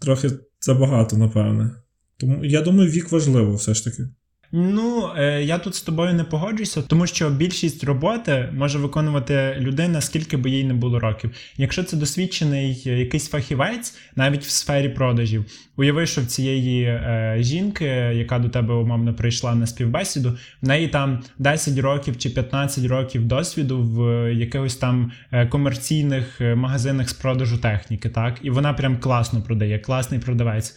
трохи 0.00 0.30
забагато, 0.60 1.16
напевне. 1.16 1.70
Тому 2.16 2.44
я 2.44 2.60
думаю, 2.60 2.90
вік 2.90 3.12
важливо 3.12 3.54
все 3.54 3.74
ж 3.74 3.84
таки. 3.84 4.08
Ну, 4.56 5.10
е, 5.16 5.42
я 5.42 5.58
тут 5.58 5.74
з 5.74 5.82
тобою 5.82 6.14
не 6.14 6.24
погоджуюся, 6.24 6.82
тому 6.82 7.06
що 7.06 7.30
більшість 7.30 7.84
роботи 7.84 8.48
може 8.52 8.78
виконувати 8.78 9.56
людина, 9.60 10.00
скільки 10.00 10.36
би 10.36 10.50
їй 10.50 10.64
не 10.64 10.74
було 10.74 11.00
років. 11.00 11.30
Якщо 11.56 11.84
це 11.84 11.96
досвідчений 11.96 12.82
якийсь 12.84 13.28
фахівець, 13.28 13.94
навіть 14.16 14.44
в 14.44 14.50
сфері 14.50 14.88
продажів, 14.88 15.44
уяви, 15.76 16.06
що 16.06 16.20
в 16.20 16.26
цієї 16.26 16.84
е, 16.84 17.36
жінки, 17.40 17.84
яка 18.14 18.38
до 18.38 18.48
тебе 18.48 18.74
умовно 18.74 19.14
прийшла 19.14 19.54
на 19.54 19.66
співбесіду, 19.66 20.38
в 20.62 20.68
неї 20.68 20.88
там 20.88 21.22
10 21.38 21.78
років 21.78 22.18
чи 22.18 22.30
15 22.30 22.84
років 22.84 23.24
досвіду 23.24 23.82
в 23.82 24.30
якихось 24.34 24.76
там 24.76 25.12
е, 25.32 25.46
комерційних 25.46 26.40
е, 26.40 26.54
магазинах 26.54 27.08
з 27.08 27.12
продажу 27.12 27.58
техніки, 27.58 28.08
так, 28.08 28.38
і 28.42 28.50
вона 28.50 28.72
прям 28.72 28.98
класно 28.98 29.42
продає, 29.42 29.78
класний 29.78 30.20
продавець. 30.20 30.74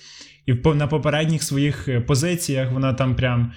І 0.48 0.54
на 0.76 0.88
попередніх 0.88 1.44
своїх 1.44 1.88
е, 1.88 2.02
позиціях 2.02 2.72
вона 2.72 2.94
там 2.94 3.16
прям 3.16 3.52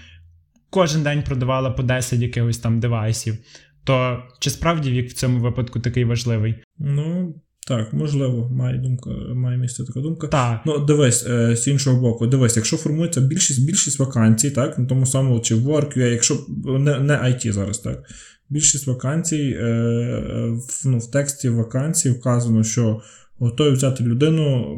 кожен 0.71 1.03
день 1.03 1.23
продавала 1.23 1.71
по 1.71 1.83
10 1.83 2.21
якихось 2.21 2.59
там 2.59 2.81
девайсів. 2.81 3.39
То 3.85 4.23
чи 4.41 4.51
справді 4.51 4.91
вік 4.91 5.11
в 5.11 5.13
цьому 5.13 5.41
випадку 5.41 5.81
такий 5.81 6.05
важливий? 6.05 6.55
Ну. 6.79 7.35
Так, 7.67 7.93
можливо, 7.93 8.49
має 8.51 8.79
думка, 8.79 9.11
має 9.35 9.59
місце 9.59 9.85
така 9.85 10.01
думка. 10.01 10.27
Так. 10.27 10.61
Ну, 10.67 10.79
дивись, 10.79 11.27
е, 11.27 11.57
з 11.57 11.69
іншого 11.69 12.01
боку, 12.01 12.27
дивись, 12.27 12.57
якщо 12.57 12.77
формується 12.77 13.21
більшість 13.21 13.67
більшість 13.67 13.99
вакансій, 13.99 14.51
так, 14.51 14.79
на 14.79 14.87
тому 14.87 15.07
самому 15.07 15.41
чи 15.41 15.55
WorkUA, 15.55 16.07
якщо 16.07 16.39
не 16.65 17.01
не 17.01 17.15
IT 17.15 17.53
зараз, 17.53 17.79
так, 17.79 18.03
більшість 18.49 18.87
вакансій, 18.87 19.57
е, 19.61 19.67
в, 20.69 20.83
ну, 20.85 20.99
в 20.99 21.11
тексті 21.11 21.49
вакансій 21.49 22.11
вказано, 22.11 22.65
що 22.65 23.01
готові 23.39 23.75
взяти 23.75 24.05
людину 24.05 24.77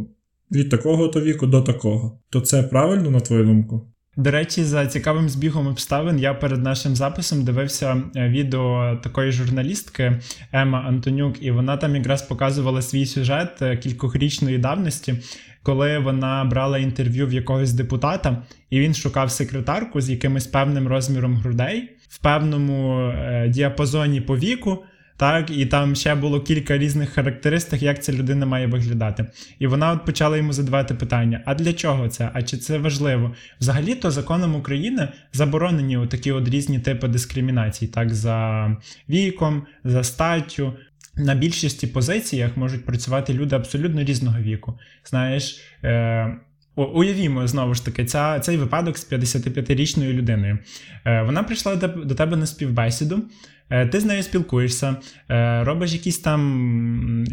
від 0.52 0.70
такого 0.70 1.08
то 1.08 1.20
віку 1.20 1.46
до 1.46 1.62
такого. 1.62 2.18
То 2.30 2.40
це 2.40 2.62
правильно, 2.62 3.10
на 3.10 3.20
твою 3.20 3.44
думку? 3.44 3.92
До 4.16 4.30
речі, 4.30 4.64
за 4.64 4.86
цікавим 4.86 5.28
збігом 5.28 5.66
обставин 5.66 6.18
я 6.18 6.34
перед 6.34 6.62
нашим 6.62 6.96
записом 6.96 7.44
дивився 7.44 8.02
е, 8.16 8.28
відео 8.28 8.96
такої 9.02 9.32
журналістки 9.32 10.20
Ема 10.52 10.78
Антонюк, 10.80 11.42
і 11.42 11.50
вона 11.50 11.76
там 11.76 11.96
якраз 11.96 12.22
показувала 12.22 12.82
свій 12.82 13.06
сюжет 13.06 13.62
е, 13.62 13.76
кількохрічної 13.76 14.58
давності, 14.58 15.14
коли 15.62 15.98
вона 15.98 16.44
брала 16.44 16.78
інтерв'ю 16.78 17.26
в 17.26 17.32
якогось 17.32 17.72
депутата, 17.72 18.42
і 18.70 18.80
він 18.80 18.94
шукав 18.94 19.30
секретарку 19.30 20.00
з 20.00 20.10
якимось 20.10 20.46
певним 20.46 20.88
розміром 20.88 21.36
грудей 21.36 21.88
в 22.08 22.18
певному 22.18 23.00
е, 23.00 23.48
діапазоні 23.48 24.20
по 24.20 24.36
віку. 24.38 24.78
Так, 25.16 25.50
і 25.50 25.66
там 25.66 25.94
ще 25.94 26.14
було 26.14 26.40
кілька 26.40 26.78
різних 26.78 27.10
характеристик, 27.10 27.82
як 27.82 28.02
ця 28.02 28.12
людина 28.12 28.46
має 28.46 28.66
виглядати. 28.66 29.26
І 29.58 29.66
вона 29.66 29.92
от 29.92 30.04
почала 30.04 30.36
йому 30.36 30.52
задавати 30.52 30.94
питання: 30.94 31.42
а 31.46 31.54
для 31.54 31.72
чого 31.72 32.08
це? 32.08 32.30
А 32.32 32.42
чи 32.42 32.56
це 32.56 32.78
важливо? 32.78 33.34
Взагалі-то 33.60 34.10
законом 34.10 34.54
України 34.54 35.08
заборонені 35.32 36.06
такі 36.06 36.32
от 36.32 36.48
різні 36.48 36.78
типи 36.78 37.08
дискримінацій, 37.08 37.86
так, 37.86 38.14
за 38.14 38.76
віком, 39.08 39.66
за 39.84 40.04
статтю. 40.04 40.72
На 41.16 41.34
більшості 41.34 41.86
позиціях 41.86 42.56
можуть 42.56 42.86
працювати 42.86 43.34
люди 43.34 43.56
абсолютно 43.56 44.04
різного 44.04 44.38
віку. 44.38 44.78
Знаєш, 45.04 45.60
е, 45.84 46.36
уявімо 46.76 47.46
знову 47.46 47.74
ж 47.74 47.84
таки, 47.84 48.04
ця, 48.04 48.40
цей 48.40 48.56
випадок 48.56 48.98
з 48.98 49.12
55-річною 49.12 50.12
людиною. 50.12 50.58
Е, 51.04 51.22
Вона 51.22 51.42
прийшла 51.42 51.76
до, 51.76 51.88
до 51.88 52.14
тебе 52.14 52.36
на 52.36 52.46
співбесіду. 52.46 53.24
Е, 53.72 53.86
ти 53.86 54.00
з 54.00 54.04
нею 54.04 54.22
спілкуєшся, 54.22 54.96
е, 55.28 55.64
робиш 55.64 55.92
якісь 55.92 56.18
там 56.18 57.24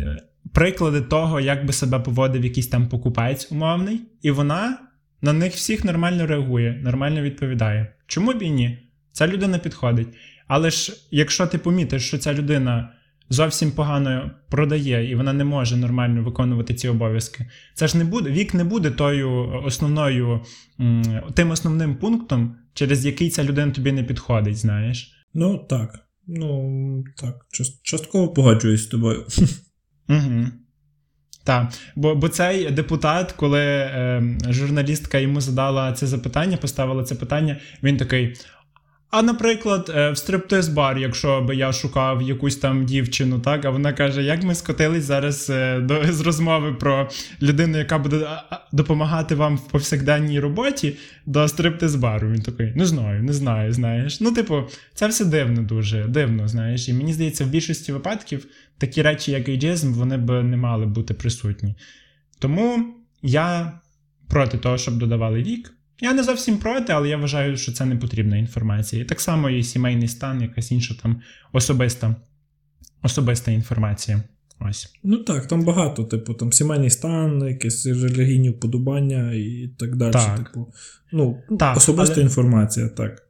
приклади 0.54 1.02
того, 1.02 1.40
як 1.40 1.66
би 1.66 1.74
себе 1.74 2.00
поводив 2.00 2.44
якийсь 2.44 2.68
там 2.68 2.88
покупець 2.88 3.52
умовний, 3.52 4.02
і 4.22 4.32
вона 4.32 4.78
на 5.22 5.34
них 5.34 5.54
всіх 5.54 5.84
нормально 5.84 6.28
реагує, 6.28 6.82
нормально 6.84 7.22
відповідає. 7.22 7.94
Чому 8.08 8.34
б 8.34 8.42
і 8.42 8.50
ні? 8.50 8.80
Ця 9.12 9.28
людина 9.28 9.58
підходить. 9.58 10.08
Але 10.48 10.70
ж 10.70 10.94
якщо 11.12 11.48
ти 11.48 11.58
помітиш, 11.58 12.08
що 12.08 12.18
ця 12.18 12.34
людина 12.34 12.90
зовсім 13.30 13.72
погано 13.72 14.32
продає 14.50 15.12
і 15.12 15.16
вона 15.16 15.34
не 15.34 15.44
може 15.44 15.78
нормально 15.78 16.24
виконувати 16.24 16.74
ці 16.74 16.88
обов'язки, 16.88 17.46
це 17.74 17.88
ж 17.88 17.98
не 17.98 18.04
буде, 18.04 18.30
вік 18.30 18.54
не 18.54 18.64
буде 18.64 18.92
тою 18.92 19.62
основною, 19.66 20.42
тим 21.34 21.52
основним 21.52 21.96
пунктом, 21.96 22.56
через 22.74 23.06
який 23.06 23.30
ця 23.30 23.44
людина 23.44 23.72
тобі 23.72 23.92
не 23.92 24.04
підходить, 24.04 24.58
знаєш? 24.58 25.14
Ну 25.34 25.58
так. 25.70 26.09
Ну, 26.32 27.04
так, 27.18 27.46
частково 27.84 28.28
погоджуюсь 28.28 28.84
з 28.84 28.88
тобою. 28.88 29.26
Угу. 30.10 30.46
Так, 31.44 31.74
бо 31.96 32.16
бо 32.16 32.30
цей 32.30 32.72
депутат, 32.72 33.32
коли 33.32 33.62
е, 33.62 34.38
журналістка 34.50 35.18
йому 35.18 35.42
задала 35.42 35.94
це 35.94 36.08
запитання, 36.08 36.58
поставила 36.58 37.04
це 37.04 37.16
питання, 37.16 37.60
він 37.84 37.98
такий: 37.98 38.36
а 39.12 39.22
наприклад, 39.22 39.92
е, 39.96 40.12
в 40.12 40.18
стриптиз-бар, 40.18 40.98
якщо 40.98 41.42
би 41.42 41.56
я 41.56 41.74
шукав 41.74 42.22
якусь 42.22 42.56
там 42.56 42.86
дівчину, 42.86 43.40
так 43.40 43.66
а 43.66 43.70
вона 43.70 43.94
каже, 43.94 44.24
як 44.24 44.44
ми 44.44 44.56
скотились 44.56 45.04
зараз 45.04 45.50
е, 45.50 45.80
до 45.80 46.14
з 46.14 46.22
розмови 46.22 46.74
про 46.74 47.10
людину, 47.42 47.78
яка 47.78 48.00
буде 48.00 48.28
допомагати 48.72 49.36
вам 49.36 49.58
в 49.58 49.68
повсякденній 49.68 50.40
роботі 50.40 50.98
до 51.26 51.48
стриптиз-бару. 51.48 52.32
Він 52.32 52.42
такий, 52.42 52.74
не 52.76 52.86
знаю, 52.86 53.24
не 53.24 53.34
знаю, 53.34 53.74
знаєш. 53.74 54.22
Ну, 54.22 54.32
типу, 54.32 54.64
це 54.94 55.08
все 55.08 55.26
дивно, 55.26 55.62
дуже 55.62 56.04
дивно, 56.04 56.48
знаєш. 56.48 56.90
І 56.90 56.94
мені 56.94 57.14
здається, 57.14 57.46
в 57.46 57.48
більшості 57.48 57.92
випадків 57.92 58.46
такі 58.78 59.02
речі, 59.02 59.32
як 59.32 59.50
ейджизм, 59.50 59.94
вони 59.94 60.18
б 60.18 60.44
не 60.44 60.58
мали 60.58 60.86
бути 60.86 61.14
присутні. 61.14 61.76
Тому 62.40 62.94
я 63.22 63.80
проти 64.28 64.58
того, 64.58 64.78
щоб 64.78 64.98
додавали 64.98 65.44
вік. 65.44 65.74
Я 66.02 66.14
не 66.14 66.24
зовсім 66.24 66.58
проти, 66.58 66.94
але 66.94 67.10
я 67.10 67.18
вважаю, 67.18 67.58
що 67.58 67.72
це 67.72 67.86
не 67.86 67.96
потрібна 67.96 68.38
інформація. 68.38 69.02
І 69.02 69.06
так 69.06 69.22
само 69.22 69.50
і 69.50 69.64
сімейний 69.64 70.08
стан, 70.08 70.42
якась 70.42 70.72
інша 70.72 70.96
там 71.02 71.22
особиста 71.52 72.16
особиста 73.04 73.52
інформація. 73.52 74.24
Ось. 74.60 74.94
Ну 75.04 75.18
так, 75.18 75.48
там 75.48 75.64
багато, 75.64 76.04
типу, 76.04 76.34
там 76.34 76.54
сімейний 76.54 76.90
стан, 76.90 77.48
якісь 77.48 77.86
релігійні 77.86 78.50
вподобання 78.50 79.34
і 79.34 79.70
так 79.78 79.96
далі. 79.96 80.14
Так. 80.14 80.38
Типу, 80.38 80.74
ну, 81.12 81.38
так, 81.60 81.78
Особиста 81.78 82.14
але... 82.16 82.24
інформація, 82.24 82.90
так. 82.90 83.26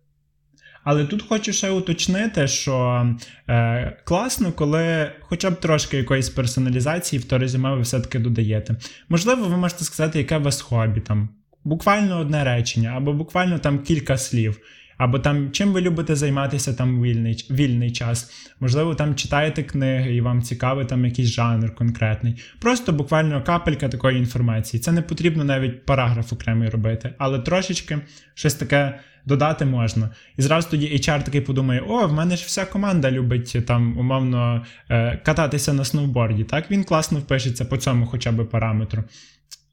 Але 0.84 1.06
тут 1.06 1.24
хочу 1.30 1.54
ще 1.54 1.70
уточнити, 1.70 2.48
що 2.48 3.06
е, 3.48 3.98
класно, 4.04 4.52
коли 4.52 5.12
хоча 5.22 5.50
б 5.50 5.60
трошки 5.60 5.98
якоїсь 5.98 6.30
персоналізації 6.30 7.20
в 7.20 7.26
то 7.26 7.38
резюме 7.38 7.76
ви 7.76 7.82
все-таки 7.82 8.20
додаєте. 8.20 8.76
Можливо, 9.10 9.46
ви 9.46 9.58
можете 9.58 9.84
сказати, 9.84 10.20
яке 10.20 10.38
у 10.38 10.42
вас 10.42 10.62
хобі, 10.62 11.02
там 11.02 11.30
буквально 11.70 12.20
одне 12.20 12.44
речення, 12.44 12.94
або 12.96 13.14
буквально 13.14 13.60
там 13.60 13.80
кілька 13.80 14.18
слів. 14.18 14.60
Або 14.98 15.20
там 15.20 15.52
чим 15.52 15.74
ви 15.74 15.82
любите 15.82 16.16
займатися 16.16 16.74
там 16.74 17.02
вільний 17.02 17.46
вільний 17.50 17.92
час. 17.92 18.32
Можливо, 18.60 18.96
там 18.96 19.16
читаєте 19.16 19.64
книги 19.64 20.16
і 20.16 20.22
вам 20.22 20.42
цікавий 20.42 20.86
там 20.86 21.06
якийсь 21.06 21.28
жанр 21.28 21.76
конкретний. 21.76 22.36
Просто 22.62 22.94
буквально 22.94 23.44
капелька 23.44 23.90
такої 23.90 24.18
інформації. 24.18 24.82
Це 24.82 24.92
не 24.92 25.02
потрібно 25.02 25.44
навіть 25.44 25.86
параграф 25.86 26.34
окремий 26.34 26.70
робити, 26.70 27.14
але 27.18 27.40
трошечки 27.40 27.98
щось 28.34 28.54
таке 28.54 29.00
додати 29.26 29.66
можна. 29.66 30.10
І 30.38 30.42
зразу 30.42 30.70
тоді 30.70 30.88
HR 30.88 31.24
такий 31.24 31.42
подумає: 31.42 31.84
о, 31.88 32.08
в 32.08 32.14
мене 32.14 32.36
ж 32.36 32.44
вся 32.46 32.66
команда 32.66 33.12
любить 33.12 33.58
там 33.68 33.98
умовно 33.98 34.66
е, 34.90 35.18
кататися 35.26 35.74
на 35.74 35.86
сноуборді. 35.86 36.44
Так 36.44 36.72
він 36.72 36.84
класно 36.84 37.20
впишеться 37.20 37.66
по 37.66 37.78
цьому 37.78 38.06
хоча 38.06 38.32
б 38.32 38.46
параметру. 38.46 39.04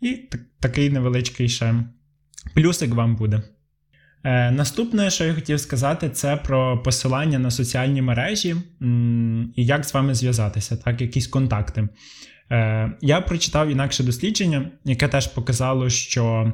І 0.00 0.28
такий 0.60 0.90
невеличкий 0.90 1.48
ще 1.48 1.74
плюсик 2.54 2.94
вам 2.94 3.16
буде. 3.16 3.42
Е, 4.24 4.50
Наступне, 4.50 5.10
що 5.10 5.24
я 5.24 5.34
хотів 5.34 5.60
сказати, 5.60 6.10
це 6.10 6.36
про 6.36 6.82
посилання 6.82 7.38
на 7.38 7.50
соціальні 7.50 8.02
мережі 8.02 8.56
і 9.56 9.64
як 9.64 9.84
з 9.84 9.94
вами 9.94 10.14
зв'язатися, 10.14 10.76
так, 10.76 11.00
якісь 11.00 11.26
контакти. 11.26 11.88
Е, 12.50 12.92
Я 13.00 13.20
прочитав 13.20 13.68
інакше 13.68 14.04
дослідження, 14.04 14.70
яке 14.84 15.08
теж 15.08 15.26
показало, 15.26 15.90
що 15.90 16.52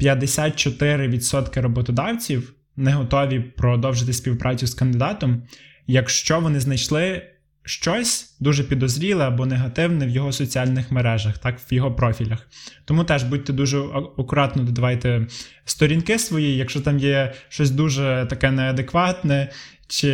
54% 0.00 1.60
роботодавців 1.60 2.54
не 2.76 2.92
готові 2.92 3.40
продовжити 3.40 4.12
співпрацю 4.12 4.66
з 4.66 4.74
кандидатом, 4.74 5.42
якщо 5.86 6.40
вони 6.40 6.60
знайшли 6.60 7.22
щось 7.68 8.36
дуже 8.40 8.64
підозріле 8.64 9.24
або 9.24 9.46
негативне 9.46 10.06
в 10.06 10.10
його 10.10 10.32
соціальних 10.32 10.92
мережах, 10.92 11.38
так, 11.38 11.58
в 11.70 11.74
його 11.74 11.92
профілях. 11.92 12.46
Тому 12.84 13.04
теж 13.04 13.22
будьте 13.22 13.52
дуже 13.52 13.78
акуратно 14.18 14.62
додавайте 14.62 15.26
сторінки 15.64 16.18
свої, 16.18 16.56
якщо 16.56 16.80
там 16.80 16.98
є 16.98 17.32
щось 17.48 17.70
дуже 17.70 18.26
таке 18.30 18.50
неадекватне 18.50 19.50
чи 19.88 20.12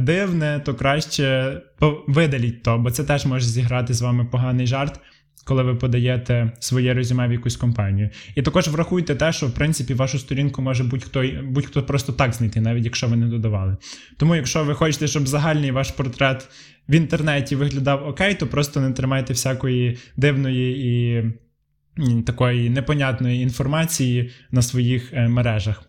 дивне, 0.00 0.60
то 0.64 0.74
краще 0.74 1.56
видаліть 2.06 2.62
то, 2.62 2.78
бо 2.78 2.90
це 2.90 3.04
теж 3.04 3.26
може 3.26 3.46
зіграти 3.46 3.94
з 3.94 4.02
вами 4.02 4.24
поганий 4.24 4.66
жарт 4.66 5.00
коли 5.46 5.62
ви 5.62 5.74
подаєте 5.74 6.52
своє 6.58 6.94
резюме 6.94 7.28
в 7.28 7.32
якусь 7.32 7.56
компанію. 7.56 8.10
І 8.34 8.42
також 8.42 8.68
врахуйте 8.68 9.14
те, 9.14 9.32
що 9.32 9.46
в 9.46 9.54
принципі 9.54 9.94
вашу 9.94 10.18
сторінку 10.18 10.62
може 10.62 10.84
будь-хто 10.84 11.24
будь-хто 11.44 11.82
просто 11.82 12.12
так 12.12 12.32
знайти, 12.32 12.60
навіть 12.60 12.84
якщо 12.84 13.08
ви 13.08 13.16
не 13.16 13.26
додавали. 13.26 13.76
Тому, 14.16 14.36
якщо 14.36 14.64
ви 14.64 14.74
хочете, 14.74 15.06
щоб 15.06 15.28
загальний 15.28 15.70
ваш 15.70 15.90
портрет 15.90 16.48
в 16.88 16.94
інтернеті 16.94 17.56
виглядав 17.56 18.08
окей, 18.08 18.34
то 18.34 18.46
просто 18.46 18.80
не 18.80 18.92
тримайте 18.92 19.32
всякої 19.32 19.98
дивної 20.16 20.86
і. 20.86 21.24
Такої 22.26 22.70
непонятної 22.70 23.42
інформації 23.42 24.30
на 24.50 24.62
своїх 24.62 25.12
е, 25.12 25.28
мережах. 25.28 25.82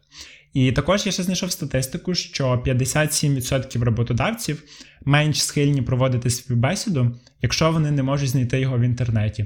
І 0.53 0.71
також 0.71 1.05
я 1.05 1.11
ще 1.11 1.23
знайшов 1.23 1.51
статистику, 1.51 2.15
що 2.15 2.63
57% 2.65 3.83
роботодавців 3.83 4.63
менш 5.05 5.43
схильні 5.43 5.81
проводити 5.81 6.29
співбесіду, 6.29 7.15
якщо 7.41 7.71
вони 7.71 7.91
не 7.91 8.03
можуть 8.03 8.29
знайти 8.29 8.59
його 8.59 8.77
в 8.77 8.81
інтернеті. 8.81 9.45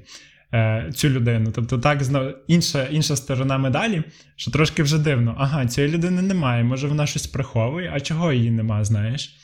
Е, 0.53 0.89
цю 0.93 1.09
людину. 1.09 1.51
Тобто, 1.55 1.77
так, 1.77 2.01
інша 2.47 2.83
інша 2.83 3.15
сторона 3.15 3.57
медалі, 3.57 4.03
що 4.35 4.51
трошки 4.51 4.83
вже 4.83 4.99
дивно. 4.99 5.35
Ага, 5.37 5.65
цієї 5.65 5.93
людини 5.93 6.21
немає, 6.21 6.63
може 6.63 6.87
вона 6.87 7.05
щось 7.05 7.27
приховує, 7.27 7.91
а 7.93 7.99
чого 7.99 8.33
її 8.33 8.51
нема, 8.51 8.83
знаєш? 8.83 9.37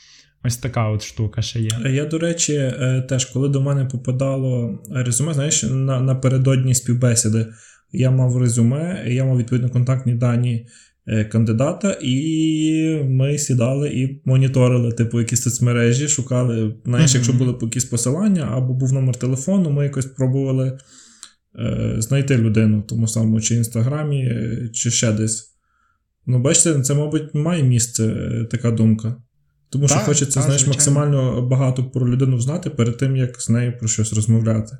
Ось 0.44 0.56
така 0.56 0.88
от 0.88 1.02
штука 1.04 1.42
ще 1.42 1.60
є. 1.60 1.70
Я, 1.84 2.04
до 2.04 2.18
речі, 2.18 2.54
е, 2.54 3.06
теж, 3.08 3.24
коли 3.24 3.48
до 3.48 3.60
мене 3.60 3.84
попадало 3.84 4.82
резюме, 4.90 5.34
знаєш, 5.34 5.62
на, 5.62 6.00
напередодні 6.00 6.74
співбесіди 6.74 7.46
я 7.92 8.10
мав 8.10 8.38
резюме, 8.38 9.04
я 9.06 9.24
мав 9.24 9.38
відповідно 9.38 9.70
контактні 9.70 10.14
дані 10.14 10.66
Е, 10.97 10.97
кандидата, 11.32 11.98
і 12.02 13.02
ми 13.04 13.38
сідали 13.38 13.88
і 13.88 14.22
моніторили, 14.24 14.92
типу, 14.92 15.18
якісь 15.18 15.42
соцмережі, 15.42 16.08
шукали, 16.08 16.74
знаєш, 16.84 17.10
mm-hmm. 17.10 17.14
якщо 17.14 17.32
були 17.32 17.54
якісь 17.62 17.84
посилання 17.84 18.48
або 18.52 18.74
був 18.74 18.92
номер 18.92 19.16
телефону, 19.16 19.70
ми 19.70 19.84
якось 19.84 20.06
пробували 20.06 20.78
е, 21.58 21.94
знайти 21.98 22.38
людину 22.38 22.80
в 22.80 22.86
тому 22.86 23.08
самому 23.08 23.40
чи 23.40 23.54
інстаграмі, 23.54 24.24
е, 24.24 24.68
чи 24.72 24.90
ще 24.90 25.12
десь. 25.12 25.54
Ну, 26.26 26.38
бачите, 26.38 26.80
це, 26.80 26.94
мабуть, 26.94 27.34
має 27.34 27.62
місце 27.62 28.04
е, 28.04 28.44
така 28.50 28.70
думка. 28.70 29.16
Тому 29.70 29.86
так, 29.86 29.96
що 29.96 30.06
хочеться, 30.06 30.34
так, 30.34 30.42
знаєш, 30.42 30.62
звичайно. 30.62 30.74
максимально 30.74 31.42
багато 31.42 31.84
про 31.84 32.08
людину 32.08 32.40
знати 32.40 32.70
перед 32.70 32.96
тим, 32.96 33.16
як 33.16 33.40
з 33.40 33.48
нею 33.48 33.78
про 33.78 33.88
щось 33.88 34.12
розмовляти. 34.12 34.76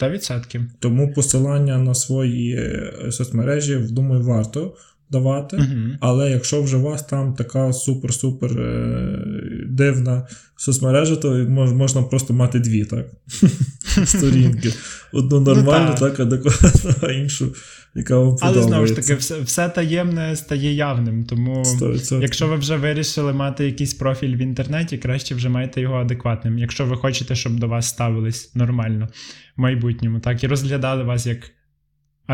100%. 0.00 0.66
Тому 0.78 1.12
посилання 1.12 1.78
на 1.78 1.94
свої 1.94 2.72
соцмережі, 3.10 3.76
думаю, 3.76 4.22
варто 4.22 4.74
давати. 5.10 5.56
Uh-huh. 5.56 5.96
Але 6.00 6.30
якщо 6.30 6.62
вже 6.62 6.76
у 6.76 6.82
вас 6.82 7.02
там 7.02 7.34
така 7.34 7.66
супер-супер 7.66 8.60
е, 8.60 9.66
дивна 9.66 10.26
соцмережа, 10.56 11.16
то 11.16 11.30
можна 11.48 12.02
просто 12.02 12.34
мати 12.34 12.58
дві, 12.58 12.84
так? 12.84 13.06
Сторінки. 14.04 14.72
Одну 15.12 15.40
нормальну, 15.40 15.88
ну, 15.90 16.08
так, 16.08 16.20
адекватну, 16.20 16.94
а 17.02 17.12
іншу, 17.12 17.54
яка 17.94 18.18
вам 18.18 18.34
подобається. 18.34 18.60
Але 18.60 18.62
знову 18.62 18.86
ж 18.86 18.96
таки, 18.96 19.14
все 19.14 19.40
все 19.40 19.68
таємне 19.68 20.36
стає 20.36 20.74
явним. 20.74 21.24
Тому, 21.24 21.62
100%. 21.62 22.22
якщо 22.22 22.48
ви 22.48 22.56
вже 22.56 22.76
вирішили 22.76 23.32
мати 23.32 23.66
якийсь 23.66 23.94
профіль 23.94 24.36
в 24.36 24.38
інтернеті, 24.38 24.98
краще 24.98 25.34
вже 25.34 25.48
майте 25.48 25.80
його 25.80 25.96
адекватним. 25.96 26.58
Якщо 26.58 26.86
ви 26.86 26.96
хочете, 26.96 27.34
щоб 27.34 27.60
до 27.60 27.68
вас 27.68 27.88
ставились 27.88 28.54
нормально 28.54 29.08
в 29.56 29.60
майбутньому, 29.60 30.20
так, 30.20 30.44
і 30.44 30.46
розглядали 30.46 31.04
вас 31.04 31.26
як 31.26 31.38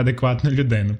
адекватну 0.00 0.50
людину. 0.50 0.96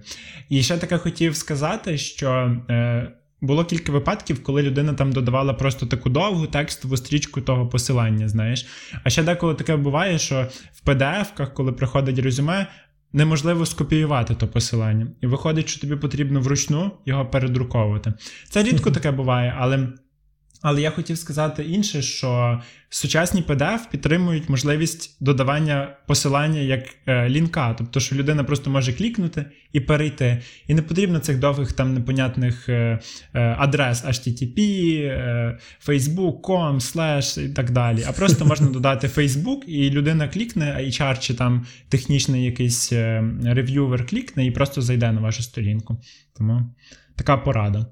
І 0.49 0.63
ще 0.63 0.79
таке 0.79 0.99
хотів 0.99 1.37
сказати, 1.37 1.99
що. 1.99 2.57
Е, 2.71 3.13
було 3.41 3.65
кілька 3.65 3.93
випадків, 3.93 4.43
коли 4.43 4.63
людина 4.63 4.93
там 4.93 5.13
додавала 5.13 5.55
просто 5.55 5.87
таку 5.87 6.11
довгу 6.11 6.47
текстову 6.47 6.97
стрічку 6.97 7.41
того 7.41 7.69
посилання, 7.69 8.29
знаєш. 8.29 8.67
А 9.05 9.11
ще 9.11 9.23
деколи 9.23 9.55
таке 9.55 9.77
буває, 9.77 10.19
що 10.19 10.47
в 10.73 10.89
PDF-ках, 10.89 11.53
коли 11.55 11.73
приходить 11.73 12.19
резюме, 12.19 12.67
неможливо 13.13 13.67
скопіювати 13.67 14.35
то 14.35 14.49
посилання. 14.49 15.07
І 15.21 15.27
виходить, 15.27 15.69
що 15.69 15.81
тобі 15.81 15.97
потрібно 15.97 16.41
вручну 16.41 16.91
його 17.07 17.27
передруковувати. 17.27 18.13
Це 18.49 18.63
рідко 18.63 18.91
таке 19.01 19.11
буває, 19.11 19.55
але 19.59 19.89
але 20.63 20.83
я 20.83 20.91
хотів 20.91 21.19
сказати 21.19 21.65
інше, 21.65 22.03
що 22.03 22.61
сучасні 22.91 23.43
PDF 23.43 23.91
підтримують 23.91 24.49
можливість 24.49 25.17
додавання 25.21 25.97
посилання 26.07 26.61
як 26.61 26.83
е, 27.07 27.29
лінка, 27.29 27.75
тобто, 27.79 28.01
що 28.01 28.17
людина 28.17 28.45
просто 28.45 28.71
може 28.71 28.93
клікнути 28.93 29.45
і 29.73 29.81
перейти. 29.81 30.43
І 30.67 30.75
не 30.75 30.83
потрібно 30.83 31.19
цих 31.19 31.39
довгих 31.39 31.73
там 31.73 31.95
непонятних 31.95 32.69
е, 32.69 32.99
е, 33.35 33.57
адрес 33.59 34.05
HTTP, 34.05 34.59
е, 35.03 35.59
Facebook.com, 35.87 36.75
slash 36.75 37.45
і 37.45 37.49
так 37.49 37.71
далі. 37.71 38.05
А 38.09 38.13
просто 38.13 38.45
можна 38.47 38.69
додати 38.69 39.07
Facebook, 39.07 39.65
і 39.65 39.91
людина 39.91 40.29
клікне, 40.29 40.75
а 40.77 40.81
HR 40.81 41.19
чи 41.19 41.35
там 41.35 41.67
технічний 41.89 42.45
якийсь 42.45 42.93
е, 42.93 43.25
рев'ювер 43.45 44.07
клікне 44.07 44.47
і 44.47 44.51
просто 44.51 44.83
зайде 44.83 45.13
на 45.13 45.21
вашу 45.21 45.43
сторінку. 45.43 45.97
Тому 46.37 46.75
така 47.17 47.37
порада. 47.37 47.87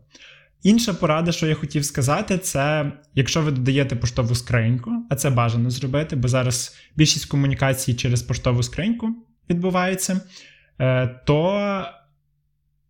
Інша 0.64 0.94
порада, 0.94 1.32
що 1.32 1.46
я 1.46 1.54
хотів 1.54 1.84
сказати, 1.84 2.38
це 2.38 2.92
якщо 3.14 3.42
ви 3.42 3.50
додаєте 3.50 3.96
поштову 3.96 4.34
скриньку, 4.34 4.90
а 5.10 5.16
це 5.16 5.30
бажано 5.30 5.70
зробити, 5.70 6.16
бо 6.16 6.28
зараз 6.28 6.76
більшість 6.96 7.26
комунікацій 7.26 7.94
через 7.94 8.22
поштову 8.22 8.62
скриньку 8.62 9.08
відбувається, 9.50 10.20
е, 10.80 11.06
то 11.26 11.60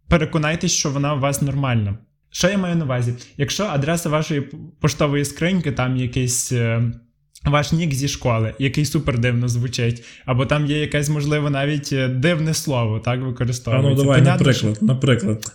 переконайтесь, 0.08 0.72
що 0.72 0.90
вона 0.90 1.14
у 1.14 1.20
вас 1.20 1.42
нормальна. 1.42 1.98
Що 2.30 2.48
я 2.48 2.58
маю 2.58 2.76
на 2.76 2.84
увазі? 2.84 3.14
Якщо 3.37 3.64
адреса 3.64 4.08
вашої 4.08 4.40
поштової 4.80 5.24
скриньки, 5.24 5.72
там 5.72 5.96
якийсь. 5.96 6.52
Е, 7.46 7.50
ваш 7.50 7.72
нік 7.72 7.94
зі 7.94 8.09
школи, 8.09 8.54
який 8.59 8.85
супер 8.85 9.18
дивно 9.18 9.48
звучить, 9.48 10.04
або 10.26 10.46
там 10.46 10.66
є 10.66 10.80
якесь, 10.80 11.09
можливо, 11.09 11.50
навіть 11.50 11.92
е, 11.92 12.09
дивне 12.09 12.54
слово, 12.54 12.98
так 12.98 13.22
використовується. 13.22 13.88
А 13.88 13.90
ну 13.90 13.96
давай, 13.96 14.18
Понятно, 14.18 14.46
наприклад, 14.46 14.76
що... 14.76 14.87
наприклад. 14.87 15.52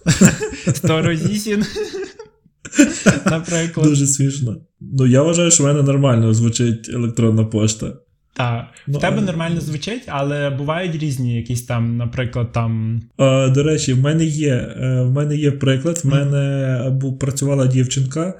Сторозісін. 0.75 1.65
Наприклад. 3.25 3.87
Дуже 3.87 4.07
смішно. 4.07 4.55
Ну, 4.79 5.07
я 5.07 5.23
вважаю, 5.23 5.51
що 5.51 5.63
в 5.63 5.65
мене 5.65 5.81
нормально 5.81 6.33
звучить 6.33 6.89
електронна 6.89 7.45
пошта. 7.45 7.93
Так, 8.33 8.65
ну, 8.87 8.97
в 8.97 9.01
тебе 9.01 9.17
а... 9.17 9.21
нормально 9.21 9.61
звучить, 9.61 10.03
але 10.07 10.49
бувають 10.49 10.95
різні 10.95 11.35
якісь 11.35 11.63
там, 11.63 11.97
наприклад, 11.97 12.51
там. 12.51 13.01
А, 13.17 13.49
До 13.49 13.63
речі, 13.63 13.93
в 13.93 13.99
мене 13.99 14.25
є 14.25 14.53
е, 14.53 15.01
в 15.01 15.11
мене 15.11 15.35
є 15.35 15.51
приклад. 15.51 16.01
В 16.03 16.07
мене 16.07 16.89
був 16.89 17.19
працювала 17.19 17.67
дівчинка, 17.67 18.33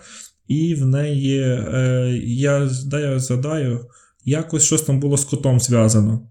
і 0.49 0.75
в 0.75 0.85
неї 0.85 1.39
е, 1.39 2.21
я 2.23 2.69
я 2.91 3.19
згадаю, 3.19 3.85
якось 4.25 4.63
щось 4.63 4.81
там 4.81 4.99
було 4.99 5.17
з 5.17 5.25
котом 5.25 5.59
зв'язано. 5.59 6.27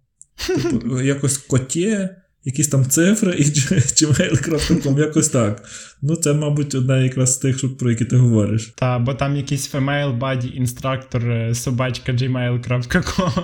Типу, 0.47 1.01
якось 1.03 1.39
коті, 1.39 2.09
якісь 2.45 2.69
там 2.69 2.87
цифри 2.87 3.35
і 3.39 3.43
gmail.com, 3.43 4.99
якось 4.99 5.29
так. 5.29 5.65
Ну, 6.03 6.17
це, 6.17 6.33
мабуть, 6.33 6.75
одна 6.75 6.99
якраз 6.99 7.35
з 7.35 7.39
тих, 7.39 7.79
про 7.79 7.91
які 7.91 8.05
ти 8.05 8.17
говориш. 8.17 8.73
Та, 8.77 8.99
бо 8.99 9.15
там 9.15 9.37
якийсь 9.37 9.75
female 9.75 10.19
body 10.19 10.63
instructor 10.63 11.31
е, 11.31 11.55
собачка 11.55 12.13
gmail.com. 12.13 13.43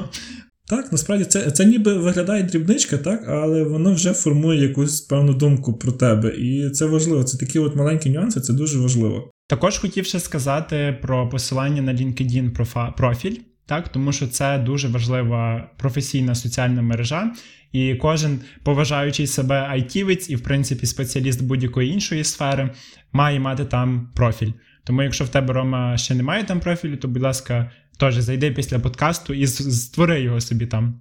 Так, 0.67 0.93
насправді 0.93 1.25
це 1.25 1.51
це 1.51 1.65
ніби 1.65 1.95
виглядає 1.95 2.43
дрібничка, 2.43 2.99
так, 2.99 3.25
але 3.29 3.63
воно 3.63 3.95
вже 3.95 4.13
формує 4.13 4.63
якусь 4.63 5.01
певну 5.01 5.35
думку 5.35 5.75
про 5.75 5.93
тебе. 5.93 6.29
І 6.29 6.71
це 6.71 6.87
важливо. 6.87 7.25
Це 7.25 7.39
такі 7.39 7.59
от 7.59 7.77
маленькі 7.77 8.11
нюанси, 8.11 8.41
це 8.41 8.53
дуже 8.53 8.79
важливо. 8.79 9.31
Також 9.47 9.79
хотів 9.79 10.07
ще 10.07 10.21
сказати 10.21 10.99
про 11.03 11.29
посилання 11.29 11.83
на 11.83 11.95
LinkedIn 11.95 12.93
профіль, 12.97 13.37
так, 13.67 13.89
тому 13.89 14.13
що 14.13 14.27
це 14.27 14.59
дуже 14.59 14.89
важлива 14.89 15.71
професійна 15.77 16.35
соціальна 16.35 16.83
мережа, 16.83 17.33
і 17.73 17.95
кожен 17.95 18.41
поважаючий 18.63 19.27
себе 19.27 19.67
айтівець 19.69 20.31
і, 20.31 20.37
в 20.37 20.43
принципі, 20.43 20.87
спеціаліст 20.87 21.43
будь-якої 21.43 21.93
іншої 21.93 22.25
сфери 22.25 22.71
має 23.13 23.41
мати 23.41 23.65
там 23.65 24.11
профіль. 24.15 24.53
Тому, 24.85 25.03
якщо 25.03 25.25
в 25.25 25.29
тебе 25.29 25.53
Рома 25.53 25.97
ще 25.97 26.15
немає 26.15 26.45
там 26.45 26.61
профілю, 26.61 26.97
то 26.97 27.09
будь 27.09 27.23
ласка, 27.23 27.71
теж 27.99 28.15
зайди 28.15 28.51
після 28.51 28.79
подкасту 28.79 29.35
і 29.35 29.47
створи 29.47 30.23
його 30.23 30.41
собі 30.41 30.67
там. 30.67 31.01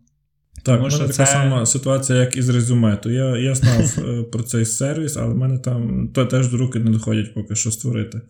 Так, 0.63 0.79
у 0.79 0.83
мене 0.83 0.97
така 0.97 1.07
це... 1.07 1.25
сама 1.25 1.65
ситуація, 1.65 2.19
як 2.19 2.37
і 2.37 2.41
з 2.41 2.49
резюме. 2.49 2.97
То 2.97 3.11
я 3.11 3.37
я 3.37 3.55
знав 3.55 3.95
е, 4.09 4.23
про 4.23 4.43
цей 4.43 4.65
сервіс, 4.65 5.17
але 5.17 5.33
в 5.33 5.37
мене 5.37 5.57
там 5.57 6.09
то 6.13 6.25
теж 6.25 6.47
до 6.47 6.57
руки 6.57 6.79
не 6.79 6.91
доходять 6.91 7.33
поки 7.33 7.55
що 7.55 7.71
створити 7.71 8.21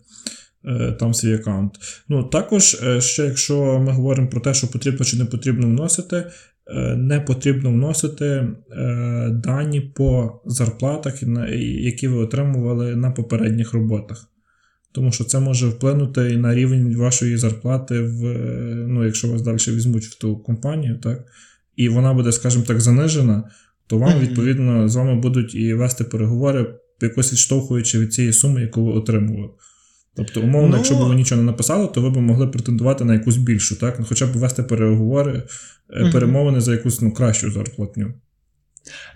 е, 0.64 0.92
там 0.92 1.14
свій 1.14 1.34
аккаунт. 1.34 1.72
Ну, 2.08 2.24
Також, 2.24 2.74
е, 2.74 3.00
ще 3.00 3.24
якщо 3.24 3.80
ми 3.80 3.92
говоримо 3.92 4.28
про 4.28 4.40
те, 4.40 4.54
що 4.54 4.70
потрібно 4.70 5.04
чи 5.04 5.16
не 5.16 5.24
потрібно 5.24 5.66
вносити, 5.66 6.24
не 6.96 7.20
потрібно 7.20 7.70
вносити 7.70 8.48
дані 9.30 9.80
по 9.80 10.40
зарплатах, 10.46 11.22
які 11.78 12.08
ви 12.08 12.16
отримували 12.16 12.96
на 12.96 13.10
попередніх 13.10 13.72
роботах. 13.72 14.28
Тому 14.92 15.12
що 15.12 15.24
це 15.24 15.40
може 15.40 15.68
вплинути 15.68 16.32
і 16.32 16.36
на 16.36 16.54
рівень 16.54 16.96
вашої 16.96 17.36
зарплати, 17.36 18.00
в, 18.00 18.22
ну, 18.88 19.04
якщо 19.04 19.28
вас 19.28 19.42
далі 19.42 19.56
візьмуть 19.56 20.04
в 20.04 20.18
ту 20.18 20.36
компанію. 20.36 20.98
так, 21.02 21.24
і 21.76 21.88
вона 21.88 22.14
буде, 22.14 22.32
скажімо 22.32 22.64
так, 22.66 22.80
занижена, 22.80 23.50
то 23.86 23.98
вам, 23.98 24.20
відповідно, 24.20 24.88
з 24.88 24.96
вами 24.96 25.14
будуть 25.20 25.54
і 25.54 25.74
вести 25.74 26.04
переговори, 26.04 26.74
якось 27.00 27.32
відштовхуючи 27.32 27.98
від 27.98 28.14
цієї 28.14 28.32
суми, 28.32 28.60
яку 28.60 28.84
ви 28.84 28.92
отримували. 28.92 29.48
Тобто, 30.16 30.40
умовно, 30.40 30.68
ну, 30.68 30.76
якщо 30.76 30.94
б 30.94 31.08
ви 31.08 31.14
нічого 31.14 31.40
не 31.40 31.46
написали, 31.46 31.86
то 31.86 32.00
ви 32.00 32.10
б 32.10 32.16
могли 32.16 32.46
претендувати 32.46 33.04
на 33.04 33.14
якусь 33.14 33.36
більшу, 33.36 33.76
так? 33.76 33.98
Ну, 33.98 34.06
хоча 34.08 34.26
б 34.26 34.32
вести 34.32 34.62
переговори, 34.62 35.42
е, 35.90 36.10
перемовини 36.12 36.60
за 36.60 36.72
якусь 36.72 37.00
ну, 37.00 37.12
кращу 37.12 37.50
зарплатню. 37.50 38.14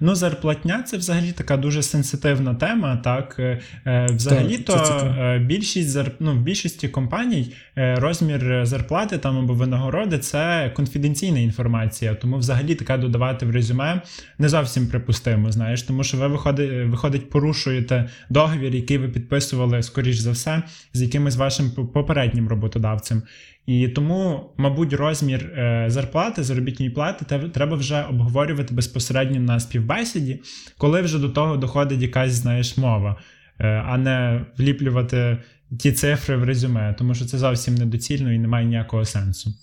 Ну, 0.00 0.14
зарплатня 0.14 0.82
це 0.82 0.96
взагалі 0.96 1.32
така 1.32 1.56
дуже 1.56 1.82
сенситивна 1.82 2.54
тема. 2.54 2.96
Так, 2.96 3.36
е, 3.38 3.60
е, 3.86 4.06
взагалі-то 4.10 4.74
е, 5.18 5.38
більшість 5.38 5.98
ну, 6.20 6.32
в 6.32 6.40
більшості 6.40 6.88
компаній 6.88 7.54
розмір 7.76 8.66
зарплати 8.66 9.18
там 9.18 9.38
або 9.38 9.54
винагороди 9.54 10.18
це 10.18 10.72
конфіденційна 10.76 11.38
інформація. 11.38 12.14
Тому 12.14 12.36
взагалі 12.36 12.74
така 12.74 12.96
додавати 12.96 13.46
в 13.46 13.50
резюме 13.50 14.02
не 14.38 14.48
зовсім 14.48 14.86
припустимо. 14.86 15.52
Знаєш, 15.52 15.82
тому 15.82 16.04
що 16.04 16.16
ви 16.16 16.28
виходить, 16.28 16.70
виходить, 16.86 17.30
порушуєте 17.30 18.08
договір, 18.30 18.74
який 18.74 18.98
ви 18.98 19.08
підписували, 19.08 19.82
скоріш 19.82 20.18
за 20.18 20.30
все, 20.30 20.62
з 20.92 21.02
якимось 21.02 21.36
вашим 21.36 21.70
попереднім 21.70 22.48
роботодавцем. 22.48 23.22
І 23.68 23.88
тому, 23.88 24.50
мабуть, 24.56 24.92
розмір 24.92 25.44
е, 25.44 25.84
зарплати, 25.88 26.42
заробітної 26.42 26.90
плати 26.90 27.48
треба 27.54 27.76
вже 27.76 28.02
обговорювати 28.02 28.74
безпосередньо 28.74 29.40
на 29.40 29.60
співбесіді, 29.60 30.40
коли 30.78 31.02
вже 31.02 31.18
до 31.18 31.28
того 31.28 31.56
доходить 31.56 32.02
якась, 32.02 32.32
знаєш, 32.32 32.76
мова, 32.76 33.16
е, 33.58 33.68
а 33.68 33.98
не 33.98 34.46
вліплювати 34.58 35.38
ті 35.78 35.92
цифри 35.92 36.36
в 36.36 36.44
резюме, 36.44 36.94
тому 36.98 37.14
що 37.14 37.24
це 37.24 37.38
зовсім 37.38 37.74
недоцільно 37.74 38.32
і 38.32 38.38
не 38.38 38.48
має 38.48 38.66
ніякого 38.66 39.04
сенсу. 39.04 39.54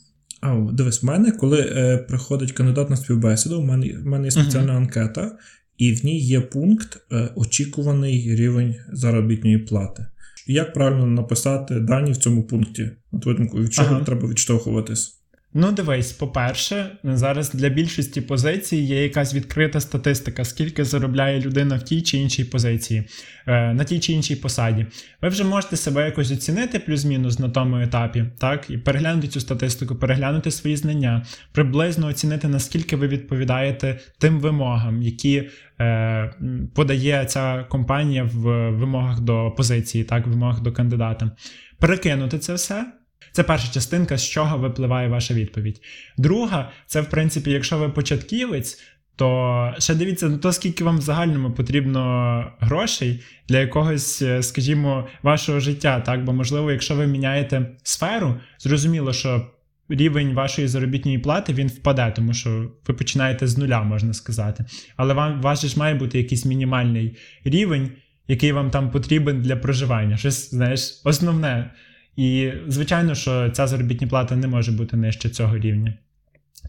А, 0.41 0.55
дивись, 0.71 1.03
в 1.03 1.05
мене, 1.05 1.31
коли 1.31 1.61
е, 1.61 1.97
приходить 1.97 2.51
кандидат 2.51 2.89
на 2.89 2.95
співбесіду, 2.95 3.61
в 3.61 3.65
мене 3.65 3.93
в 3.93 4.05
мене 4.05 4.25
є 4.25 4.31
спеціальна 4.31 4.73
uh-huh. 4.73 4.77
анкета, 4.77 5.31
і 5.77 5.93
в 5.93 6.05
ній 6.05 6.19
є 6.19 6.41
пункт 6.41 6.97
е, 7.11 7.29
очікуваний 7.35 8.35
рівень 8.35 8.75
заробітної 8.93 9.57
плати 9.57 10.05
як 10.45 10.73
правильно 10.73 11.05
написати 11.05 11.79
дані 11.79 12.11
в 12.11 12.17
цьому 12.17 12.43
пункті? 12.43 12.91
От 13.11 13.25
від 13.25 13.73
чого 13.73 13.95
ага. 13.95 14.03
треба 14.03 14.27
відштовхуватись? 14.27 15.24
Ну, 15.57 15.71
дивись, 15.71 16.11
по-перше, 16.11 16.91
зараз 17.03 17.53
для 17.53 17.69
більшості 17.69 18.21
позицій 18.21 18.77
є 18.77 19.03
якась 19.03 19.33
відкрита 19.33 19.79
статистика, 19.79 20.45
скільки 20.45 20.85
заробляє 20.85 21.41
людина 21.41 21.75
в 21.75 21.83
тій 21.83 22.01
чи 22.01 22.17
іншій 22.17 22.43
позиції, 22.43 23.03
е, 23.47 23.73
на 23.73 23.83
тій 23.83 23.99
чи 23.99 24.13
іншій 24.13 24.35
посаді. 24.35 24.85
Ви 25.21 25.29
вже 25.29 25.43
можете 25.43 25.77
себе 25.77 26.05
якось 26.05 26.31
оцінити 26.31 26.79
плюс-мінус 26.79 27.39
на 27.39 27.49
тому 27.49 27.77
етапі, 27.77 28.25
так, 28.37 28.69
і 28.69 28.77
переглянути 28.77 29.27
цю 29.27 29.39
статистику, 29.39 29.95
переглянути 29.95 30.51
свої 30.51 30.75
знання, 30.75 31.25
приблизно 31.51 32.07
оцінити, 32.07 32.47
наскільки 32.47 32.95
ви 32.95 33.07
відповідаєте 33.07 33.99
тим 34.19 34.39
вимогам, 34.39 35.01
які 35.01 35.49
е, 35.79 36.33
подає 36.73 37.25
ця 37.25 37.65
компанія 37.69 38.23
в 38.23 38.69
вимогах 38.69 39.19
до 39.19 39.53
позиції, 39.57 40.03
так, 40.03 40.27
в 40.27 40.29
вимогах 40.29 40.61
до 40.61 40.71
кандидата. 40.71 41.31
Перекинути 41.79 42.39
це 42.39 42.53
все. 42.53 42.85
Це 43.31 43.43
перша 43.43 43.73
частинка, 43.73 44.17
з 44.17 44.29
чого 44.29 44.57
випливає 44.57 45.07
ваша 45.07 45.33
відповідь. 45.33 45.81
Друга, 46.17 46.71
це, 46.85 47.01
в 47.01 47.09
принципі, 47.09 47.51
якщо 47.51 47.77
ви 47.77 47.89
початківець, 47.89 48.81
то 49.15 49.73
ще 49.79 49.95
дивіться 49.95 50.29
на 50.29 50.37
то, 50.37 50.51
скільки 50.51 50.83
вам 50.83 50.97
в 50.97 51.01
загальному 51.01 51.51
потрібно 51.51 52.51
грошей 52.59 53.23
для 53.49 53.59
якогось, 53.59 54.21
е, 54.21 54.43
скажімо, 54.43 55.07
вашого 55.23 55.59
життя. 55.59 55.99
Так, 55.99 56.23
бо 56.23 56.33
можливо, 56.33 56.71
якщо 56.71 56.95
ви 56.95 57.07
міняєте 57.07 57.71
сферу, 57.83 58.35
зрозуміло, 58.59 59.13
що 59.13 59.47
рівень 59.89 60.33
вашої 60.33 60.67
заробітної 60.67 61.19
плати 61.19 61.53
він 61.53 61.67
впаде, 61.67 62.13
тому 62.15 62.33
що 62.33 62.71
ви 62.87 62.93
починаєте 62.93 63.47
з 63.47 63.57
нуля, 63.57 63.83
можна 63.83 64.13
сказати. 64.13 64.65
Але 64.95 65.13
вам 65.13 65.41
ваш 65.41 65.65
ж 65.65 65.79
має 65.79 65.95
бути 65.95 66.17
якийсь 66.17 66.45
мінімальний 66.45 67.17
рівень, 67.43 67.91
який 68.27 68.51
вам 68.51 68.71
там 68.71 68.91
потрібен 68.91 69.41
для 69.41 69.55
проживання. 69.55 70.17
Щось 70.17 70.49
знаєш, 70.49 71.01
основне. 71.03 71.71
І, 72.17 72.51
звичайно, 72.67 73.15
що 73.15 73.49
ця 73.49 73.67
заробітня 73.67 74.07
плата 74.07 74.35
не 74.35 74.47
може 74.47 74.71
бути 74.71 74.97
нижче 74.97 75.29
цього 75.29 75.57
рівня. 75.57 75.93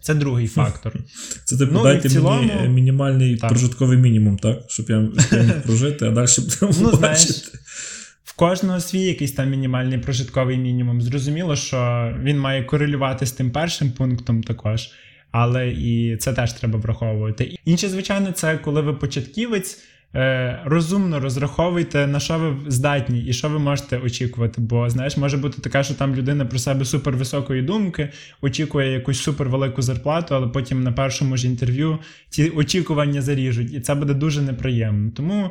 Це 0.03 0.15
другий 0.15 0.47
фактор. 0.47 0.93
Це 1.45 1.57
типу 1.57 1.73
ну, 1.73 1.83
дайте 1.83 2.09
цілому... 2.09 2.43
мені 2.43 2.69
мінімальний 2.69 3.37
так. 3.37 3.51
прожитковий 3.51 3.99
мінімум, 3.99 4.39
так? 4.39 4.59
Щоб 4.69 4.91
я 4.91 4.99
міг 4.99 5.63
прожити, 5.67 6.07
а 6.07 6.11
далі 6.11 6.27
будемо 6.39 6.91
ну, 6.91 6.99
знаєш, 6.99 7.27
В 8.25 8.33
кожного 8.37 8.81
свій 8.81 9.03
якийсь 9.03 9.33
там 9.33 9.51
мінімальний 9.51 9.99
прожитковий 9.99 10.59
мінімум. 10.59 11.03
Зрозуміло, 11.03 11.57
що 11.57 12.13
він 12.23 12.41
має 12.41 12.65
корелювати 12.65 13.27
з 13.27 13.33
тим 13.33 13.51
першим 13.51 13.91
пунктом 13.91 14.43
також, 14.43 14.91
але 15.31 15.69
і 15.69 16.17
це 16.17 16.33
теж 16.33 16.53
треба 16.53 16.79
враховувати. 16.79 17.57
Інше, 17.65 17.89
звичайно, 17.89 18.33
це 18.33 18.59
коли 18.59 18.81
ви 18.81 18.95
початківець. 18.95 19.79
Е, 20.15 20.61
розумно 20.65 21.21
розраховуйте, 21.21 22.07
на 22.07 22.21
що 22.21 22.39
ви 22.39 22.71
здатні 22.71 23.25
і 23.25 23.33
що 23.33 23.49
ви 23.49 23.59
можете 23.59 23.99
очікувати. 23.99 24.61
Бо, 24.61 24.91
знаєш, 24.91 25.17
може 25.17 25.37
бути 25.37 25.61
така, 25.63 25.83
що 25.83 25.95
там 25.95 26.15
людина 26.15 26.45
про 26.45 26.59
себе 26.59 26.85
супервисокої 26.85 27.63
думки, 27.63 28.13
очікує 28.43 28.93
якусь 28.93 29.23
супервелику 29.23 29.83
зарплату, 29.83 30.35
але 30.35 30.47
потім 30.49 30.83
на 30.83 30.93
першому 30.93 31.37
ж 31.37 31.47
інтерв'ю 31.47 31.99
ці 32.29 32.49
очікування 32.49 33.23
заріжуть, 33.23 33.73
і 33.73 33.81
це 33.81 33.95
буде 33.95 34.15
дуже 34.15 34.43
неприємно. 34.43 35.11
Тому 35.11 35.51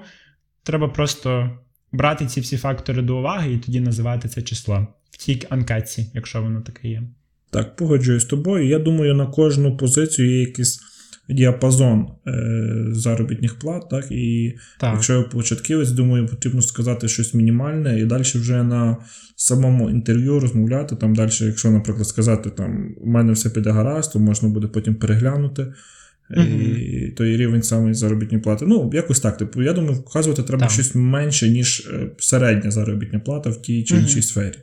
треба 0.63 0.87
просто 0.87 1.59
брати 1.91 2.25
ці 2.25 2.41
всі 2.41 2.57
фактори 2.57 3.01
до 3.01 3.17
уваги 3.17 3.53
і 3.53 3.57
тоді 3.57 3.79
називати 3.79 4.27
це 4.27 4.41
число 4.41 4.87
в 5.11 5.17
цій 5.17 5.41
анкетці, 5.49 6.11
якщо 6.13 6.41
воно 6.41 6.61
таке 6.61 6.87
є. 6.87 7.03
Так, 7.51 7.75
погоджуюсь 7.75 8.23
з 8.23 8.25
тобою. 8.25 8.67
Я 8.67 8.79
думаю, 8.79 9.13
на 9.13 9.27
кожну 9.27 9.77
позицію 9.77 10.31
є 10.31 10.39
якийсь 10.39 10.79
діапазон 11.29 12.07
е, 12.27 12.85
заробітних 12.91 13.59
плат. 13.59 13.89
так, 13.89 14.11
І 14.11 14.55
так. 14.79 14.93
якщо 14.93 15.13
я 15.13 15.21
початківець, 15.21 15.89
думаю, 15.89 16.27
потрібно 16.27 16.61
сказати 16.61 17.07
щось 17.07 17.33
мінімальне, 17.33 17.99
і 17.99 18.05
далі 18.05 18.21
вже 18.21 18.63
на 18.63 18.97
самому 19.35 19.89
інтерв'ю 19.89 20.39
розмовляти. 20.39 20.95
Там 20.95 21.15
далі, 21.15 21.31
якщо, 21.41 21.71
наприклад, 21.71 22.07
сказати, 22.07 22.49
там 22.49 22.95
у 22.97 23.09
мене 23.09 23.33
все 23.33 23.49
піде 23.49 23.71
гаразд, 23.71 24.13
то 24.13 24.19
можна 24.19 24.49
буде 24.49 24.67
потім 24.67 24.95
переглянути. 24.95 25.73
Mm-hmm. 26.31 26.77
І 26.77 27.11
той 27.11 27.37
рівень 27.37 27.63
саме 27.63 27.93
заробітної 27.93 28.43
плати. 28.43 28.65
Ну, 28.67 28.91
якось 28.93 29.19
так. 29.19 29.37
Типу, 29.37 29.63
я 29.63 29.73
думаю, 29.73 29.93
вказувати 29.93 30.43
треба 30.43 30.61
так. 30.61 30.71
щось 30.71 30.95
менше, 30.95 31.49
ніж 31.49 31.79
е, 31.93 32.11
середня 32.17 32.71
заробітня 32.71 33.19
плата 33.19 33.49
в 33.49 33.61
тій 33.61 33.83
чи 33.83 33.95
іншій 33.95 34.19
mm-hmm. 34.19 34.23
сфері. 34.23 34.55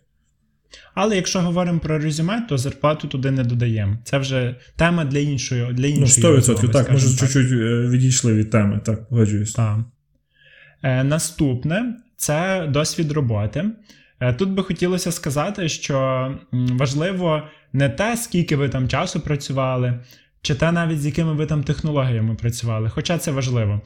Але 0.95 1.17
якщо 1.17 1.41
говоримо 1.41 1.79
про 1.79 1.99
резюме, 1.99 2.47
то 2.49 2.59
зарплату 2.59 3.09
туди 3.09 3.31
не 3.31 3.45
додаємо. 3.45 3.99
Це 4.05 4.19
вже 4.19 4.57
тема 4.77 5.05
для 5.05 5.19
іншої. 5.19 5.73
для 5.73 5.87
іншої 5.87 6.25
Ну, 6.25 6.31
100%, 6.31 6.37
розмови, 6.37 6.69
так, 6.69 6.91
може, 6.91 7.17
чуть-чуть 7.17 7.53
е, 7.53 7.89
відійшли 7.89 8.35
від 8.35 8.51
теми, 8.51 8.81
так, 8.85 9.09
погоджуюсь. 9.09 9.53
Так. 9.53 9.79
Е, 10.83 11.05
Наступне 11.05 11.95
це 12.17 12.67
досвід 12.71 13.13
роботи. 13.13 13.65
Е, 14.21 14.33
тут 14.33 14.51
би 14.51 14.63
хотілося 14.63 15.13
сказати, 15.13 15.69
що 15.69 16.29
важливо 16.53 17.43
не 17.73 17.89
те, 17.89 18.17
скільки 18.17 18.57
ви 18.57 18.69
там 18.69 18.89
часу 18.89 19.21
працювали, 19.21 19.99
чи 20.43 20.55
те 20.55 20.73
навіть 20.73 21.01
з 21.01 21.07
якими 21.07 21.33
ви 21.33 21.47
там 21.47 21.63
технологіями 21.63 22.35
працювали, 22.35 22.89
хоча 22.89 23.19
це 23.19 23.31
важливо. 23.31 23.81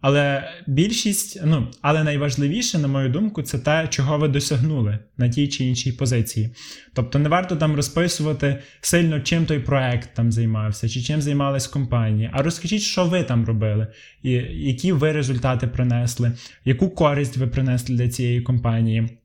Але 0.00 0.48
більшість, 0.66 1.40
ну 1.44 1.68
але 1.82 2.04
найважливіше, 2.04 2.78
на 2.78 2.88
мою 2.88 3.08
думку, 3.08 3.42
це 3.42 3.58
те, 3.58 3.88
чого 3.90 4.18
ви 4.18 4.28
досягнули 4.28 4.98
на 5.18 5.28
тій 5.28 5.48
чи 5.48 5.64
іншій 5.64 5.92
позиції. 5.92 6.50
Тобто 6.94 7.18
не 7.18 7.28
варто 7.28 7.56
там 7.56 7.76
розписувати 7.76 8.62
сильно, 8.80 9.20
чим 9.20 9.46
той 9.46 9.58
проект 9.58 10.14
там 10.14 10.32
займався, 10.32 10.88
чи 10.88 11.02
чим 11.02 11.22
займалась 11.22 11.66
компанія. 11.66 12.30
А 12.32 12.42
розкажіть, 12.42 12.82
що 12.82 13.04
ви 13.04 13.22
там 13.22 13.44
робили, 13.44 13.86
і 14.22 14.30
які 14.52 14.92
ви 14.92 15.12
результати 15.12 15.66
принесли, 15.66 16.32
яку 16.64 16.90
користь 16.90 17.36
ви 17.36 17.46
принесли 17.46 17.96
для 17.96 18.08
цієї 18.08 18.40
компанії, 18.40 19.18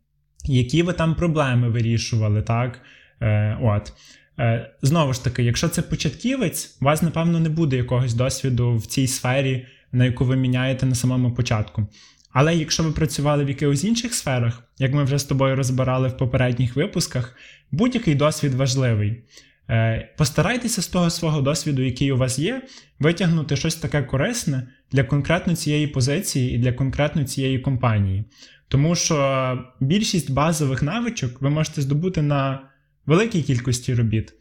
які 0.46 0.84
ви 0.84 0.94
там 0.94 1.16
проблеми 1.16 1.70
вирішували, 1.70 2.42
так? 2.42 2.82
Е, 3.22 3.58
От. 3.62 3.94
Е, 4.40 4.72
Знову 4.82 5.14
ж 5.14 5.24
таки, 5.24 5.44
якщо 5.44 5.70
це 5.70 5.82
початківець, 5.82 6.78
у 6.82 6.86
вас, 6.86 7.02
напевно, 7.02 7.40
не 7.40 7.50
буде 7.50 7.78
якогось 7.78 8.14
досвіду 8.14 8.76
в 8.76 8.86
цій 8.86 9.08
сфері 9.08 9.66
на 9.92 10.06
яку 10.06 10.26
ви 10.26 10.36
міняєте 10.36 10.86
на 10.86 10.96
самому 10.96 11.34
початку. 11.34 11.88
Але 12.32 12.56
якщо 12.56 12.84
ви 12.84 12.92
працювали 12.92 13.46
в 13.46 13.50
якихось 13.50 13.84
інших 13.84 14.14
сферах, 14.14 14.64
як 14.78 14.94
ми 14.94 15.04
вже 15.04 15.20
з 15.20 15.24
тобою 15.24 15.56
розбирали 15.56 16.08
в 16.08 16.18
попередніх 16.18 16.76
випусках, 16.76 17.36
будь-який 17.72 18.16
досвід 18.16 18.54
важливий. 18.54 19.24
Е, 19.70 20.10
постарайтеся 20.18 20.82
з 20.82 20.88
того 20.88 21.10
свого 21.10 21.42
досвіду, 21.42 21.82
який 21.82 22.12
у 22.12 22.18
вас 22.18 22.40
є, 22.40 22.62
витягнути 23.00 23.56
щось 23.56 23.76
таке 23.76 24.04
корисне 24.04 24.68
для 24.92 25.04
конкретно 25.04 25.56
цієї 25.56 25.88
позиції 25.88 26.56
і 26.56 26.58
для 26.58 26.74
конкретно 26.74 27.24
цієї 27.24 27.60
компанії. 27.60 28.24
Тому 28.68 28.96
що 28.96 29.58
більшість 29.80 30.32
базових 30.32 30.84
навичок 30.84 31.42
ви 31.42 31.50
можете 31.50 31.82
здобути 31.82 32.22
на 32.22 32.60
великій 33.06 33.44
кількості 33.44 33.94
робіт. 33.94 34.34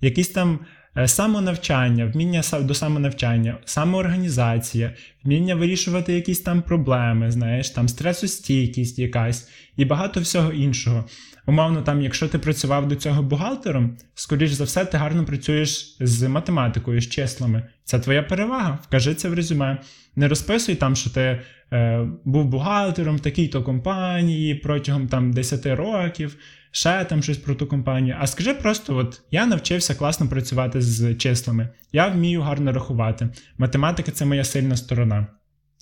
Якісь 0.00 0.28
там 0.28 0.58
самонавчання, 1.06 2.06
вміння 2.06 2.42
до 2.62 2.74
самонавчання, 2.74 3.58
самоорганізація, 3.64 4.94
вміння 5.24 5.54
вирішувати 5.54 6.12
якісь 6.12 6.40
там 6.40 6.62
проблеми, 6.62 7.30
знаєш, 7.30 7.70
там 7.70 7.88
стресостійкість 7.88 8.98
якась 8.98 9.48
і 9.76 9.84
багато 9.84 10.20
всього 10.20 10.52
іншого. 10.52 11.04
Умовно, 11.46 11.82
там, 11.82 12.02
якщо 12.02 12.28
ти 12.28 12.38
працював 12.38 12.88
до 12.88 12.96
цього 12.96 13.22
бухгалтером, 13.22 13.96
скоріш 14.14 14.50
за 14.50 14.64
все, 14.64 14.84
ти 14.84 14.96
гарно 14.96 15.24
працюєш 15.24 15.96
з 16.00 16.28
математикою, 16.28 17.00
з 17.00 17.08
числами. 17.08 17.62
Це 17.84 17.98
твоя 17.98 18.22
перевага, 18.22 18.78
вкажи 18.82 19.14
це 19.14 19.28
в 19.28 19.34
резюме. 19.34 19.78
Не 20.16 20.28
розписуй 20.28 20.74
там, 20.74 20.96
що 20.96 21.10
ти 21.10 21.40
е, 21.72 22.06
був 22.24 22.44
бухгалтером 22.44 23.16
в 23.16 23.20
такій-то 23.20 23.62
компанії 23.62 24.54
протягом 24.54 25.08
там 25.08 25.32
10 25.32 25.66
років 25.66 26.36
ще 26.70 27.04
там 27.04 27.22
щось 27.22 27.38
про 27.38 27.54
ту 27.54 27.66
компанію. 27.66 28.16
А 28.20 28.26
скажи 28.26 28.54
просто: 28.54 28.96
от 28.96 29.20
я 29.30 29.46
навчився 29.46 29.94
класно 29.94 30.28
працювати 30.28 30.82
з 30.82 31.14
числами, 31.14 31.68
я 31.92 32.08
вмію 32.08 32.42
гарно 32.42 32.72
рахувати. 32.72 33.28
Математика 33.58 34.12
це 34.12 34.24
моя 34.24 34.44
сильна 34.44 34.76
сторона. 34.76 35.26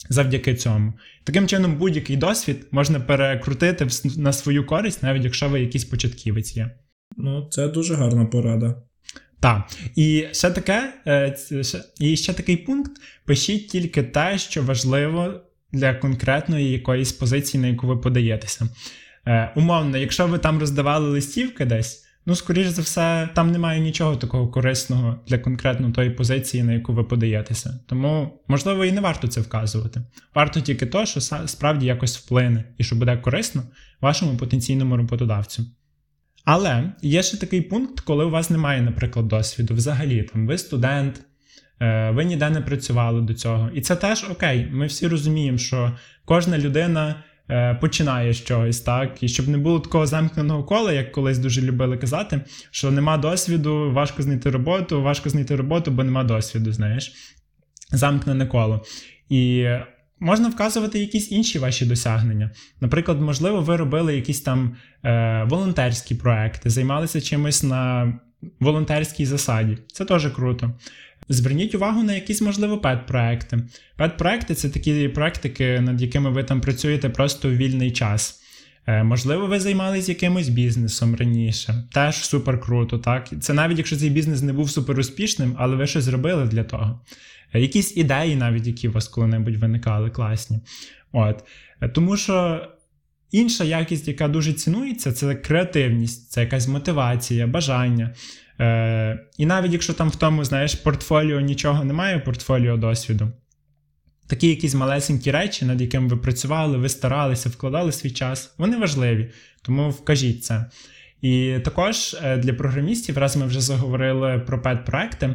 Завдяки 0.08 0.54
цьому. 0.54 0.92
Таким 1.24 1.48
чином, 1.48 1.76
будь-який 1.78 2.16
досвід 2.16 2.66
можна 2.70 3.00
перекрутити 3.00 3.86
на 4.16 4.32
свою 4.32 4.66
користь, 4.66 5.02
навіть 5.02 5.24
якщо 5.24 5.48
ви 5.48 5.60
якийсь 5.60 5.84
початківець 5.84 6.56
є. 6.56 6.70
Ну, 7.16 7.48
це 7.50 7.68
дуже 7.68 7.94
гарна 7.94 8.24
порада. 8.24 8.82
Так. 9.40 9.70
І 9.96 10.26
ще 10.32 10.50
таке, 10.50 10.92
е, 11.06 11.36
і 12.00 12.16
ще 12.16 12.32
такий 12.32 12.56
пункт: 12.56 12.92
пишіть 13.24 13.68
тільки 13.68 14.02
те, 14.02 14.38
що 14.38 14.62
важливо 14.62 15.40
для 15.72 15.94
конкретної 15.94 16.70
якоїсь 16.70 17.12
позиції, 17.12 17.60
на 17.60 17.68
яку 17.68 17.86
ви 17.86 17.96
подаєтеся. 17.96 18.68
Е, 19.26 19.52
Умовно, 19.56 19.98
якщо 19.98 20.26
ви 20.26 20.38
там 20.38 20.58
роздавали 20.58 21.08
листівки 21.08 21.64
десь, 21.64 22.04
ну, 22.26 22.34
скоріш 22.34 22.66
за 22.66 22.82
все, 22.82 23.28
там 23.34 23.50
немає 23.50 23.80
нічого 23.80 24.16
такого 24.16 24.48
корисного 24.48 25.20
для 25.26 25.38
конкретно 25.38 25.90
тої 25.90 26.10
позиції, 26.10 26.62
на 26.62 26.72
яку 26.72 26.92
ви 26.92 27.04
подаєтеся. 27.04 27.80
Тому, 27.86 28.40
можливо, 28.48 28.84
і 28.84 28.92
не 28.92 29.00
варто 29.00 29.28
це 29.28 29.40
вказувати. 29.40 30.02
Варто 30.34 30.60
тільки 30.60 30.86
то, 30.86 31.06
що 31.06 31.20
справді 31.20 31.86
якось 31.86 32.18
вплине 32.18 32.64
і 32.78 32.84
що 32.84 32.96
буде 32.96 33.16
корисно 33.16 33.62
вашому 34.00 34.36
потенційному 34.36 34.96
роботодавцю. 34.96 35.66
Але 36.44 36.92
є 37.02 37.22
ще 37.22 37.36
такий 37.36 37.60
пункт, 37.60 38.00
коли 38.00 38.24
у 38.24 38.30
вас 38.30 38.50
немає, 38.50 38.82
наприклад, 38.82 39.28
досвіду. 39.28 39.74
Взагалі, 39.74 40.22
там 40.22 40.46
ви 40.46 40.58
студент, 40.58 41.20
е, 41.80 42.10
ви 42.10 42.24
ніде 42.24 42.50
не 42.50 42.60
працювали 42.60 43.20
до 43.20 43.34
цього. 43.34 43.70
І 43.74 43.80
це 43.80 43.96
теж 43.96 44.26
окей. 44.30 44.68
Ми 44.72 44.86
всі 44.86 45.08
розуміємо, 45.08 45.58
що 45.58 45.96
кожна 46.24 46.58
людина 46.58 47.24
починає 47.80 48.32
з 48.32 48.44
чогось, 48.44 48.80
так? 48.80 49.22
І 49.22 49.28
щоб 49.28 49.48
не 49.48 49.58
було 49.58 49.80
такого 49.80 50.06
замкненого 50.06 50.64
кола, 50.64 50.92
як 50.92 51.12
колись 51.12 51.38
дуже 51.38 51.62
любили 51.62 51.96
казати, 51.96 52.40
що 52.70 52.90
нема 52.90 53.18
досвіду, 53.18 53.92
важко 53.92 54.22
знайти 54.22 54.50
роботу, 54.50 55.02
важко 55.02 55.30
знайти 55.30 55.56
роботу, 55.56 55.90
бо 55.90 56.04
нема 56.04 56.24
досвіду, 56.24 56.72
знаєш. 56.72 57.12
Замкнене 57.92 58.46
коло. 58.46 58.84
І 59.28 59.66
можна 60.20 60.48
вказувати 60.48 60.98
якісь 60.98 61.32
інші 61.32 61.58
ваші 61.58 61.86
досягнення. 61.86 62.50
Наприклад, 62.80 63.20
можливо, 63.20 63.60
ви 63.60 63.76
робили 63.76 64.16
якісь 64.16 64.40
там 64.40 64.76
е, 65.04 65.44
волонтерські 65.48 66.14
проекти, 66.14 66.70
займалися 66.70 67.20
чимось 67.20 67.62
на 67.62 68.12
волонтерській 68.60 69.26
засаді. 69.26 69.78
Це 69.92 70.04
теж 70.04 70.26
круто. 70.26 70.72
Зверніть 71.28 71.74
увагу 71.74 72.02
на 72.02 72.14
якісь, 72.14 72.40
можливо, 72.40 72.78
пет-проекти. 72.78 73.62
Пет-проекти 73.96 74.54
це 74.54 74.68
такі 74.68 75.08
проектики, 75.08 75.80
над 75.80 76.02
якими 76.02 76.30
ви 76.30 76.44
там 76.44 76.60
працюєте 76.60 77.08
просто 77.08 77.48
у 77.48 77.52
вільний 77.52 77.90
час. 77.90 78.40
Е, 78.86 79.04
можливо, 79.04 79.46
ви 79.46 79.60
займалися 79.60 80.12
якимось 80.12 80.48
бізнесом 80.48 81.16
раніше. 81.16 81.84
Теж 81.92 82.14
супер 82.14 82.60
круто, 82.60 82.98
так? 82.98 83.28
Це 83.40 83.52
навіть 83.52 83.78
якщо 83.78 83.96
цей 83.96 84.10
бізнес 84.10 84.42
не 84.42 84.52
був 84.52 84.70
супер 84.70 84.98
успішним, 84.98 85.54
але 85.58 85.76
ви 85.76 85.86
щось 85.86 86.04
зробили 86.04 86.44
для 86.44 86.64
того. 86.64 87.00
Е, 87.54 87.60
якісь 87.60 87.96
ідеї, 87.96 88.36
навіть 88.36 88.66
які 88.66 88.88
у 88.88 88.92
вас 88.92 89.08
коли-небудь 89.08 89.56
виникали, 89.56 90.10
класні. 90.10 90.60
От. 91.12 91.44
Е, 91.80 91.88
тому 91.88 92.16
що 92.16 92.68
інша 93.30 93.64
якість, 93.64 94.08
яка 94.08 94.28
дуже 94.28 94.52
цінується, 94.52 95.12
це 95.12 95.34
креативність, 95.34 96.30
це 96.30 96.40
якась 96.40 96.68
мотивація, 96.68 97.46
бажання. 97.46 98.14
Е, 98.60 99.26
І 99.38 99.46
навіть 99.46 99.72
якщо 99.72 99.92
там 99.92 100.08
в 100.08 100.16
тому, 100.16 100.44
знаєш, 100.44 100.74
портфоліо 100.74 101.40
нічого 101.40 101.84
немає, 101.84 102.18
портфоліо 102.18 102.76
досвіду. 102.76 103.28
Такі 104.26 104.48
якісь 104.48 104.74
малесенькі 104.74 105.30
речі, 105.30 105.64
над 105.64 105.80
якими 105.80 106.08
ви 106.08 106.16
працювали, 106.16 106.78
ви 106.78 106.88
старалися, 106.88 107.48
вкладали 107.48 107.92
свій 107.92 108.10
час, 108.10 108.54
вони 108.58 108.76
важливі, 108.76 109.30
тому 109.62 109.90
вкажіть 109.90 110.44
це. 110.44 110.66
І 111.22 111.58
також 111.64 112.16
е, 112.22 112.36
для 112.36 112.52
програмістів, 112.52 113.18
раз 113.18 113.36
ми 113.36 113.46
вже 113.46 113.60
заговорили 113.60 114.38
про 114.46 114.62
пет-проекти, 114.62 115.34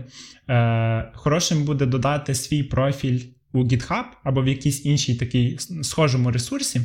е, 0.49 1.11
хорошим 1.13 1.63
буде 1.63 1.85
додати 1.85 2.35
свій 2.35 2.63
профіль 2.63 3.19
у 3.53 3.63
GitHub 3.63 4.03
або 4.23 4.41
в 4.41 4.47
якійсь 4.47 4.85
іншій 4.85 5.15
такій 5.15 5.57
схожому 5.81 6.31
ресурсі, 6.31 6.81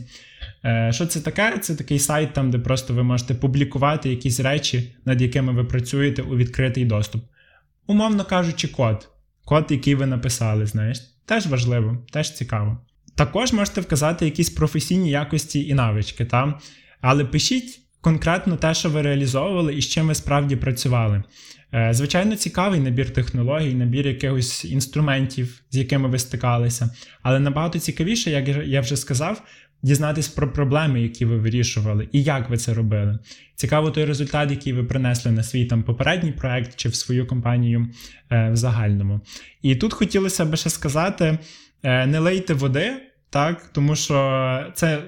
що 0.90 1.07
це 1.07 1.20
таке? 1.20 1.59
Це 1.59 1.74
такий 1.74 1.98
сайт, 1.98 2.32
там, 2.32 2.50
де 2.50 2.59
просто 2.59 2.94
ви 2.94 3.02
можете 3.02 3.34
публікувати 3.34 4.11
якісь 4.11 4.40
речі, 4.40 4.96
над 5.04 5.22
якими 5.22 5.52
ви 5.52 5.64
працюєте 5.64 6.22
у 6.22 6.36
відкритий 6.36 6.84
доступ. 6.84 7.24
Умовно 7.86 8.24
кажучи, 8.24 8.68
код. 8.68 9.09
Код, 9.44 9.66
який 9.70 9.94
ви 9.94 10.07
написали, 10.07 10.66
знаєш, 10.66 11.00
теж 11.26 11.46
важливо, 11.46 12.07
теж 12.12 12.32
цікаво. 12.32 12.78
Також 13.14 13.52
можете 13.52 13.80
вказати 13.80 14.24
якісь 14.24 14.50
професійні 14.50 15.11
якості 15.11 15.68
і 15.68 15.74
навички, 15.74 16.24
та? 16.24 16.61
але 17.00 17.24
пишіть 17.24 17.80
конкретно 18.00 18.57
те, 18.57 18.74
що 18.74 18.90
ви 18.90 19.02
реалізовували 19.02 19.74
і 19.74 19.82
з 19.82 19.88
чим 19.88 20.07
ви 20.07 20.14
справді 20.14 20.57
працювали. 20.57 21.22
Е, 21.74 21.88
звичайно, 21.92 22.36
цікавий 22.36 22.80
набір 22.80 23.11
технологій, 23.11 23.74
набір 23.74 24.07
якихось 24.07 24.64
інструментів, 24.64 25.62
з 25.70 25.76
якими 25.76 26.09
ви 26.09 26.18
стикалися. 26.18 26.90
Але 27.22 27.40
набагато 27.40 27.78
цікавіше, 27.78 28.30
як 28.30 28.48
я 28.48 28.80
вже 28.80 28.96
сказав, 28.96 29.42
дізнатись 29.83 30.29
про 30.29 30.53
проблеми, 30.53 31.03
які 31.03 31.24
ви 31.24 31.37
вирішували, 31.37 32.09
і 32.12 32.22
як 32.22 32.51
ви 32.51 32.57
це 32.57 32.74
робили. 32.74 33.18
Цікаво 33.55 33.91
той 33.91 34.05
результат, 34.05 34.51
який 34.51 34.72
ви 34.72 34.85
принесли 34.85 35.33
на 35.33 35.43
свій 35.43 35.64
там 35.64 35.83
попередній 35.83 36.33
проект 36.33 36.77
чи 36.77 36.89
в 36.89 36.95
свою 36.95 37.27
компанію 37.27 37.89
е, 38.31 38.51
в 38.51 38.57
загальному. 38.57 39.20
І 39.62 39.77
тут 39.77 39.93
хотілося 39.93 40.45
б 40.45 40.57
ще 40.57 40.70
сказати: 40.70 41.39
е, 41.83 42.07
не 42.07 42.18
лейте 42.18 42.55
води, 42.55 42.93
так, 43.31 43.70
тому 43.72 43.97
що 43.97 44.72
це. 44.74 45.03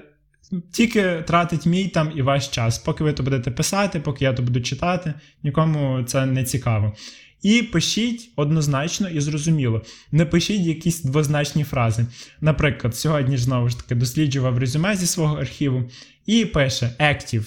Тільки 0.71 1.23
тратить 1.27 1.65
мій 1.65 1.87
там 1.87 2.11
і 2.15 2.21
ваш 2.21 2.47
час. 2.47 2.79
Поки 2.79 3.03
ви 3.03 3.13
то 3.13 3.23
будете 3.23 3.51
писати, 3.51 3.99
поки 3.99 4.25
я 4.25 4.33
то 4.33 4.43
буду 4.43 4.61
читати, 4.61 5.13
нікому 5.43 6.03
це 6.03 6.25
не 6.25 6.43
цікаво. 6.43 6.93
І 7.41 7.63
пишіть 7.63 8.31
однозначно 8.35 9.09
і 9.09 9.21
зрозуміло. 9.21 9.81
Не 10.11 10.25
пишіть 10.25 10.61
якісь 10.65 11.01
двозначні 11.03 11.63
фрази. 11.63 12.05
Наприклад, 12.41 12.95
сьогодні 12.95 13.37
ж 13.37 13.43
знову 13.43 13.69
ж 13.69 13.77
таки 13.77 13.95
досліджував 13.95 14.57
резюме 14.57 14.95
зі 14.95 15.05
свого 15.07 15.35
архіву 15.35 15.83
і 16.25 16.45
пише 16.45 16.89
active. 16.99 17.43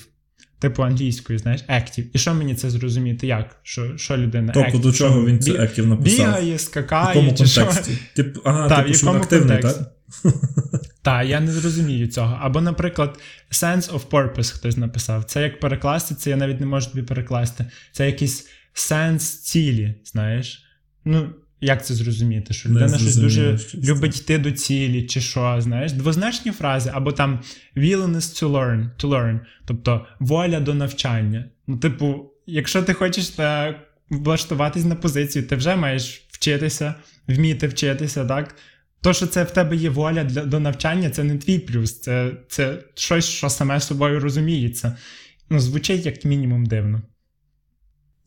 Типу 0.59 0.83
англійською, 0.83 1.39
знаєш, 1.39 1.61
active. 1.69 2.05
І 2.13 2.19
що 2.19 2.35
мені 2.35 2.55
це 2.55 2.71
зрозуміти? 2.71 3.27
Як? 3.27 3.57
Що 3.63 3.97
що 3.99 4.17
людина 4.17 4.53
Тобто 4.55 4.79
active? 4.79 4.81
до 4.81 4.93
чого 4.93 5.27
він 5.27 5.41
це 5.41 5.51
active 5.53 5.87
написав? 5.87 6.27
Бігає, 6.27 6.59
скакає, 6.59 7.05
В 7.05 7.09
якому 7.25 7.31
чи 7.47 7.61
контексті? 7.61 7.93
що? 7.93 8.23
Тип, 8.23 8.39
ага, 8.45 8.69
Та, 8.69 8.83
типу, 8.83 8.95
що 8.95 9.07
він 9.07 9.17
активний, 9.17 9.59
контексті? 9.59 9.85
так? 10.23 10.33
Так, 11.03 11.27
я 11.27 11.41
не 11.41 11.53
зрозумію 11.53 12.07
цього. 12.07 12.39
Або, 12.41 12.61
наприклад, 12.61 13.19
sense 13.51 13.93
of 13.93 14.01
purpose 14.11 14.55
хтось 14.55 14.77
написав. 14.77 15.25
Це 15.25 15.43
як 15.43 15.61
перекласти, 15.61 16.15
це 16.15 16.31
я 16.31 16.37
навіть 16.37 16.61
не 16.61 16.67
можу 16.67 16.91
тобі 16.91 17.03
перекласти. 17.03 17.67
Це 17.93 18.07
якийсь 18.07 18.47
сенс 18.73 19.39
цілі, 19.39 19.95
знаєш. 20.05 20.65
Ну, 21.05 21.31
як 21.61 21.87
це 21.87 21.95
зрозуміти? 21.95 22.55
Що 22.55 22.69
людина 22.69 22.99
щось 22.99 23.17
дуже 23.17 23.59
що 23.59 23.81
це. 23.81 23.93
любить 23.93 24.21
йти 24.21 24.39
до 24.39 24.51
цілі, 24.51 25.03
чи 25.03 25.21
що, 25.21 25.57
знаєш? 25.61 25.93
Двозначні 25.93 26.53
фрази, 26.53 26.91
або 26.95 27.13
там 27.13 27.41
willingness 27.77 28.43
to 28.43 28.51
learn, 28.51 28.89
to 28.99 29.09
learn, 29.09 29.41
тобто 29.65 30.07
воля 30.21 30.61
до 30.61 30.75
навчання. 30.75 31.45
Ну, 31.67 31.77
типу, 31.77 32.31
якщо 32.47 32.83
ти 32.83 32.93
хочеш 32.93 33.29
та, 33.29 33.81
влаштуватись 34.11 34.85
на 34.85 34.95
позицію, 34.95 35.47
ти 35.47 35.57
вже 35.57 35.77
маєш 35.77 36.23
вчитися, 36.31 36.95
вміти 37.29 37.67
вчитися, 37.67 38.25
так? 38.25 38.57
То, 39.01 39.13
що 39.13 39.27
це 39.27 39.45
в 39.45 39.51
тебе 39.51 39.77
є 39.77 39.91
воля 39.91 40.25
для, 40.25 40.45
до 40.45 40.61
навчання, 40.61 41.11
це 41.11 41.25
не 41.25 41.39
твій 41.39 41.59
плюс, 41.59 42.01
це, 42.01 42.33
це 42.49 42.79
щось, 42.95 43.25
що 43.25 43.49
саме 43.49 43.81
собою 43.81 44.21
розуміється. 44.21 44.97
Ну, 45.51 45.61
звучить 45.61 46.07
як 46.07 46.25
мінімум 46.25 46.67
дивно. 46.67 47.03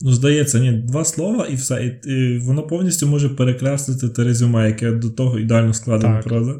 Ну, 0.01 0.11
здається, 0.11 0.59
ні, 0.59 0.71
два 0.71 1.05
слова 1.05 1.45
і 1.45 1.55
все. 1.55 1.99
І, 2.05 2.09
і 2.11 2.39
воно 2.39 2.63
повністю 2.63 3.07
може 3.07 3.29
перекреслити 3.29 4.09
те 4.09 4.23
резюме, 4.23 4.67
яке 4.67 4.91
до 4.91 5.09
того 5.09 5.39
ідеально 5.39 5.73
складено, 5.73 6.15
Так. 6.15 6.23
правда? 6.23 6.55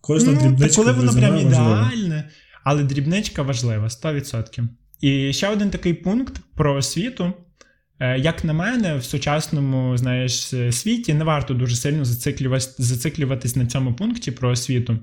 Кожна 0.00 0.32
ну, 0.32 0.40
дрібничка 0.40 0.82
коли 0.82 0.92
воно 0.92 1.12
прям 1.12 1.38
ідеальне, 1.38 2.28
але 2.64 2.82
дрібничка 2.82 3.42
важлива 3.42 3.86
100%. 3.88 4.62
І 5.00 5.32
ще 5.32 5.48
один 5.48 5.70
такий 5.70 5.94
пункт 5.94 6.40
про 6.54 6.74
освіту. 6.74 7.32
Е, 8.00 8.18
Як 8.18 8.44
на 8.44 8.52
мене, 8.52 8.96
в 8.96 9.04
сучасному 9.04 9.96
знаєш, 9.96 10.52
е, 10.52 10.72
світі 10.72 11.14
не 11.14 11.24
варто 11.24 11.54
дуже 11.54 11.76
сильно 11.76 12.04
зациклюватись 12.78 13.56
на 13.56 13.66
цьому 13.66 13.94
пункті 13.94 14.30
про 14.30 14.50
освіту. 14.50 14.98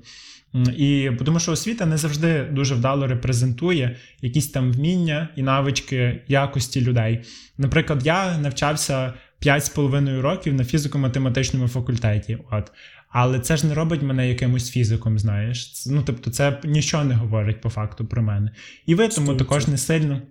І 0.76 1.10
тому 1.24 1.40
що 1.40 1.52
освіта 1.52 1.86
не 1.86 1.96
завжди 1.96 2.44
дуже 2.52 2.74
вдало 2.74 3.06
репрезентує 3.06 3.96
якісь 4.22 4.48
там 4.48 4.72
вміння 4.72 5.28
і 5.36 5.42
навички 5.42 6.22
якості 6.28 6.80
людей. 6.80 7.20
Наприклад, 7.58 8.06
я 8.06 8.38
навчався 8.38 9.12
5,5 9.42 10.20
років 10.20 10.54
на 10.54 10.62
фізико-математичному 10.64 11.68
факультеті. 11.68 12.38
От. 12.50 12.72
Але 13.08 13.40
це 13.40 13.56
ж 13.56 13.66
не 13.66 13.74
робить 13.74 14.02
мене 14.02 14.28
якимось 14.28 14.70
фізиком, 14.70 15.18
знаєш. 15.18 15.72
Це- 15.72 15.90
Ну, 15.90 16.02
тобто, 16.06 16.30
це 16.30 16.60
нічого 16.64 17.04
не 17.04 17.14
говорить 17.14 17.60
по 17.60 17.70
факту 17.70 18.04
про 18.04 18.22
мене. 18.22 18.50
І 18.86 18.94
ви 18.94 19.08
тому 19.08 19.34
також 19.34 19.68
не 19.68 19.78
сильно, 19.78 20.22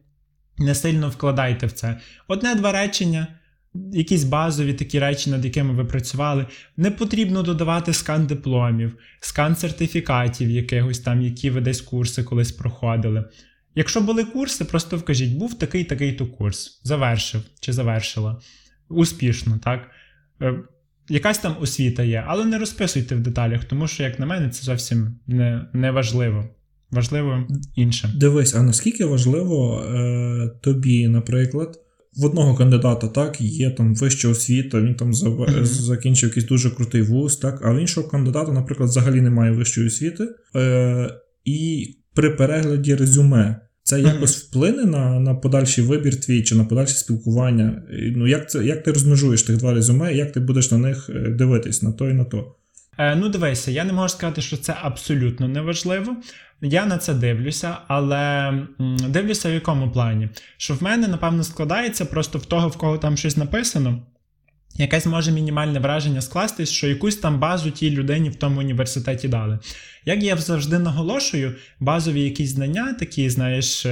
не 0.58 0.76
сильно 0.76 1.10
вкладайте 1.10 1.66
в 1.68 1.72
це. 1.72 1.98
Одне-два 2.28 2.72
речення, 2.72 3.28
якісь 3.92 4.24
базові 4.24 4.74
такі 4.74 5.00
речі, 5.00 5.30
над 5.30 5.46
якими 5.46 5.74
ви 5.74 5.86
працювали. 5.86 6.46
Не 6.78 6.92
потрібно 6.92 7.44
додавати 7.44 7.94
скан 7.94 8.28
дипломів, 8.28 8.98
скан 9.20 9.56
сертифікатів 9.56 10.50
якихось 10.50 11.00
там, 11.00 11.22
які 11.22 11.50
ви 11.50 11.62
десь 11.62 11.82
курси 11.82 12.24
колись 12.24 12.52
проходили. 12.52 13.26
Якщо 13.76 14.02
були 14.02 14.24
курси, 14.24 14.66
просто 14.66 14.98
вкажіть, 14.98 15.38
був 15.38 15.54
такий 15.54 15.84
такий 15.84 16.14
то 16.14 16.28
курс, 16.28 16.82
завершив 16.84 17.42
чи 17.60 17.74
завершила. 17.74 18.42
Успішно, 18.90 19.60
так? 19.64 19.92
Е, 20.42 20.60
Якась 21.10 21.38
там 21.38 21.56
освіта 21.62 22.04
є, 22.04 22.24
але 22.28 22.46
не 22.46 22.58
розписуйте 22.58 23.16
в 23.16 23.20
деталях, 23.20 23.64
тому 23.64 23.88
що, 23.88 24.04
як 24.04 24.20
на 24.20 24.26
мене, 24.26 24.50
це 24.50 24.64
зовсім 24.64 25.20
не, 25.28 25.66
не 25.74 25.92
важливо. 25.92 26.50
Важливо 26.92 27.48
інше. 27.76 28.14
Дивись, 28.16 28.56
а 28.56 28.64
наскільки 28.64 29.06
важливо 29.06 29.82
е, 29.82 30.52
тобі, 30.62 31.08
наприклад, 31.08 31.83
в 32.18 32.26
одного 32.26 32.56
кандидата 32.56 33.08
так, 33.08 33.42
є 33.42 33.72
там 33.72 33.96
вища 33.96 34.30
освіта, 34.30 34.82
він 34.82 34.96
там 34.96 35.14
закінчив 35.64 36.30
якийсь 36.30 36.46
дуже 36.46 36.70
крутий 36.70 37.02
вуз, 37.02 37.38
так, 37.38 37.62
а 37.66 37.74
в 37.74 37.80
іншого 37.80 38.08
кандидата, 38.08 38.52
наприклад, 38.52 38.90
взагалі 38.90 39.22
немає 39.22 39.52
вищої 39.52 39.88
освіти. 39.88 40.28
Е, 40.56 41.10
і 41.46 41.88
при 42.14 42.30
перегляді 42.30 42.96
резюме 42.96 43.60
це 43.84 44.02
якось 44.02 44.38
вплине 44.38 44.86
на, 44.86 45.20
на 45.20 45.36
подальший 45.36 45.84
вибір 45.84 46.20
твій 46.20 46.44
чи 46.44 46.56
на 46.56 46.66
подальше 46.66 46.96
спілкування. 46.96 47.84
Ну, 48.16 48.28
як, 48.28 48.50
це, 48.50 48.66
як 48.66 48.84
ти 48.84 48.92
розмежуєш 48.92 49.44
тих 49.44 49.58
два 49.58 49.74
резюме, 49.74 50.14
як 50.14 50.32
ти 50.32 50.40
будеш 50.40 50.72
на 50.72 50.78
них 50.78 51.10
е, 51.10 51.30
дивитись 51.30 51.82
на 51.82 51.92
то 51.92 52.10
і 52.10 52.14
на 52.14 52.24
то? 52.24 52.56
Е, 52.98 53.16
ну, 53.16 53.30
дивися, 53.30 53.72
я 53.72 53.84
не 53.84 53.94
можу 53.94 54.10
сказати, 54.10 54.42
що 54.42 54.58
це 54.58 54.76
абсолютно 54.82 55.48
неважливо. 55.48 56.16
Я 56.62 56.86
на 56.86 56.98
це 56.98 57.14
дивлюся, 57.14 57.78
але 57.88 58.54
дивлюся 59.10 59.50
в 59.50 59.54
якому 59.54 59.92
плані. 59.92 60.30
Що 60.58 60.74
в 60.74 60.84
мене, 60.84 61.08
напевно, 61.08 61.44
складається 61.44 62.06
просто 62.06 62.40
в 62.40 62.46
того, 62.46 62.68
в 62.68 62.78
кого 62.78 62.98
там 62.98 63.18
щось 63.18 63.38
написано. 63.38 64.00
Якесь 64.76 65.06
може 65.06 65.32
мінімальне 65.32 65.80
враження 65.80 66.22
скластись, 66.22 66.70
що 66.70 66.88
якусь 66.88 67.16
там 67.16 67.40
базу 67.40 67.72
тій 67.72 67.92
людині 67.92 68.30
в 68.30 68.36
тому 68.36 68.60
університеті 68.60 69.28
дали. 69.28 69.60
Як 70.06 70.24
я 70.24 70.38
завжди 70.38 70.80
наголошую, 70.80 71.56
базові 71.80 72.22
якісь 72.22 72.50
знання, 72.50 72.94
такі, 72.94 73.30
знаєш, 73.30 73.86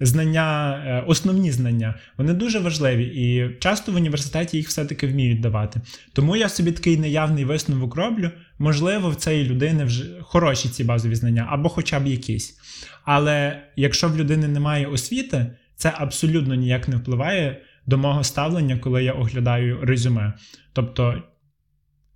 знання, 0.00 0.76
е, 0.86 1.04
основні 1.06 1.52
знання, 1.52 1.94
вони 2.18 2.32
дуже 2.32 2.58
важливі, 2.58 3.04
і 3.04 3.56
часто 3.58 3.92
в 3.92 3.96
університеті 3.96 4.56
їх 4.56 4.68
все-таки 4.68 5.06
вміють 5.06 5.40
давати. 5.40 5.80
Тому 6.12 6.36
я 6.36 6.48
собі 6.48 6.72
такий 6.72 6.96
неявний 6.96 7.44
висновок 7.44 7.96
роблю. 7.96 8.30
Можливо, 8.58 9.10
в 9.10 9.16
цієї 9.16 9.44
людини 9.44 9.84
вже 9.84 10.04
хороші 10.20 10.68
ці 10.68 10.84
базові 10.84 11.14
знання, 11.14 11.46
або 11.50 11.68
хоча 11.68 12.00
б 12.00 12.06
якісь. 12.06 12.58
Але 13.04 13.62
якщо 13.76 14.08
в 14.08 14.16
людини 14.16 14.48
немає 14.48 14.86
освіти, 14.86 15.46
це 15.76 15.92
абсолютно 15.96 16.54
ніяк 16.54 16.88
не 16.88 16.96
впливає 16.96 17.60
до 17.86 17.98
мого 17.98 18.24
ставлення, 18.24 18.78
коли 18.78 19.04
я 19.04 19.12
оглядаю 19.12 19.78
резюме. 19.82 20.32
Тобто, 20.72 21.22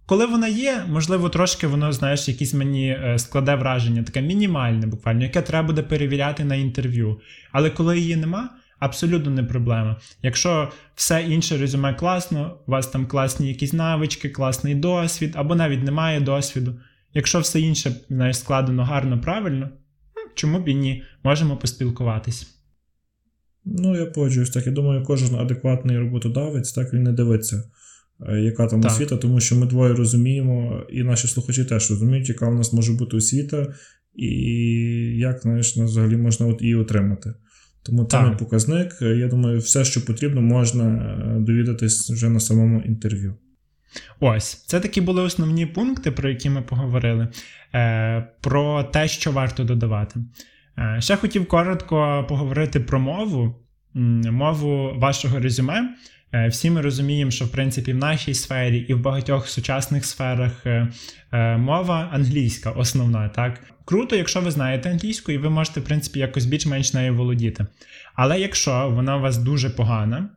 коли 0.07 0.27
вона 0.27 0.49
є, 0.49 0.85
можливо, 0.89 1.29
трошки 1.29 1.67
воно, 1.67 1.93
знаєш, 1.93 2.29
якісь 2.29 2.55
мені 2.55 2.89
е, 2.91 3.19
складе 3.19 3.55
враження, 3.55 4.03
таке 4.03 4.23
мінімальне, 4.23 4.87
буквально, 4.87 5.23
яке 5.23 5.43
треба 5.43 5.67
буде 5.67 5.83
перевіряти 5.83 6.45
на 6.45 6.55
інтерв'ю. 6.55 7.21
Але 7.53 7.71
коли 7.71 7.99
її 7.99 8.17
нема, 8.17 8.51
абсолютно 8.79 9.31
не 9.31 9.43
проблема. 9.43 9.97
Якщо 10.23 10.73
все 10.95 11.23
інше 11.23 11.59
резюме 11.59 11.95
класно, 11.95 12.59
у 12.67 12.71
вас 12.71 12.87
там 12.87 13.07
класні 13.07 13.49
якісь 13.49 13.73
навички, 13.73 14.29
класний 14.29 14.75
досвід, 14.75 15.33
або 15.37 15.55
навіть 15.55 15.85
немає 15.85 16.21
досвіду. 16.21 16.81
Якщо 17.15 17.41
все 17.41 17.61
інше 17.61 17.93
знаєш, 18.09 18.39
складено 18.39 18.85
гарно, 18.85 19.21
правильно, 19.21 19.69
чому 20.35 20.61
б 20.61 20.69
і 20.69 20.75
ні, 20.75 21.03
можемо 21.23 21.57
поспілкуватись. 21.57 22.53
Ну, 23.65 23.97
я 23.97 24.07
погоджуюсь 24.07 24.51
так. 24.51 24.67
Я 24.67 24.73
думаю, 24.73 25.03
кожен 25.03 25.35
адекватний 25.35 25.99
роботодавець 25.99 26.73
так 26.73 26.93
він 26.93 27.03
не 27.03 27.13
дивиться, 27.13 27.63
яка 28.43 28.67
там 28.67 28.81
Так. 28.81 28.93
освіта, 28.93 29.17
тому 29.17 29.41
що 29.41 29.57
ми 29.57 29.67
двоє 29.67 29.95
розуміємо, 29.95 30.87
і 30.91 31.03
наші 31.03 31.29
слухачі 31.29 31.65
теж 31.65 31.91
розуміють, 31.91 32.29
яка 32.29 32.49
в 32.49 32.55
нас 32.55 32.73
може 32.73 32.93
бути 32.93 33.17
освіта, 33.17 33.75
і 34.15 34.31
як 35.17 35.43
знаєш, 35.43 35.77
взагалі 35.77 36.17
можна 36.17 36.47
от 36.47 36.63
її 36.63 36.75
отримати. 36.75 37.35
Тому 37.83 38.05
це 38.05 38.23
не 38.23 38.31
показник. 38.31 38.99
Е, 39.03 39.17
Я 39.17 39.29
думаю, 39.29 39.59
все, 39.59 39.85
що 39.85 40.05
потрібно, 40.05 40.41
можна 40.43 40.85
е, 40.85 41.41
довідатись 41.41 42.11
вже 42.11 42.29
на 42.29 42.41
самому 42.41 42.81
інтерв'ю. 42.81 43.35
Ось, 44.21 44.65
це 44.67 44.81
такі 44.81 45.01
були 45.01 45.23
основні 45.23 45.67
пункти, 45.67 46.11
про 46.11 46.29
які 46.29 46.51
ми 46.51 46.63
поговорили. 46.63 47.29
Е, 47.75 48.29
про 48.41 48.83
те, 48.85 49.09
що 49.09 49.33
варто 49.33 49.65
додавати. 49.65 50.21
Е, 50.79 50.97
ще 51.01 51.17
хотів 51.17 51.49
коротко 51.49 52.27
поговорити 52.29 52.81
про 52.81 53.01
мову, 53.01 53.55
мову 54.31 54.99
вашого 54.99 55.39
резюме. 55.41 55.89
Е, 56.33 56.49
всі 56.49 56.71
ми 56.71 56.81
розуміємо, 56.81 57.31
що 57.31 57.45
в 57.45 57.53
принципі 57.53 57.93
в 57.93 57.97
нашій 57.97 58.35
сфері 58.35 58.79
і 58.79 58.95
в 58.95 59.01
багатьох 59.01 59.49
сучасних 59.49 60.07
сферах 60.07 60.67
е, 60.67 60.89
е, 61.33 61.57
мова 61.57 62.11
англійська 62.13 62.71
основна. 62.71 63.29
Так 63.29 63.61
круто, 63.85 64.17
якщо 64.17 64.41
ви 64.41 64.51
знаєте 64.51 64.91
англійську, 64.91 65.33
і 65.33 65.39
ви 65.39 65.51
можете, 65.51 65.81
в 65.81 65.85
принципі, 65.85 66.19
якось 66.19 66.47
більш-менш 66.47 66.95
нею 66.95 67.15
володіти. 67.15 67.67
Але 68.15 68.41
якщо 68.41 68.91
вона 68.95 69.17
у 69.17 69.21
вас 69.21 69.39
дуже 69.39 69.71
погана, 69.71 70.29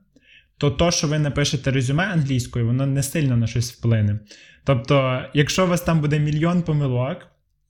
то 0.58 0.72
то, 0.72 0.92
що 0.92 1.08
ви 1.08 1.20
напишете 1.20 1.72
резюме 1.72 2.04
англійською, 2.04 2.66
воно 2.66 2.86
не 2.86 3.04
сильно 3.04 3.38
на 3.38 3.48
щось 3.48 3.72
вплине. 3.72 4.20
Тобто, 4.64 5.22
якщо 5.34 5.66
у 5.66 5.68
вас 5.68 5.82
там 5.82 6.02
буде 6.02 6.20
мільйон 6.20 6.62
помилок. 6.62 7.18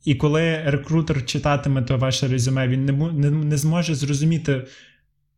І 0.05 0.15
коли 0.15 0.61
рекрутер 0.65 1.25
читатиме 1.25 1.81
то 1.81 1.97
ваше 1.97 2.27
резюме, 2.27 2.67
він 2.67 2.85
не 2.85 2.91
не, 2.91 3.31
не 3.31 3.57
зможе 3.57 3.95
зрозуміти, 3.95 4.65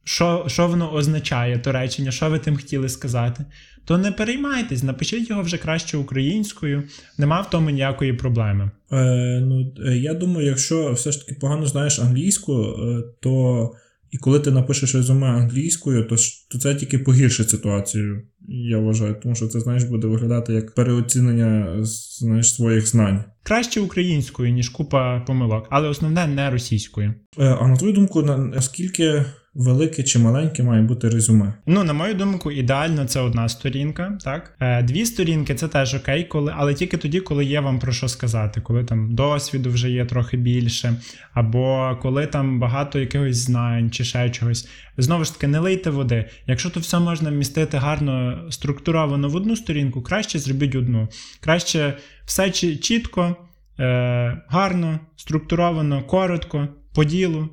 що 0.03 0.45
що 0.47 0.67
воно 0.67 0.93
означає, 0.93 1.59
то 1.59 1.71
речення, 1.71 2.11
що 2.11 2.29
ви 2.29 2.39
тим 2.39 2.55
хотіли 2.55 2.89
сказати, 2.89 3.45
то 3.85 3.97
не 3.97 4.11
переймайтесь, 4.11 4.83
напишіть 4.83 5.29
його 5.29 5.41
вже 5.41 5.57
краще 5.57 5.97
українською, 5.97 6.83
нема 7.17 7.41
в 7.41 7.49
тому 7.49 7.69
ніякої 7.69 8.13
проблеми. 8.13 8.71
Е, 8.91 9.39
Ну, 9.41 9.73
е, 9.85 9.97
Я 9.97 10.13
думаю, 10.13 10.47
якщо 10.47 10.91
все 10.91 11.11
ж 11.11 11.25
таки 11.25 11.39
погано 11.41 11.65
знаєш 11.65 11.99
англійську, 11.99 12.63
е, 12.63 13.03
то 13.19 13.71
і 14.11 14.17
коли 14.17 14.39
ти 14.39 14.51
напишеш 14.51 14.95
резюме 14.95 15.27
англійською, 15.27 16.03
то 16.03 16.15
то 16.51 16.59
це 16.59 16.75
тільки 16.75 16.99
погіршить 16.99 17.49
ситуацію, 17.49 18.21
я 18.47 18.77
вважаю, 18.77 19.15
тому 19.23 19.35
що 19.35 19.47
це 19.47 19.59
знаєш, 19.59 19.83
буде 19.83 20.07
виглядати 20.07 20.53
як 20.53 20.75
переоцінення 20.75 21.77
знаєш, 21.83 22.55
своїх 22.55 22.87
знань. 22.87 23.23
Краще 23.43 23.81
українською, 23.81 24.51
ніж 24.51 24.69
купа 24.69 25.19
помилок, 25.19 25.67
але 25.69 25.87
основне 25.87 26.27
не 26.27 26.49
російською. 26.49 27.13
Е, 27.39 27.57
а 27.61 27.67
на 27.67 27.77
твою 27.77 27.93
думку, 27.93 28.21
наскільки 28.21 29.25
велике 29.53 30.03
чи 30.03 30.19
маленьке 30.19 30.63
має 30.63 30.81
бути 30.81 31.09
резюме? 31.09 31.53
Ну, 31.65 31.83
на 31.83 31.93
мою 31.93 32.13
думку, 32.13 32.51
ідеально 32.51 33.05
це 33.05 33.21
одна 33.21 33.49
сторінка, 33.49 34.17
так 34.23 34.55
е, 34.59 34.83
дві 34.83 35.05
сторінки 35.05 35.55
це 35.55 35.67
теж 35.67 35.95
окей, 35.95 36.23
коли, 36.23 36.53
але 36.57 36.73
тільки 36.73 36.97
тоді, 36.97 37.19
коли 37.19 37.45
є 37.45 37.59
вам 37.59 37.79
про 37.79 37.91
що 37.91 38.07
сказати, 38.07 38.61
коли 38.61 38.83
там 38.83 39.15
досвіду 39.15 39.69
вже 39.69 39.89
є 39.89 40.05
трохи 40.05 40.37
більше, 40.37 40.95
або 41.33 41.97
коли 42.01 42.27
там 42.27 42.59
багато 42.59 42.99
якихось 42.99 43.37
знань 43.37 43.91
чи 43.91 44.03
ще 44.03 44.29
чогось. 44.29 44.67
Знову 44.97 45.23
ж 45.23 45.33
таки, 45.33 45.47
не 45.47 45.59
лийте 45.59 45.89
води. 45.89 46.25
Якщо 46.47 46.69
то 46.69 46.79
все 46.79 46.99
можна 46.99 47.29
вмістити 47.29 47.77
гарно 47.77 48.30
структуровано 48.49 49.29
в 49.29 49.35
одну 49.35 49.55
сторінку, 49.55 50.01
краще 50.01 50.39
зробіть 50.39 50.75
одну. 50.75 51.07
Краще 51.39 51.97
все 52.25 52.51
чітко, 52.51 53.35
е, 53.79 54.41
гарно, 54.47 54.99
структуровано, 55.15 56.03
коротко, 56.03 56.67
по 56.93 57.03
ділу 57.03 57.49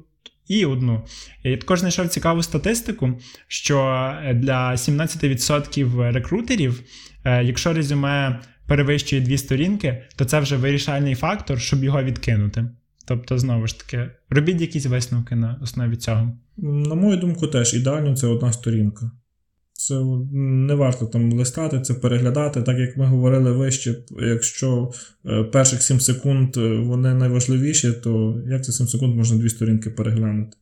і 0.49 0.65
одну. 0.65 1.05
Я 1.45 1.57
також 1.57 1.81
знайшов 1.81 2.09
цікаву 2.09 2.43
статистику, 2.43 3.19
що 3.49 3.79
е, 4.25 4.35
для 4.35 4.77
17% 4.77 6.13
рекрутерів, 6.13 6.83
е, 7.25 7.45
якщо 7.45 7.73
резюме 7.73 8.41
перевищує 8.67 9.23
дві 9.23 9.39
сторінки, 9.39 10.05
то 10.17 10.25
це 10.25 10.41
вже 10.41 10.57
вирішальний 10.57 11.15
фактор, 11.15 11.61
щоб 11.61 11.85
його 11.85 12.03
відкинути. 12.03 12.65
Тобто, 13.07 13.39
знову 13.39 13.67
ж 13.67 13.79
таки, 13.79 14.11
робіть 14.31 14.61
якісь 14.61 14.87
висновки 14.87 15.37
на 15.37 15.59
основі 15.63 15.97
цього. 15.97 16.39
На 16.57 16.95
мою 16.95 17.17
думку, 17.17 17.47
теж 17.47 17.75
ідеально 17.75 18.17
це 18.17 18.27
одна 18.27 18.53
сторінка. 18.53 19.11
Це 19.79 19.95
не 20.33 20.75
варто 20.75 21.07
там 21.07 21.33
листати, 21.33 21.81
це 21.81 21.95
переглядати, 21.95 22.63
так 22.63 22.79
як 22.79 22.97
ми 22.97 23.07
говорили 23.07 23.53
вище, 23.53 23.95
якщо 24.21 24.91
е, 25.27 25.45
перших 25.45 25.83
7 25.83 26.01
секунд 26.01 26.57
е, 26.57 26.77
вони 26.77 27.15
найважливіші, 27.15 27.93
то 27.93 28.43
як 28.47 28.65
це 28.65 28.73
7 28.73 28.87
секунд 28.87 29.17
можна 29.17 29.39
дві 29.39 29.49
сторінки 29.49 29.91
переглянути? 29.91 30.57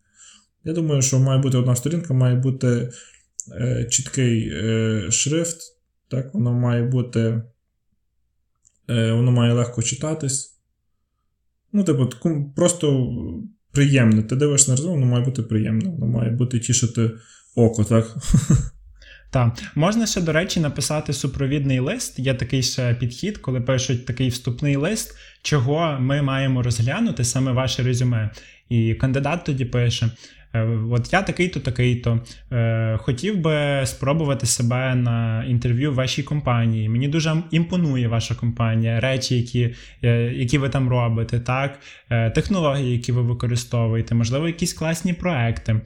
Я 0.64 0.72
думаю, 0.72 1.02
що 1.02 1.18
має 1.18 1.40
бути 1.40 1.56
одна 1.56 1.76
сторінка, 1.76 2.14
має 2.14 2.36
бути 2.36 2.90
е, 3.52 3.84
чіткий 3.90 4.50
е, 4.52 5.06
шрифт, 5.10 5.58
так, 6.08 6.34
воно 6.34 6.52
має 6.52 6.82
бути, 6.82 7.42
е, 8.90 9.12
воно 9.12 9.32
має 9.32 9.52
легко 9.52 9.82
читатись. 9.82 10.58
Ну, 11.72 11.84
типу, 11.84 12.10
просто 12.56 13.08
приємне. 13.72 14.22
Ти 14.22 14.36
дивишся 14.36 14.70
на 14.70 14.76
результат, 14.76 14.94
воно 15.00 15.12
має 15.12 15.24
бути 15.24 15.42
приємне, 15.42 15.88
воно 15.90 16.06
має 16.06 16.30
бути 16.30 16.60
тішити 16.60 17.10
око, 17.54 17.84
так? 17.84 18.16
Так, 19.30 19.52
можна 19.74 20.06
ще, 20.06 20.20
до 20.20 20.32
речі, 20.32 20.60
написати 20.60 21.12
супровідний 21.12 21.80
лист. 21.80 22.18
Є 22.18 22.34
такий 22.34 22.62
ще 22.62 22.94
підхід, 22.94 23.38
коли 23.38 23.60
пишуть 23.60 24.06
такий 24.06 24.28
вступний 24.28 24.76
лист, 24.76 25.16
чого 25.42 25.96
ми 26.00 26.22
маємо 26.22 26.62
розглянути 26.62 27.24
саме 27.24 27.52
ваше 27.52 27.82
резюме. 27.82 28.30
І 28.68 28.94
кандидат 28.94 29.44
тоді 29.44 29.64
пише: 29.64 30.10
«Е, 30.54 30.78
От 30.90 31.12
я 31.12 31.22
такий-то, 31.22 31.60
такий-то. 31.60 32.20
Е, 32.52 32.96
хотів 32.96 33.40
би 33.40 33.82
спробувати 33.86 34.46
себе 34.46 34.94
на 34.94 35.44
інтерв'ю 35.44 35.92
в 35.92 35.94
вашій 35.94 36.22
компанії. 36.22 36.88
Мені 36.88 37.08
дуже 37.08 37.42
імпонує 37.50 38.08
ваша 38.08 38.34
компанія, 38.34 39.00
речі, 39.00 39.36
які 39.36 39.74
е, 40.02 40.32
які 40.34 40.58
ви 40.58 40.68
там 40.68 40.88
робите, 40.88 41.40
так, 41.40 41.80
технології, 42.34 42.92
які 42.92 43.12
ви 43.12 43.22
використовуєте, 43.22 44.14
можливо, 44.14 44.46
якісь 44.46 44.72
класні 44.72 45.12
проекти. 45.12 45.80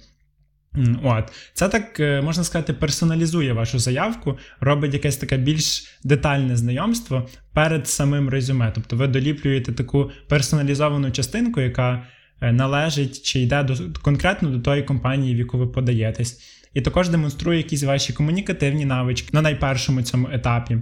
От, 1.03 1.33
Це 1.55 1.69
так, 1.69 2.01
е, 2.01 2.23
можна 2.23 2.45
сказати, 2.45 2.73
персоналізує 2.73 3.53
вашу 3.53 3.79
заявку, 3.79 4.39
робить 4.61 4.95
якесь 4.95 5.17
таке 5.17 5.37
більш 5.37 5.99
детальне 6.05 6.57
знайомство 6.57 7.29
перед 7.53 7.89
самим 7.89 8.29
резюме. 8.29 8.73
Тобто 8.75 8.97
ви 8.97 9.07
доліплюєте 9.07 9.73
таку 9.73 10.11
персоналізовану 10.29 11.11
частинку, 11.11 11.61
яка 11.61 12.07
е, 12.41 12.53
належить 12.53 13.23
чи 13.23 13.41
йде 13.41 13.63
до, 13.63 13.75
конкретно 14.03 14.51
до 14.51 14.59
тої 14.59 14.83
компанії, 14.83 15.35
в 15.35 15.39
яку 15.39 15.59
ви 15.59 15.67
подаєтесь. 15.67 16.41
І 16.75 16.81
також 16.81 17.09
демонструє 17.09 17.59
якісь 17.59 17.83
ваші 17.83 18.13
комунікативні 18.13 18.85
навички 18.85 19.29
на 19.33 19.43
найпершому 19.43 20.03
цьому 20.03 20.29
етапі. 20.33 20.79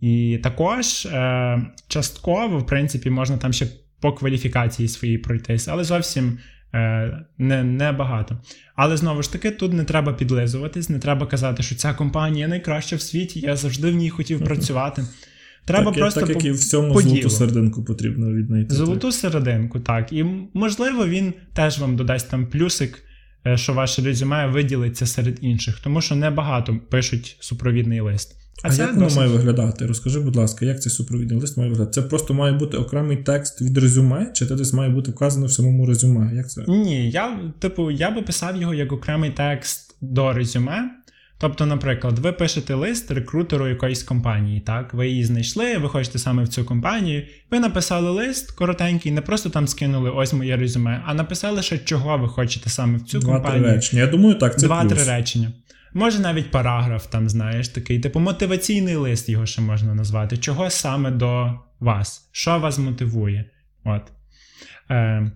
І 0.00 0.40
також 0.42 1.06
е, 1.06 1.62
частково, 1.88 2.58
в 2.58 2.66
принципі, 2.66 3.10
можна 3.10 3.36
там 3.36 3.52
ще 3.52 3.66
по 4.00 4.12
кваліфікації 4.12 4.88
своїй 4.88 5.18
пройтись, 5.18 5.68
але 5.68 5.84
зовсім 5.84 6.38
не, 7.38 7.64
не 7.64 7.92
багато. 7.92 8.38
Але 8.76 8.96
знову 8.96 9.22
ж 9.22 9.32
таки, 9.32 9.50
тут 9.50 9.72
не 9.72 9.84
треба 9.84 10.12
підлизуватись, 10.12 10.88
не 10.88 10.98
треба 10.98 11.26
казати, 11.26 11.62
що 11.62 11.74
ця 11.74 11.94
компанія 11.94 12.48
найкраща 12.48 12.96
в 12.96 13.00
світі, 13.00 13.40
я 13.40 13.56
завжди 13.56 13.90
в 13.90 13.94
ній 13.94 14.10
хотів 14.10 14.44
працювати. 14.44 15.04
Треба 15.64 15.90
так, 15.90 16.00
просто 16.00 16.20
так, 16.20 16.28
як 16.28 16.44
і 16.44 16.50
в 16.50 16.58
цьому 16.58 17.00
золоту 17.00 17.30
серединку 17.30 17.84
потрібно 17.84 18.32
віднайти. 18.32 18.74
Золоту 18.74 19.00
так. 19.00 19.12
серединку, 19.12 19.80
так. 19.80 20.12
І 20.12 20.24
можливо, 20.54 21.06
він 21.06 21.32
теж 21.54 21.78
вам 21.78 21.96
додасть 21.96 22.30
там 22.30 22.46
плюсик, 22.46 23.02
е, 23.46 23.56
що 23.56 23.72
ваше 23.72 24.02
резюме 24.02 24.46
виділиться 24.46 25.06
серед 25.06 25.38
інших, 25.40 25.80
тому 25.80 26.00
що 26.00 26.16
небагато 26.16 26.80
пишуть 26.90 27.36
супровідний 27.40 28.00
лист. 28.00 28.39
А, 28.62 28.68
а 28.70 28.74
як 28.74 28.94
воно 28.94 29.04
досить... 29.04 29.18
має 29.18 29.30
виглядати? 29.30 29.86
Розкажи, 29.86 30.20
будь 30.20 30.36
ласка, 30.36 30.64
як 30.64 30.82
цей 30.82 30.92
супровідний 30.92 31.40
лист 31.40 31.56
має 31.56 31.70
виглядати? 31.70 32.00
Це 32.00 32.08
просто 32.08 32.34
має 32.34 32.52
бути 32.52 32.76
окремий 32.76 33.16
текст 33.16 33.62
від 33.62 33.78
резюме, 33.78 34.30
чи 34.34 34.46
це 34.46 34.54
десь 34.54 34.72
має 34.72 34.90
бути 34.90 35.10
вказано 35.10 35.46
в 35.46 35.52
самому 35.52 35.86
резюме? 35.86 36.34
Як 36.34 36.50
це? 36.50 36.64
Ні, 36.68 37.10
я 37.10 37.38
типу, 37.58 37.90
я 37.90 38.10
би 38.10 38.22
писав 38.22 38.56
його 38.56 38.74
як 38.74 38.92
окремий 38.92 39.30
текст 39.30 39.96
до 40.00 40.32
резюме. 40.32 40.90
Тобто, 41.40 41.66
наприклад, 41.66 42.18
ви 42.18 42.32
пишете 42.32 42.74
лист 42.74 43.10
рекрутеру 43.10 43.68
якоїсь 43.68 44.02
компанії, 44.02 44.60
так? 44.60 44.94
Ви 44.94 45.08
її 45.08 45.24
знайшли, 45.24 45.78
ви 45.78 45.88
хочете 45.88 46.18
саме 46.18 46.42
в 46.44 46.48
цю 46.48 46.64
компанію. 46.64 47.22
Ви 47.50 47.60
написали 47.60 48.10
лист 48.10 48.50
коротенький, 48.50 49.12
не 49.12 49.20
просто 49.20 49.50
там 49.50 49.68
скинули 49.68 50.10
ось 50.10 50.32
моє 50.32 50.56
резюме, 50.56 51.02
а 51.06 51.14
написали, 51.14 51.62
що 51.62 51.78
чого 51.78 52.18
ви 52.18 52.28
хочете 52.28 52.70
саме 52.70 52.98
в 52.98 53.02
цю 53.02 53.18
Два, 53.18 53.32
компанію. 53.32 53.60
Два-три 53.60 53.76
речення. 53.76 54.02
Я 54.02 54.08
думаю, 54.08 54.34
так, 54.34 54.60
це 54.60 54.66
Два-три 54.66 55.04
речення. 55.04 55.52
Може 55.94 56.18
навіть 56.18 56.50
параграф 56.50 57.06
там, 57.06 57.28
знаєш, 57.28 57.68
такий, 57.68 58.00
типу 58.00 58.20
мотиваційний 58.20 58.96
лист 58.96 59.28
його 59.28 59.46
ще 59.46 59.60
можна 59.62 59.94
назвати. 59.94 60.36
Чого 60.36 60.70
саме 60.70 61.10
до 61.10 61.58
вас? 61.80 62.28
Що 62.32 62.58
вас 62.58 62.78
мотивує? 62.78 63.44
От. 63.84 64.02
Е, 64.90 65.30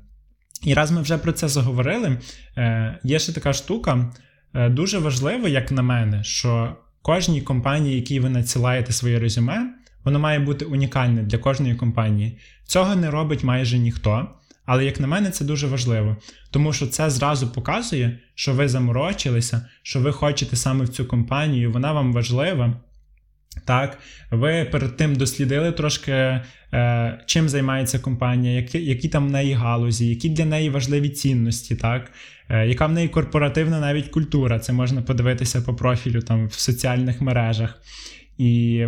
І 0.63 0.75
раз 0.75 0.91
ми 0.91 1.03
вже 1.03 1.19
про 1.19 1.33
це 1.33 1.49
заговорили, 1.49 2.19
е, 2.57 2.99
є 3.05 3.19
ще 3.19 3.33
така 3.33 3.53
штука. 3.53 4.13
Е, 4.55 4.69
дуже 4.69 4.99
важливо, 4.99 5.49
як 5.49 5.73
на 5.73 5.83
мене, 5.83 6.25
що 6.25 6.77
кожній 7.03 7.41
компанії, 7.41 7.97
якій 7.97 8.21
ви 8.21 8.31
надсилаєте 8.31 8.93
своє 8.93 9.19
резюме, 9.19 9.75
воно 10.05 10.19
має 10.19 10.39
бути 10.39 10.65
унікальне 10.65 11.23
для 11.23 11.39
кожної 11.39 11.75
компанії. 11.75 12.39
Цього 12.65 12.97
не 12.97 13.11
робить 13.11 13.45
майже 13.45 13.79
ніхто. 13.79 14.29
Але, 14.67 14.85
як 14.85 15.01
на 15.01 15.07
мене, 15.07 15.31
це 15.31 15.45
дуже 15.45 15.67
важливо, 15.67 16.17
тому 16.51 16.73
що 16.73 16.87
це 16.87 17.11
зразу 17.11 17.49
показує, 17.49 18.19
що 18.35 18.53
ви 18.53 18.69
заморочилися, 18.69 19.69
що 19.83 20.01
ви 20.01 20.13
хочете 20.13 20.57
саме 20.57 20.85
в 20.85 20.89
цю 20.89 21.05
компанію, 21.05 21.73
вона 21.73 21.93
вам 21.93 22.13
важлива. 22.13 22.81
Так, 23.65 23.99
ви 24.31 24.69
перед 24.73 24.97
тим 24.97 25.17
дослідили 25.17 25.73
трошки, 25.73 26.13
е, 26.13 27.21
чим 27.27 27.49
займається 27.49 27.99
компанія, 27.99 28.55
які 28.55 28.85
які 28.85 29.09
там 29.09 29.29
в 29.29 29.31
неї 29.31 29.53
галузі, 29.53 30.09
які 30.09 30.29
для 30.29 30.45
неї 30.45 30.71
важливі 30.71 31.09
цінності, 31.09 31.77
так, 31.77 32.13
е, 32.49 32.67
яка 32.67 32.87
в 32.87 32.93
неї 32.93 33.09
корпоративна 33.09 33.81
навіть 33.81 34.09
культура. 34.09 34.59
Це 34.59 34.73
можна 34.73 35.03
подивитися 35.03 35.63
по 35.63 35.75
профілю 35.75 36.21
там 36.21 36.47
в 36.47 36.53
соціальних 36.53 37.21
мережах. 37.21 37.83
І 38.39 38.87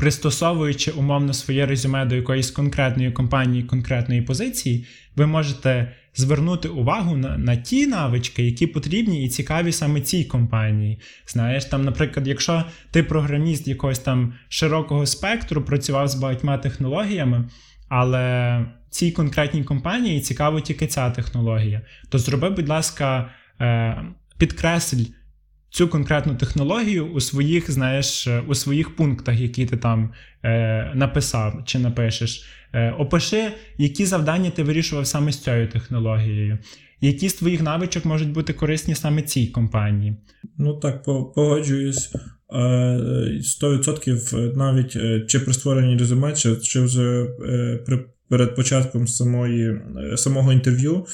пристосовуючи 0.00 0.90
умовно 0.90 1.34
своє 1.34 1.66
резюме 1.66 2.04
до 2.04 2.14
якоїсь 2.16 2.50
конкретної 2.50 3.12
компанії, 3.12 3.62
конкретної 3.62 4.22
позиції, 4.22 4.86
ви 5.16 5.26
можете 5.26 5.92
звернути 6.14 6.68
увагу 6.68 7.16
на 7.16 7.38
на 7.38 7.56
ті 7.56 7.86
навички, 7.86 8.42
які 8.42 8.66
потрібні 8.66 9.24
і 9.24 9.28
цікаві 9.28 9.72
саме 9.72 10.00
цій 10.00 10.24
компанії. 10.24 11.00
Знаєш, 11.26 11.64
там, 11.64 11.84
наприклад, 11.84 12.28
якщо 12.28 12.64
ти 12.90 13.02
програміст 13.02 13.68
якогось 13.68 13.98
там 13.98 14.34
широкого 14.48 15.06
спектру, 15.06 15.62
працював 15.62 16.08
з 16.08 16.14
багатьма 16.14 16.58
технологіями, 16.58 17.48
але 17.88 18.66
цій 18.90 19.10
конкретній 19.10 19.64
компанії 19.64 20.20
цікаво 20.20 20.60
тільки 20.60 20.86
ця 20.86 21.10
технологія, 21.10 21.82
то 22.08 22.18
зроби, 22.18 22.50
будь 22.50 22.68
ласка, 22.68 23.30
е, 23.60 24.02
підкресль 24.38 25.04
цю 25.70 25.88
конкретну 25.88 26.34
технологію 26.34 27.06
у 27.06 27.20
своїх, 27.20 27.70
знаєш, 27.70 28.28
у 28.48 28.54
своїх 28.54 28.96
пунктах, 28.96 29.40
які 29.40 29.66
ти 29.66 29.76
там 29.76 30.12
е, 30.42 30.92
написав 30.94 31.62
чи 31.66 31.78
напишеш. 31.78 32.44
Е, 32.72 32.90
Опиши, 32.90 33.52
які 33.78 34.06
завдання 34.06 34.50
ти 34.50 34.62
вирішував 34.62 35.06
саме 35.06 35.32
з 35.32 35.42
цією 35.42 35.68
технологією. 35.68 36.58
Які 37.00 37.28
з 37.28 37.34
твоїх 37.34 37.62
навичок 37.62 38.04
можуть 38.04 38.32
бути 38.32 38.52
корисні 38.52 38.94
саме 38.94 39.22
цій 39.22 39.46
компанії? 39.46 40.16
Ну 40.58 40.74
так, 40.74 41.02
погоджуюсь. 41.02 42.12
100% 42.52 44.36
е, 44.36 44.52
навіть 44.56 44.96
е, 44.96 45.24
чи 45.28 45.40
при 45.40 45.52
створенні 45.52 45.96
резюме, 45.96 46.32
чи, 46.32 46.56
чи 46.56 46.80
вже 46.80 47.26
е, 47.46 47.76
при, 47.86 48.04
перед 48.28 48.56
початком 48.56 49.06
самої, 49.06 49.80
самого 50.16 50.52
інтерв'ю 50.52 51.06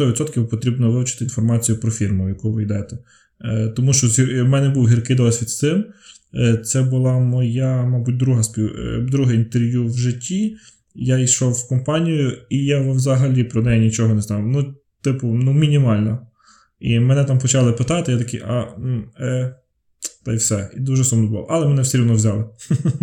100% 0.00 0.46
потрібно 0.46 0.92
вивчити 0.92 1.24
інформацію 1.24 1.80
про 1.80 1.90
фірму, 1.90 2.24
в 2.24 2.28
яку 2.28 2.52
ви 2.52 2.62
йдете. 2.62 2.98
Е, 3.44 3.68
тому 3.68 3.92
що 3.92 4.06
в 4.24 4.44
мене 4.44 4.68
був 4.68 4.88
гіркий 4.88 5.16
досвід 5.16 5.48
з 5.48 5.58
цим. 5.58 5.84
Е, 6.34 6.56
це 6.56 6.82
була 6.82 7.18
моя, 7.18 7.82
мабуть, 7.82 8.16
друга 8.16 8.42
спів... 8.42 8.76
Е, 8.78 9.00
друге 9.00 9.34
інтерв'ю 9.34 9.86
в 9.86 9.98
житті. 9.98 10.56
Я 10.94 11.18
йшов 11.18 11.52
в 11.52 11.68
компанію, 11.68 12.38
і 12.50 12.64
я 12.64 12.90
взагалі 12.90 13.44
про 13.44 13.62
неї 13.62 13.80
нічого 13.80 14.14
не 14.14 14.20
знав. 14.20 14.46
Ну, 14.46 14.74
типу, 15.02 15.26
ну, 15.26 15.52
мінімально. 15.52 16.26
І 16.80 17.00
мене 17.00 17.24
там 17.24 17.38
почали 17.38 17.72
питати, 17.72 18.12
я 18.12 18.18
такий, 18.18 18.40
а 18.40 18.64
е, 19.20 19.56
та 20.24 20.32
й 20.32 20.36
все. 20.36 20.70
І 20.76 20.80
дуже 20.80 21.04
сумно 21.04 21.28
було. 21.28 21.46
Але 21.50 21.66
мене 21.66 21.82
все 21.82 22.00
одно 22.00 22.14
взяли. 22.14 22.44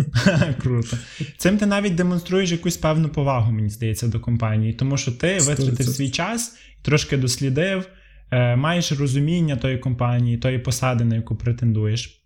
Круто. 0.62 0.96
Цим 1.36 1.58
ти 1.58 1.66
навіть 1.66 1.94
демонструєш 1.94 2.52
якусь 2.52 2.76
певну 2.76 3.08
повагу, 3.08 3.52
мені 3.52 3.68
здається, 3.68 4.08
до 4.08 4.20
компанії, 4.20 4.72
тому 4.72 4.96
що 4.96 5.12
ти 5.12 5.38
витратив 5.38 5.86
свій 5.86 6.10
час, 6.10 6.56
трошки 6.82 7.16
дослідив. 7.16 7.86
Е, 8.34 8.56
маєш 8.56 8.92
розуміння 8.92 9.56
тої 9.56 9.78
компанії, 9.78 10.38
тої 10.38 10.58
посади, 10.58 11.04
на 11.04 11.14
яку 11.14 11.36
претендуєш. 11.36 12.20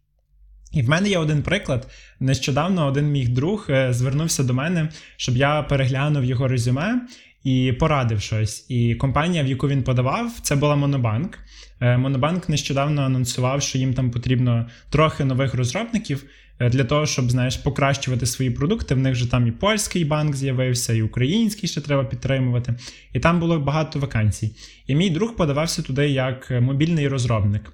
І 0.72 0.82
в 0.82 0.88
мене 0.88 1.08
є 1.08 1.18
один 1.18 1.42
приклад. 1.42 1.90
Нещодавно 2.20 2.86
один 2.86 3.10
мій 3.10 3.26
друг 3.26 3.66
е, 3.70 3.92
звернувся 3.92 4.44
до 4.44 4.54
мене, 4.54 4.88
щоб 5.16 5.36
я 5.36 5.62
переглянув 5.62 6.24
його 6.24 6.48
резюме 6.48 7.00
і 7.44 7.72
порадив 7.72 8.20
щось. 8.20 8.66
І 8.70 8.94
компанія, 8.94 9.42
в 9.42 9.46
яку 9.46 9.68
він 9.68 9.82
подавав, 9.82 10.32
це 10.42 10.56
була 10.56 10.76
Монобанк. 10.76 11.38
Е, 11.80 11.96
Монобанк 11.96 12.48
нещодавно 12.48 13.02
анонсував, 13.02 13.62
що 13.62 13.78
їм 13.78 13.94
там 13.94 14.10
потрібно 14.10 14.66
трохи 14.90 15.24
нових 15.24 15.54
розробників. 15.54 16.24
Е, 16.60 16.70
для 16.70 16.84
того, 16.84 17.06
щоб 17.06 17.30
знаєш, 17.30 17.56
покращувати 17.56 18.26
свої 18.26 18.50
продукти. 18.50 18.94
В 18.94 18.98
них 18.98 19.14
же 19.14 19.30
там 19.30 19.46
і 19.46 19.52
польський 19.52 20.04
банк 20.04 20.36
з'явився, 20.36 20.92
і 20.92 21.02
український 21.02 21.68
ще 21.68 21.80
треба 21.80 22.04
підтримувати. 22.04 22.74
І 23.12 23.20
там 23.20 23.40
було 23.40 23.60
багато 23.60 23.98
вакансій. 23.98 24.56
І 24.86 24.94
мій 24.94 25.10
друг 25.10 25.36
подавався 25.36 25.82
туди 25.82 26.08
як 26.08 26.50
мобільний 26.50 27.08
розробник. 27.08 27.72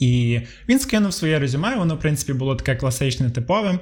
І 0.00 0.40
він 0.68 0.78
скинув 0.78 1.12
своє 1.12 1.38
резюме, 1.38 1.76
воно, 1.76 1.94
в 1.94 2.00
принципі, 2.00 2.32
було 2.32 2.56
таке 2.56 2.76
класичне, 2.76 3.30
типове. 3.30 3.78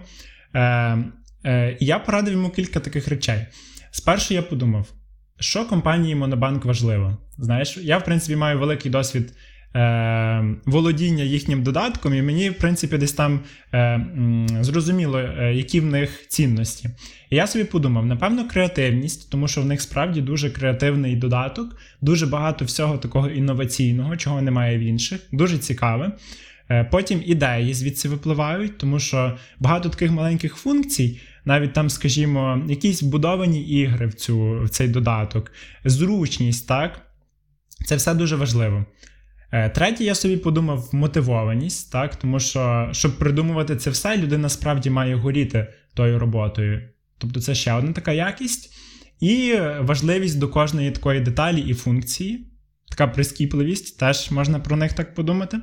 Е, 0.54 0.98
е, 1.44 1.76
І 1.80 1.86
я 1.86 1.98
порадив 1.98 2.32
йому 2.32 2.50
кілька 2.50 2.80
таких 2.80 3.08
речей. 3.08 3.46
Спершу 3.90 4.34
я 4.34 4.42
подумав, 4.42 4.92
що 5.40 5.64
компанії 5.64 6.14
Монобанк 6.14 6.64
важливо. 6.64 7.18
Знаєш, 7.38 7.76
я, 7.76 7.98
в 7.98 8.04
принципі, 8.04 8.36
маю 8.36 8.58
великий 8.58 8.90
досвід 8.90 9.32
е, 9.76 10.56
володіння 10.64 11.24
їхнім 11.24 11.62
додатком, 11.62 12.14
і 12.14 12.22
мені, 12.22 12.50
в 12.50 12.58
принципі, 12.58 12.98
десь 12.98 13.12
там 13.12 13.40
е, 13.74 14.06
зрозуміло, 14.60 15.18
е, 15.18 15.54
які 15.54 15.80
в 15.80 15.86
них 15.86 16.28
цінності. 16.28 16.88
І 17.30 17.36
я 17.36 17.46
собі 17.46 17.64
подумав: 17.64 18.06
напевно, 18.06 18.48
креативність, 18.48 19.30
тому 19.30 19.48
що 19.48 19.62
в 19.62 19.66
них 19.66 19.80
справді 19.80 20.20
дуже 20.20 20.50
креативний 20.50 21.16
додаток, 21.16 21.76
дуже 22.00 22.26
багато 22.26 22.64
всього 22.64 22.98
такого 22.98 23.28
інноваційного, 23.28 24.16
чого 24.16 24.42
немає 24.42 24.78
в 24.78 24.80
інших, 24.80 25.20
дуже 25.32 25.58
цікаве. 25.58 26.12
Е, 26.70 26.84
потім 26.84 27.22
ідеї 27.26 27.74
звідси 27.74 28.08
випливають, 28.08 28.78
тому 28.78 28.98
що 28.98 29.38
багато 29.58 29.88
таких 29.88 30.10
маленьких 30.10 30.54
функцій. 30.54 31.20
Навіть 31.44 31.72
там, 31.72 31.90
скажімо, 31.90 32.64
якісь 32.68 33.02
вбудовані 33.02 33.62
ігри 33.62 34.06
в 34.06 34.14
цю, 34.14 34.60
в 34.64 34.68
цей 34.68 34.88
додаток, 34.88 35.52
зручність, 35.84 36.68
так? 36.68 37.00
Це 37.86 37.96
все 37.96 38.14
дуже 38.14 38.36
важливо. 38.36 38.84
Е, 39.54 39.68
третє, 39.68 40.04
я 40.04 40.14
собі 40.14 40.36
подумав, 40.36 40.88
мотивованість, 40.92 41.92
так, 41.92 42.16
тому 42.16 42.40
що, 42.40 42.88
щоб 42.92 43.18
придумувати 43.18 43.76
це 43.76 43.90
все, 43.90 44.16
людина 44.16 44.48
справді 44.48 44.90
має 44.90 45.14
горіти 45.14 45.66
тою 45.94 46.18
роботою. 46.18 46.88
Тобто 47.18 47.40
це 47.40 47.54
ще 47.54 47.72
одна 47.72 47.92
така 47.92 48.12
якість. 48.12 48.72
І 49.20 49.54
важливість 49.80 50.38
до 50.38 50.48
кожної 50.48 50.90
такої 50.90 51.20
деталі 51.20 51.60
і 51.60 51.74
функції, 51.74 52.46
така 52.88 53.06
прискіпливість, 53.06 53.98
теж 53.98 54.30
можна 54.30 54.60
про 54.60 54.76
них 54.76 54.92
так 54.92 55.14
подумати. 55.14 55.58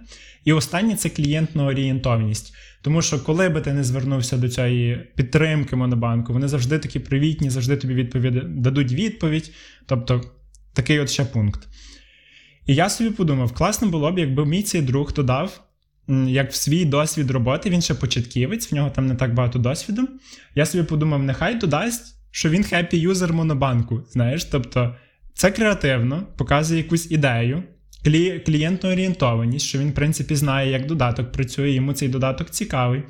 І 0.45 0.53
останнє 0.53 0.95
це 0.95 1.09
клієнтна 1.09 1.65
орієнтовність. 1.65 2.53
Тому 2.81 3.01
що, 3.01 3.23
коли 3.23 3.49
би 3.49 3.61
ти 3.61 3.73
не 3.73 3.83
звернувся 3.83 4.37
до 4.37 4.49
цієї 4.49 5.11
підтримки 5.15 5.75
Монобанку, 5.75 6.33
вони 6.33 6.47
завжди 6.47 6.79
такі 6.79 6.99
привітні, 6.99 7.49
завжди 7.49 7.77
тобі 7.77 7.93
відповідь, 7.93 8.61
дадуть 8.61 8.91
відповідь. 8.91 9.51
Тобто 9.85 10.21
такий 10.73 10.99
от 10.99 11.09
ще 11.09 11.25
пункт. 11.25 11.67
І 12.71 12.75
я 12.75 12.89
собі 12.89 13.09
подумав, 13.09 13.53
класно 13.53 13.87
було 13.87 14.11
б, 14.11 14.19
якби 14.19 14.45
мій 14.45 14.63
цей 14.63 14.81
друг 14.81 15.13
додав, 15.13 15.61
як 16.27 16.51
в 16.51 16.55
свій 16.55 16.85
досвід 16.85 17.31
роботи, 17.31 17.69
він 17.69 17.81
ще 17.81 17.93
початківець, 17.93 18.71
в 18.71 18.75
нього 18.75 18.89
там 18.89 19.07
не 19.07 19.15
так 19.15 19.33
багато 19.33 19.59
досвіду. 19.59 20.07
Я 20.55 20.65
собі 20.65 20.83
подумав, 20.83 21.23
нехай 21.23 21.55
додасть, 21.55 22.15
що 22.31 22.49
він 22.49 22.63
хеппі 22.63 22.97
юзер 22.97 23.33
монобанку. 23.33 24.03
Знаєш, 24.11 24.45
тобто 24.45 24.95
це 25.33 25.51
креативно, 25.51 26.27
показує 26.37 26.81
якусь 26.81 27.11
ідею, 27.11 27.63
клі... 28.03 28.39
клієнтну 28.39 28.91
орієнтованість, 28.91 29.65
що 29.65 29.79
він, 29.79 29.89
в 29.89 29.93
принципі, 29.93 30.35
знає, 30.35 30.71
як 30.71 30.85
додаток 30.85 31.31
працює, 31.31 31.71
йому 31.71 31.93
цей 31.93 32.09
додаток 32.09 32.49
цікавий. 32.49 33.03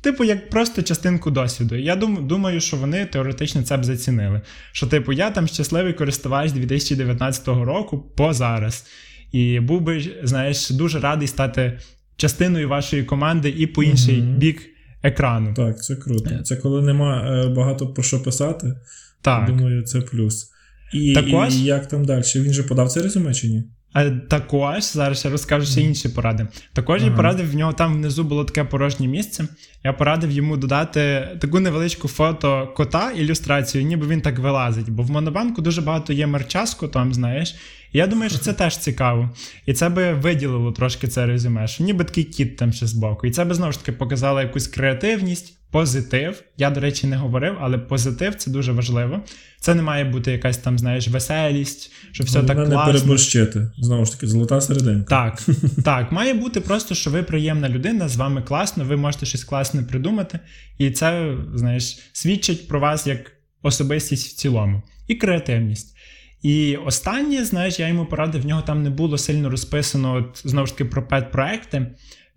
Типу, 0.00 0.24
як 0.24 0.50
просто 0.50 0.82
частинку 0.82 1.30
досвіду. 1.30 1.76
Я 1.76 1.96
думаю, 1.96 2.60
що 2.60 2.76
вони 2.76 3.06
теоретично 3.06 3.62
це 3.62 3.76
б 3.76 3.84
зацінили. 3.84 4.40
Що, 4.72 4.86
типу, 4.86 5.12
я 5.12 5.30
там 5.30 5.48
щасливий 5.48 5.92
користувач 5.92 6.52
2019 6.52 7.48
року 7.48 8.12
по 8.16 8.32
зараз. 8.32 8.86
І 9.32 9.60
був 9.60 9.80
би, 9.80 10.04
знаєш, 10.22 10.70
дуже 10.70 11.00
радий 11.00 11.28
стати 11.28 11.78
частиною 12.16 12.68
вашої 12.68 13.04
команди 13.04 13.54
і 13.58 13.66
по 13.66 13.82
інший 13.82 14.20
угу. 14.20 14.30
бік 14.30 14.62
екрану. 15.02 15.54
Так, 15.54 15.82
це 15.82 15.96
круто. 15.96 16.38
Це 16.42 16.56
коли 16.56 16.82
нема 16.82 17.42
е, 17.44 17.48
багато 17.48 17.86
про 17.86 18.02
що 18.02 18.22
писати. 18.22 18.74
Так. 19.22 19.46
Думаю, 19.46 19.82
це 19.82 20.00
плюс. 20.00 20.50
І, 20.92 21.12
Також... 21.12 21.56
і 21.56 21.64
як 21.64 21.88
там 21.88 22.04
далі? 22.04 22.22
Він 22.36 22.52
же 22.52 22.62
подав 22.62 22.88
це 22.88 23.02
резюме 23.02 23.34
чи 23.34 23.48
ні? 23.48 23.64
А 23.92 24.10
також 24.10 24.84
зараз 24.84 25.24
я 25.24 25.30
розкажу 25.30 25.66
ще 25.66 25.80
інші 25.80 26.08
поради. 26.08 26.46
Також 26.72 27.00
ага. 27.00 27.10
я 27.10 27.16
порадив 27.16 27.50
в 27.50 27.54
нього 27.54 27.72
там 27.72 27.94
внизу 27.94 28.24
було 28.24 28.44
таке 28.44 28.64
порожнє 28.64 29.06
місце. 29.06 29.44
Я 29.84 29.92
порадив 29.92 30.30
йому 30.30 30.56
додати 30.56 31.28
таку 31.40 31.60
невеличку 31.60 32.08
фото 32.08 32.72
кота 32.76 33.10
ілюстрацію, 33.10 33.84
ніби 33.84 34.06
він 34.06 34.20
так 34.20 34.38
вилазить. 34.38 34.90
Бо 34.90 35.02
в 35.02 35.10
Монобанку 35.10 35.62
дуже 35.62 35.80
багато 35.80 36.12
є 36.12 36.26
мерча 36.26 36.66
з 36.66 36.74
котом, 36.74 37.14
знаєш. 37.14 37.54
І 37.92 37.98
я 37.98 38.06
думаю, 38.06 38.30
що 38.30 38.38
це 38.38 38.52
теж 38.52 38.76
цікаво. 38.76 39.30
І 39.66 39.72
це 39.72 39.88
би 39.88 40.12
виділило 40.12 40.72
трошки 40.72 41.08
це 41.08 41.26
резюме, 41.26 41.68
що 41.68 41.84
ніби 41.84 42.04
такий 42.04 42.24
кіт 42.24 42.56
там 42.56 42.72
ще 42.72 42.86
збоку. 42.86 43.26
І 43.26 43.30
це 43.30 43.44
би 43.44 43.54
знову 43.54 43.72
ж 43.72 43.78
таки 43.78 43.92
показало 43.92 44.40
якусь 44.40 44.66
креативність. 44.66 45.54
Позитив, 45.70 46.42
я, 46.56 46.70
до 46.70 46.80
речі, 46.80 47.06
не 47.06 47.16
говорив, 47.16 47.56
але 47.60 47.78
позитив 47.78 48.34
це 48.34 48.50
дуже 48.50 48.72
важливо. 48.72 49.20
Це 49.60 49.74
не 49.74 49.82
має 49.82 50.04
бути 50.04 50.32
якась 50.32 50.56
там, 50.56 50.78
знаєш, 50.78 51.08
веселість, 51.08 51.92
що 52.12 52.24
все 52.24 52.40
Вона 52.40 52.54
так 52.54 52.56
класно. 52.56 52.86
не 52.86 52.92
переборщити. 52.92 53.70
Знову 53.78 54.04
ж 54.04 54.12
таки, 54.12 54.26
золота 54.26 54.60
серединка. 54.60 55.04
Так, 55.08 55.56
так, 55.84 56.12
має 56.12 56.34
бути 56.34 56.60
просто, 56.60 56.94
що 56.94 57.10
ви 57.10 57.22
приємна 57.22 57.68
людина, 57.68 58.08
з 58.08 58.16
вами 58.16 58.42
класно, 58.42 58.84
ви 58.84 58.96
можете 58.96 59.26
щось 59.26 59.44
класне 59.44 59.82
придумати, 59.82 60.38
і 60.78 60.90
це, 60.90 61.36
знаєш, 61.54 61.98
свідчить 62.12 62.68
про 62.68 62.80
вас 62.80 63.06
як 63.06 63.32
особистість 63.62 64.28
в 64.28 64.36
цілому, 64.36 64.82
і 65.08 65.14
креативність. 65.14 65.97
І 66.42 66.76
останнє, 66.76 67.44
знаєш, 67.44 67.78
я 67.78 67.88
йому 67.88 68.06
порадив, 68.06 68.42
в 68.42 68.46
нього 68.46 68.62
там 68.62 68.82
не 68.82 68.90
було 68.90 69.18
сильно 69.18 69.50
розписано 69.50 70.14
от, 70.14 70.40
знову 70.44 70.66
ж 70.66 70.72
таки 70.72 70.84
про 70.84 71.02
пет-проекти. 71.02 71.86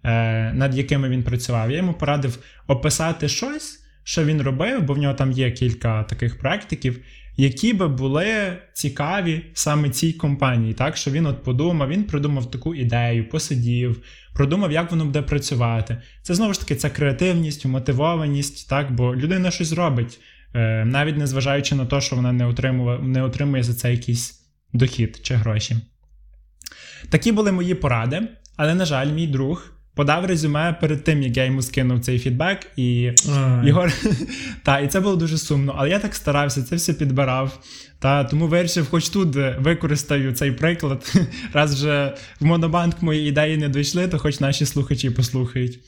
Е, 0.04 0.54
над 0.54 0.78
якими 0.78 1.10
він 1.10 1.24
працював. 1.24 1.72
Я 1.72 1.78
йому 1.78 1.94
порадив 1.94 2.40
описати 2.68 3.28
щось, 3.28 3.80
що 4.04 4.26
він 4.26 4.42
робив, 4.42 4.82
бо 4.82 4.94
в 4.94 4.98
нього 4.98 5.14
там 5.14 5.32
є 5.32 5.52
кілька 5.52 6.04
таких 6.04 6.40
практиків, 6.40 7.00
які 7.38 7.74
би 7.74 7.88
були 7.88 8.58
цікаві 8.74 9.46
саме 9.54 9.90
цій 9.90 10.14
компанії. 10.14 10.74
Так, 10.74 10.98
що 10.98 11.12
він 11.12 11.26
от 11.26 11.44
подумав, 11.44 11.90
він 11.90 12.04
придумав 12.04 12.52
таку 12.52 12.76
ідею, 12.76 13.30
посидів, 13.30 14.02
продумав, 14.34 14.72
як 14.72 14.92
воно 14.92 15.06
буде 15.06 15.22
працювати. 15.22 15.98
Це 16.22 16.36
знову 16.36 16.54
ж 16.54 16.60
таки 16.60 16.76
ця 16.76 16.90
креативність, 16.90 17.66
мотивованість, 17.66 18.70
так, 18.70 18.96
бо 18.96 19.16
людина 19.16 19.52
щось 19.52 19.74
робить, 19.74 20.20
навіть 20.86 21.18
незважаючи 21.18 21.76
на 21.76 21.86
те, 21.86 22.02
що 22.02 22.16
вона 22.16 22.32
не 22.32 22.46
отримує, 22.46 23.00
не 23.00 23.24
отримує 23.24 23.64
за 23.64 23.74
це 23.74 23.92
якісь 23.92 24.42
дохід 24.74 25.20
чи 25.24 25.36
гроші. 25.36 25.78
Такі 27.10 27.32
були 27.32 27.52
мої 27.52 27.76
поради, 27.76 28.22
але, 28.58 28.76
на 28.76 28.86
жаль, 28.86 29.08
мій 29.08 29.28
друг 29.28 29.72
подав 29.96 30.26
резюме 30.26 30.78
перед 30.82 31.04
тим, 31.04 31.24
як 31.24 31.38
я 31.38 31.46
йому 31.46 31.62
скинув 31.62 32.00
цей 32.00 32.20
фідбек, 32.20 32.68
і 32.76 33.12
Ай. 33.36 33.68
його 33.68 33.88
та, 34.64 34.80
і 34.80 34.88
це 34.88 35.00
було 35.00 35.16
дуже 35.16 35.38
сумно. 35.38 35.76
Але 35.78 35.90
я 35.90 36.00
так 36.00 36.16
старався, 36.16 36.64
це 36.64 36.76
все 36.76 36.94
підбирав. 36.94 37.60
Та 38.00 38.24
тому 38.24 38.48
вирішив, 38.48 38.90
хоч 38.90 39.10
тут 39.10 39.36
використаю 39.60 40.32
цей 40.32 40.52
приклад. 40.52 41.14
Раз 41.54 41.74
вже 41.74 42.16
в 42.40 42.46
Монобанк 42.46 43.02
мої 43.02 43.30
ідеї 43.30 43.58
не 43.58 43.70
дійшли, 43.70 44.08
то 44.08 44.20
хоч 44.20 44.40
наші 44.40 44.66
слухачі 44.66 45.10
послухають. 45.10 45.80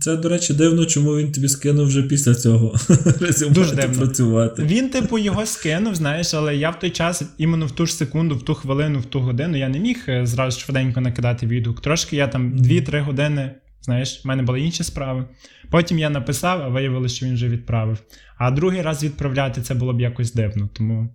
Це, 0.00 0.16
до 0.16 0.28
речі, 0.28 0.54
дивно, 0.54 0.86
чому 0.86 1.16
він 1.16 1.32
тобі 1.32 1.48
скинув 1.48 1.86
вже 1.86 2.02
після 2.02 2.34
цього 2.34 2.74
Дуже 3.50 3.74
дивно. 3.74 3.98
працювати. 3.98 4.62
Він, 4.62 4.90
типу, 4.90 5.18
його 5.18 5.46
скинув, 5.46 5.94
знаєш, 5.94 6.34
але 6.34 6.56
я 6.56 6.70
в 6.70 6.78
той 6.78 6.90
час, 6.90 7.22
іменно 7.38 7.66
в 7.66 7.70
ту 7.70 7.86
ж 7.86 7.94
секунду, 7.94 8.36
в 8.36 8.42
ту 8.42 8.54
хвилину, 8.54 8.98
в 8.98 9.04
ту 9.04 9.20
годину, 9.20 9.58
я 9.58 9.68
не 9.68 9.78
міг 9.78 10.04
е, 10.08 10.26
зразу 10.26 10.60
швиденько 10.60 11.00
накидати 11.00 11.46
відгук. 11.46 11.80
Трошки 11.80 12.16
я 12.16 12.28
там 12.28 12.52
2-3 12.58 13.00
години, 13.04 13.54
знаєш, 13.82 14.24
в 14.24 14.28
мене 14.28 14.42
були 14.42 14.60
інші 14.60 14.84
справи. 14.84 15.24
Потім 15.70 15.98
я 15.98 16.10
написав, 16.10 16.62
а 16.62 16.68
виявилося, 16.68 17.14
що 17.14 17.26
він 17.26 17.34
вже 17.34 17.48
відправив. 17.48 17.98
А 18.38 18.50
другий 18.50 18.82
раз 18.82 19.04
відправляти 19.04 19.62
це 19.62 19.74
було 19.74 19.92
б 19.92 20.00
якось 20.00 20.32
дивно, 20.32 20.68
тому. 20.72 21.08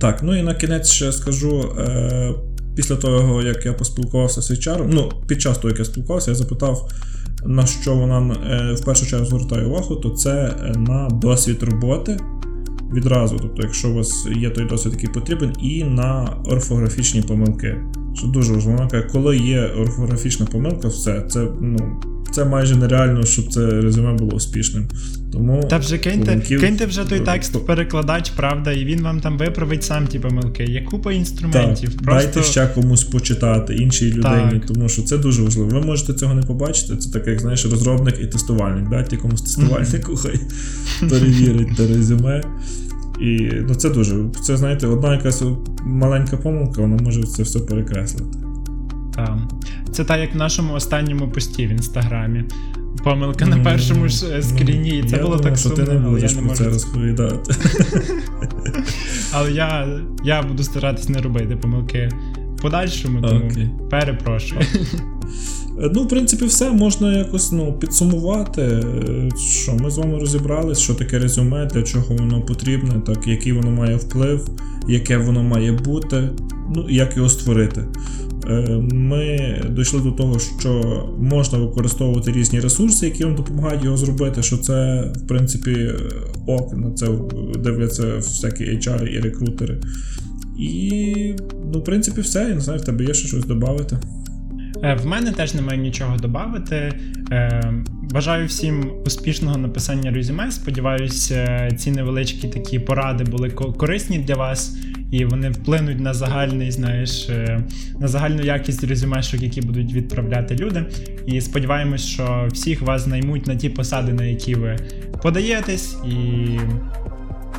Так, 0.00 0.22
ну 0.22 0.36
і 0.36 0.42
на 0.42 0.54
кінець 0.54 0.90
ще 0.90 1.12
скажу. 1.12 1.74
Е, 1.78 2.34
після 2.76 2.96
того, 2.96 3.42
як 3.42 3.66
я 3.66 3.72
поспілкувався 3.72 4.42
з 4.42 4.50
HR, 4.50 4.88
ну, 4.90 5.12
під 5.26 5.42
час 5.42 5.58
того, 5.58 5.68
як 5.68 5.78
я 5.78 5.84
спілкувався, 5.84 6.30
я 6.30 6.34
запитав, 6.34 6.90
на 7.46 7.66
що 7.66 7.94
вона 7.94 8.34
е, 8.34 8.74
в 8.74 8.84
першу 8.84 9.06
чергу 9.06 9.26
звертає 9.26 9.66
увагу, 9.66 9.96
то 9.96 10.10
це 10.10 10.30
е, 10.32 10.78
на 10.78 11.08
досвід 11.08 11.62
роботи 11.62 12.16
відразу. 12.92 13.36
Тобто, 13.42 13.62
якщо 13.62 13.90
у 13.90 13.94
вас 13.94 14.26
є 14.36 14.50
той 14.50 14.64
досвід, 14.64 14.92
який 14.92 15.10
потрібен, 15.10 15.52
і 15.62 15.84
на 15.84 16.36
орфографічні 16.44 17.22
помилки. 17.22 17.76
Що 18.14 18.26
дуже 18.26 18.52
важливо, 18.52 18.78
вона 18.78 18.90
каже, 18.90 19.08
коли 19.12 19.36
є 19.36 19.66
орфографічна 19.66 20.46
помилка, 20.46 20.88
все, 20.88 21.22
це, 21.28 21.48
ну, 21.60 22.02
це 22.30 22.44
майже 22.44 22.76
нереально, 22.76 23.22
щоб 23.24 23.52
це 23.52 23.80
резюме 23.80 24.12
було 24.12 24.32
успішним. 24.32 24.88
Тому 25.34 25.62
Та 25.70 25.78
вже 25.78 25.98
киньте, 25.98 26.32
помилків- 26.32 26.60
киньте 26.60 26.86
вже 26.86 27.04
той 27.04 27.20
текст 27.20 27.54
в 27.54 27.66
перекладач, 27.66 28.30
правда, 28.30 28.72
і 28.72 28.84
він 28.84 29.02
вам 29.02 29.20
там 29.20 29.38
виправить 29.38 29.84
сам 29.84 30.06
ті 30.06 30.18
помилки. 30.18 30.64
Є 30.64 30.80
купа 30.82 31.12
інструментів. 31.12 31.94
Так, 31.94 32.02
Просто 32.02 32.30
Дайте 32.32 32.42
ще 32.42 32.66
комусь 32.66 33.04
почитати, 33.04 33.74
іншій 33.74 34.10
людині, 34.10 34.50
Так. 34.50 34.66
тому 34.66 34.88
що 34.88 35.02
це 35.02 35.18
дуже 35.18 35.42
важливо. 35.42 35.68
Ви 35.70 35.80
можете 35.80 36.14
цього 36.14 36.34
не 36.34 36.42
побачити. 36.42 36.96
Це 36.96 37.10
таке, 37.10 37.30
як 37.30 37.40
знаєш, 37.40 37.66
розробник 37.66 38.20
і 38.20 38.26
тестувальник. 38.26 38.88
Дайте 38.88 39.16
комусь 39.16 39.42
тестувальнику, 39.42 40.16
хай 40.16 40.40
перевірить 41.08 41.76
те 41.76 41.86
резюме. 41.86 42.42
І 43.20 43.50
ну, 43.68 43.74
це 43.74 43.90
дуже. 43.90 44.16
Це, 44.42 44.56
знаєте, 44.56 44.86
одна 44.86 45.12
якась 45.14 45.42
маленька 45.84 46.36
помилка, 46.36 46.82
вона 46.82 46.96
може 47.02 47.22
це 47.22 47.42
все 47.42 47.58
перекреслити. 47.58 48.38
Та. 49.14 49.48
Це 49.92 50.04
так, 50.04 50.20
як 50.20 50.34
в 50.34 50.36
нашому 50.36 50.74
останньому 50.74 51.28
пості 51.28 51.66
в 51.66 51.70
інстаграмі. 51.70 52.44
Помилка 53.04 53.46
на 53.46 53.58
першому 53.58 54.08
ж 54.08 54.26
е, 54.36 54.42
скріні, 54.42 54.88
і 54.98 55.02
це 55.02 55.16
Я 55.16 55.22
було 55.22 55.36
думав, 55.36 55.40
так 55.40 55.56
що 55.56 55.68
сумно, 55.68 55.84
ти 55.84 55.92
не 55.92 55.98
будеш 55.98 56.32
про 56.32 56.48
це 56.54 56.64
розповідати. 56.64 57.54
Але 59.32 59.52
я, 59.52 60.00
я 60.24 60.42
буду 60.42 60.62
старатись 60.62 61.08
не 61.08 61.20
робити 61.20 61.56
помилки 61.56 62.08
в 62.58 62.62
подальшому, 62.62 63.20
тому 63.20 63.44
Окей. 63.50 63.70
перепрошую. 63.90 64.60
Е, 65.80 65.90
Ну, 65.94 66.02
в 66.02 66.08
принципі, 66.08 66.44
все 66.44 66.70
можна 66.70 67.18
якось 67.18 67.52
ну, 67.52 67.72
підсумувати. 67.72 68.62
Е, 68.62 69.28
Що 69.38 69.74
ми 69.74 69.90
з 69.90 69.98
вами 69.98 70.18
розібрались, 70.18 70.78
що 70.78 70.94
таке 70.94 71.18
резюме, 71.18 71.66
для 71.66 71.82
чого 71.82 72.16
воно 72.16 72.42
потрібне, 72.42 73.00
так, 73.06 73.26
який 73.26 73.52
воно 73.52 73.70
має 73.70 73.96
вплив, 73.96 74.48
яке 74.88 75.16
воно 75.16 75.42
має 75.42 75.72
бути, 75.72 76.30
ну 76.74 76.86
і 76.88 76.94
як 76.94 77.16
його 77.16 77.28
створити. 77.28 77.84
Е, 78.48 78.80
Ми 78.92 79.38
дійшли 79.70 80.00
до 80.00 80.10
того, 80.10 80.38
що 80.38 80.80
можна 81.18 81.58
використовувати 81.58 82.32
різні 82.32 82.60
ресурси, 82.60 83.06
які 83.06 83.24
вам 83.24 83.34
допомагають 83.34 83.84
його 83.84 83.96
зробити. 83.96 84.42
Що 84.42 84.56
це, 84.56 85.04
в 85.16 85.26
принципі, 85.26 85.90
ок, 86.46 86.76
на 86.76 86.90
це 86.90 87.08
дивляться 87.58 88.16
всякі 88.16 88.64
HR 88.64 89.06
і 89.06 89.20
рекрутери. 89.20 89.80
І, 90.58 91.34
ну, 91.72 91.78
в 91.80 91.84
принципі, 91.84 92.20
все. 92.20 92.48
Я 92.48 92.54
не 92.54 92.60
знаю, 92.60 92.80
в 92.80 92.84
тебе 92.84 93.04
є 93.04 93.14
ще 93.14 93.28
щось 93.28 93.44
додати. 93.44 93.98
Е, 94.82 94.94
В 95.02 95.06
мене 95.06 95.32
теж 95.32 95.54
немає 95.54 95.78
нічого 95.78 96.16
додати. 96.16 96.92
Е, 97.30 97.72
Бажаю 98.10 98.46
всім 98.46 98.90
успішного 99.06 99.58
написання 99.58 100.10
резюме. 100.10 100.50
Сподіваюся, 100.50 101.68
ці 101.76 101.90
невеличкі 101.90 102.48
такі 102.48 102.78
поради 102.78 103.24
були 103.24 103.50
корисні 103.50 104.18
для 104.18 104.34
вас, 104.34 104.76
і 105.14 105.24
вони 105.24 105.50
вплинуть 105.50 106.00
на 106.00 106.14
загальний, 106.14 106.70
знаєш, 106.70 107.28
е, 107.28 107.60
на 108.00 108.08
загальну 108.08 108.42
якість 108.42 108.84
резюмешок, 108.84 109.42
які 109.42 109.60
будуть 109.60 109.92
відправляти 109.92 110.56
люди. 110.56 110.84
І 111.26 111.40
сподіваємось, 111.40 112.06
що 112.06 112.48
всіх 112.52 112.82
вас 112.82 113.06
наймуть 113.06 113.46
на 113.46 113.56
ті 113.56 113.68
посади, 113.68 114.12
на 114.12 114.24
які 114.24 114.54
ви 114.54 114.76
подаєтесь. 115.22 115.96
І 116.08 116.14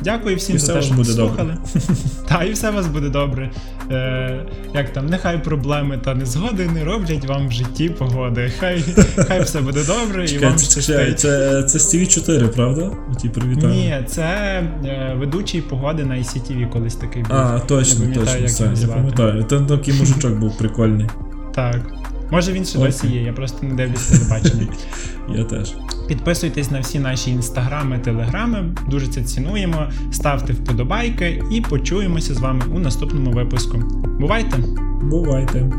дякую 0.02 0.36
всім 0.36 0.56
І 0.56 0.58
за 0.58 0.74
те, 0.74 0.82
що 0.82 0.94
буде 0.94 1.12
слухали. 1.12 1.56
Та 2.28 2.44
і 2.44 2.52
все 2.52 2.70
у 2.70 2.74
вас 2.74 2.86
буде 2.86 3.08
добре. 3.08 3.50
Е, 3.90 4.46
як 4.74 4.92
там, 4.92 5.06
нехай 5.06 5.44
проблеми 5.44 6.00
та 6.04 6.14
незгоди 6.14 6.68
не 6.74 6.84
роблять 6.84 7.24
вам 7.24 7.48
в 7.48 7.52
житті 7.52 7.88
погоди. 7.88 8.52
Хай, 8.60 8.84
хай 9.28 9.42
все 9.42 9.60
буде 9.60 9.84
добре 9.84 10.24
і 10.24 10.28
Чекай, 10.28 10.48
вам 10.48 10.58
це, 10.58 10.80
щастить. 10.80 11.20
це, 11.20 11.62
це 11.62 11.78
Стіві 11.78 12.06
4, 12.06 12.48
правда? 12.48 12.90
Ті 13.22 13.28
привітання. 13.28 13.74
Ні, 13.74 14.04
це 14.06 14.22
е, 14.24 15.14
ведучий 15.18 15.60
погоди 15.62 16.04
на 16.04 16.14
ICTV 16.14 16.70
колись 16.70 16.94
такий 16.94 17.22
був. 17.22 17.36
А, 17.36 17.58
точно, 17.58 18.04
Не 18.04 18.14
точно, 18.14 18.36
як 18.36 18.48
все, 18.48 18.70
я 18.76 18.88
пам'ятаю. 18.88 19.44
Там 19.44 19.66
такий 19.66 19.94
мужичок 19.94 20.32
був 20.32 20.58
прикольний. 20.58 21.06
Так. 21.54 22.05
Може 22.30 22.52
він 22.52 22.64
ще 22.64 22.78
досі 22.78 23.06
є, 23.06 23.22
я 23.22 23.32
просто 23.32 23.66
не 23.66 23.74
дивлюсь 23.74 24.06
телебачення. 24.06 24.66
Я 25.36 25.44
теж. 25.44 25.74
Підписуйтесь 26.08 26.70
на 26.70 26.80
всі 26.80 26.98
наші 26.98 27.30
інстаграми, 27.30 27.98
телеграми, 27.98 28.74
дуже 28.90 29.06
це 29.06 29.22
цінуємо. 29.22 29.86
Ставте 30.12 30.52
вподобайки 30.52 31.42
і 31.50 31.60
почуємося 31.60 32.34
з 32.34 32.38
вами 32.38 32.62
у 32.74 32.78
наступному 32.78 33.30
випуску. 33.30 33.78
Бувайте! 34.20 34.56
Бувайте. 35.02 35.70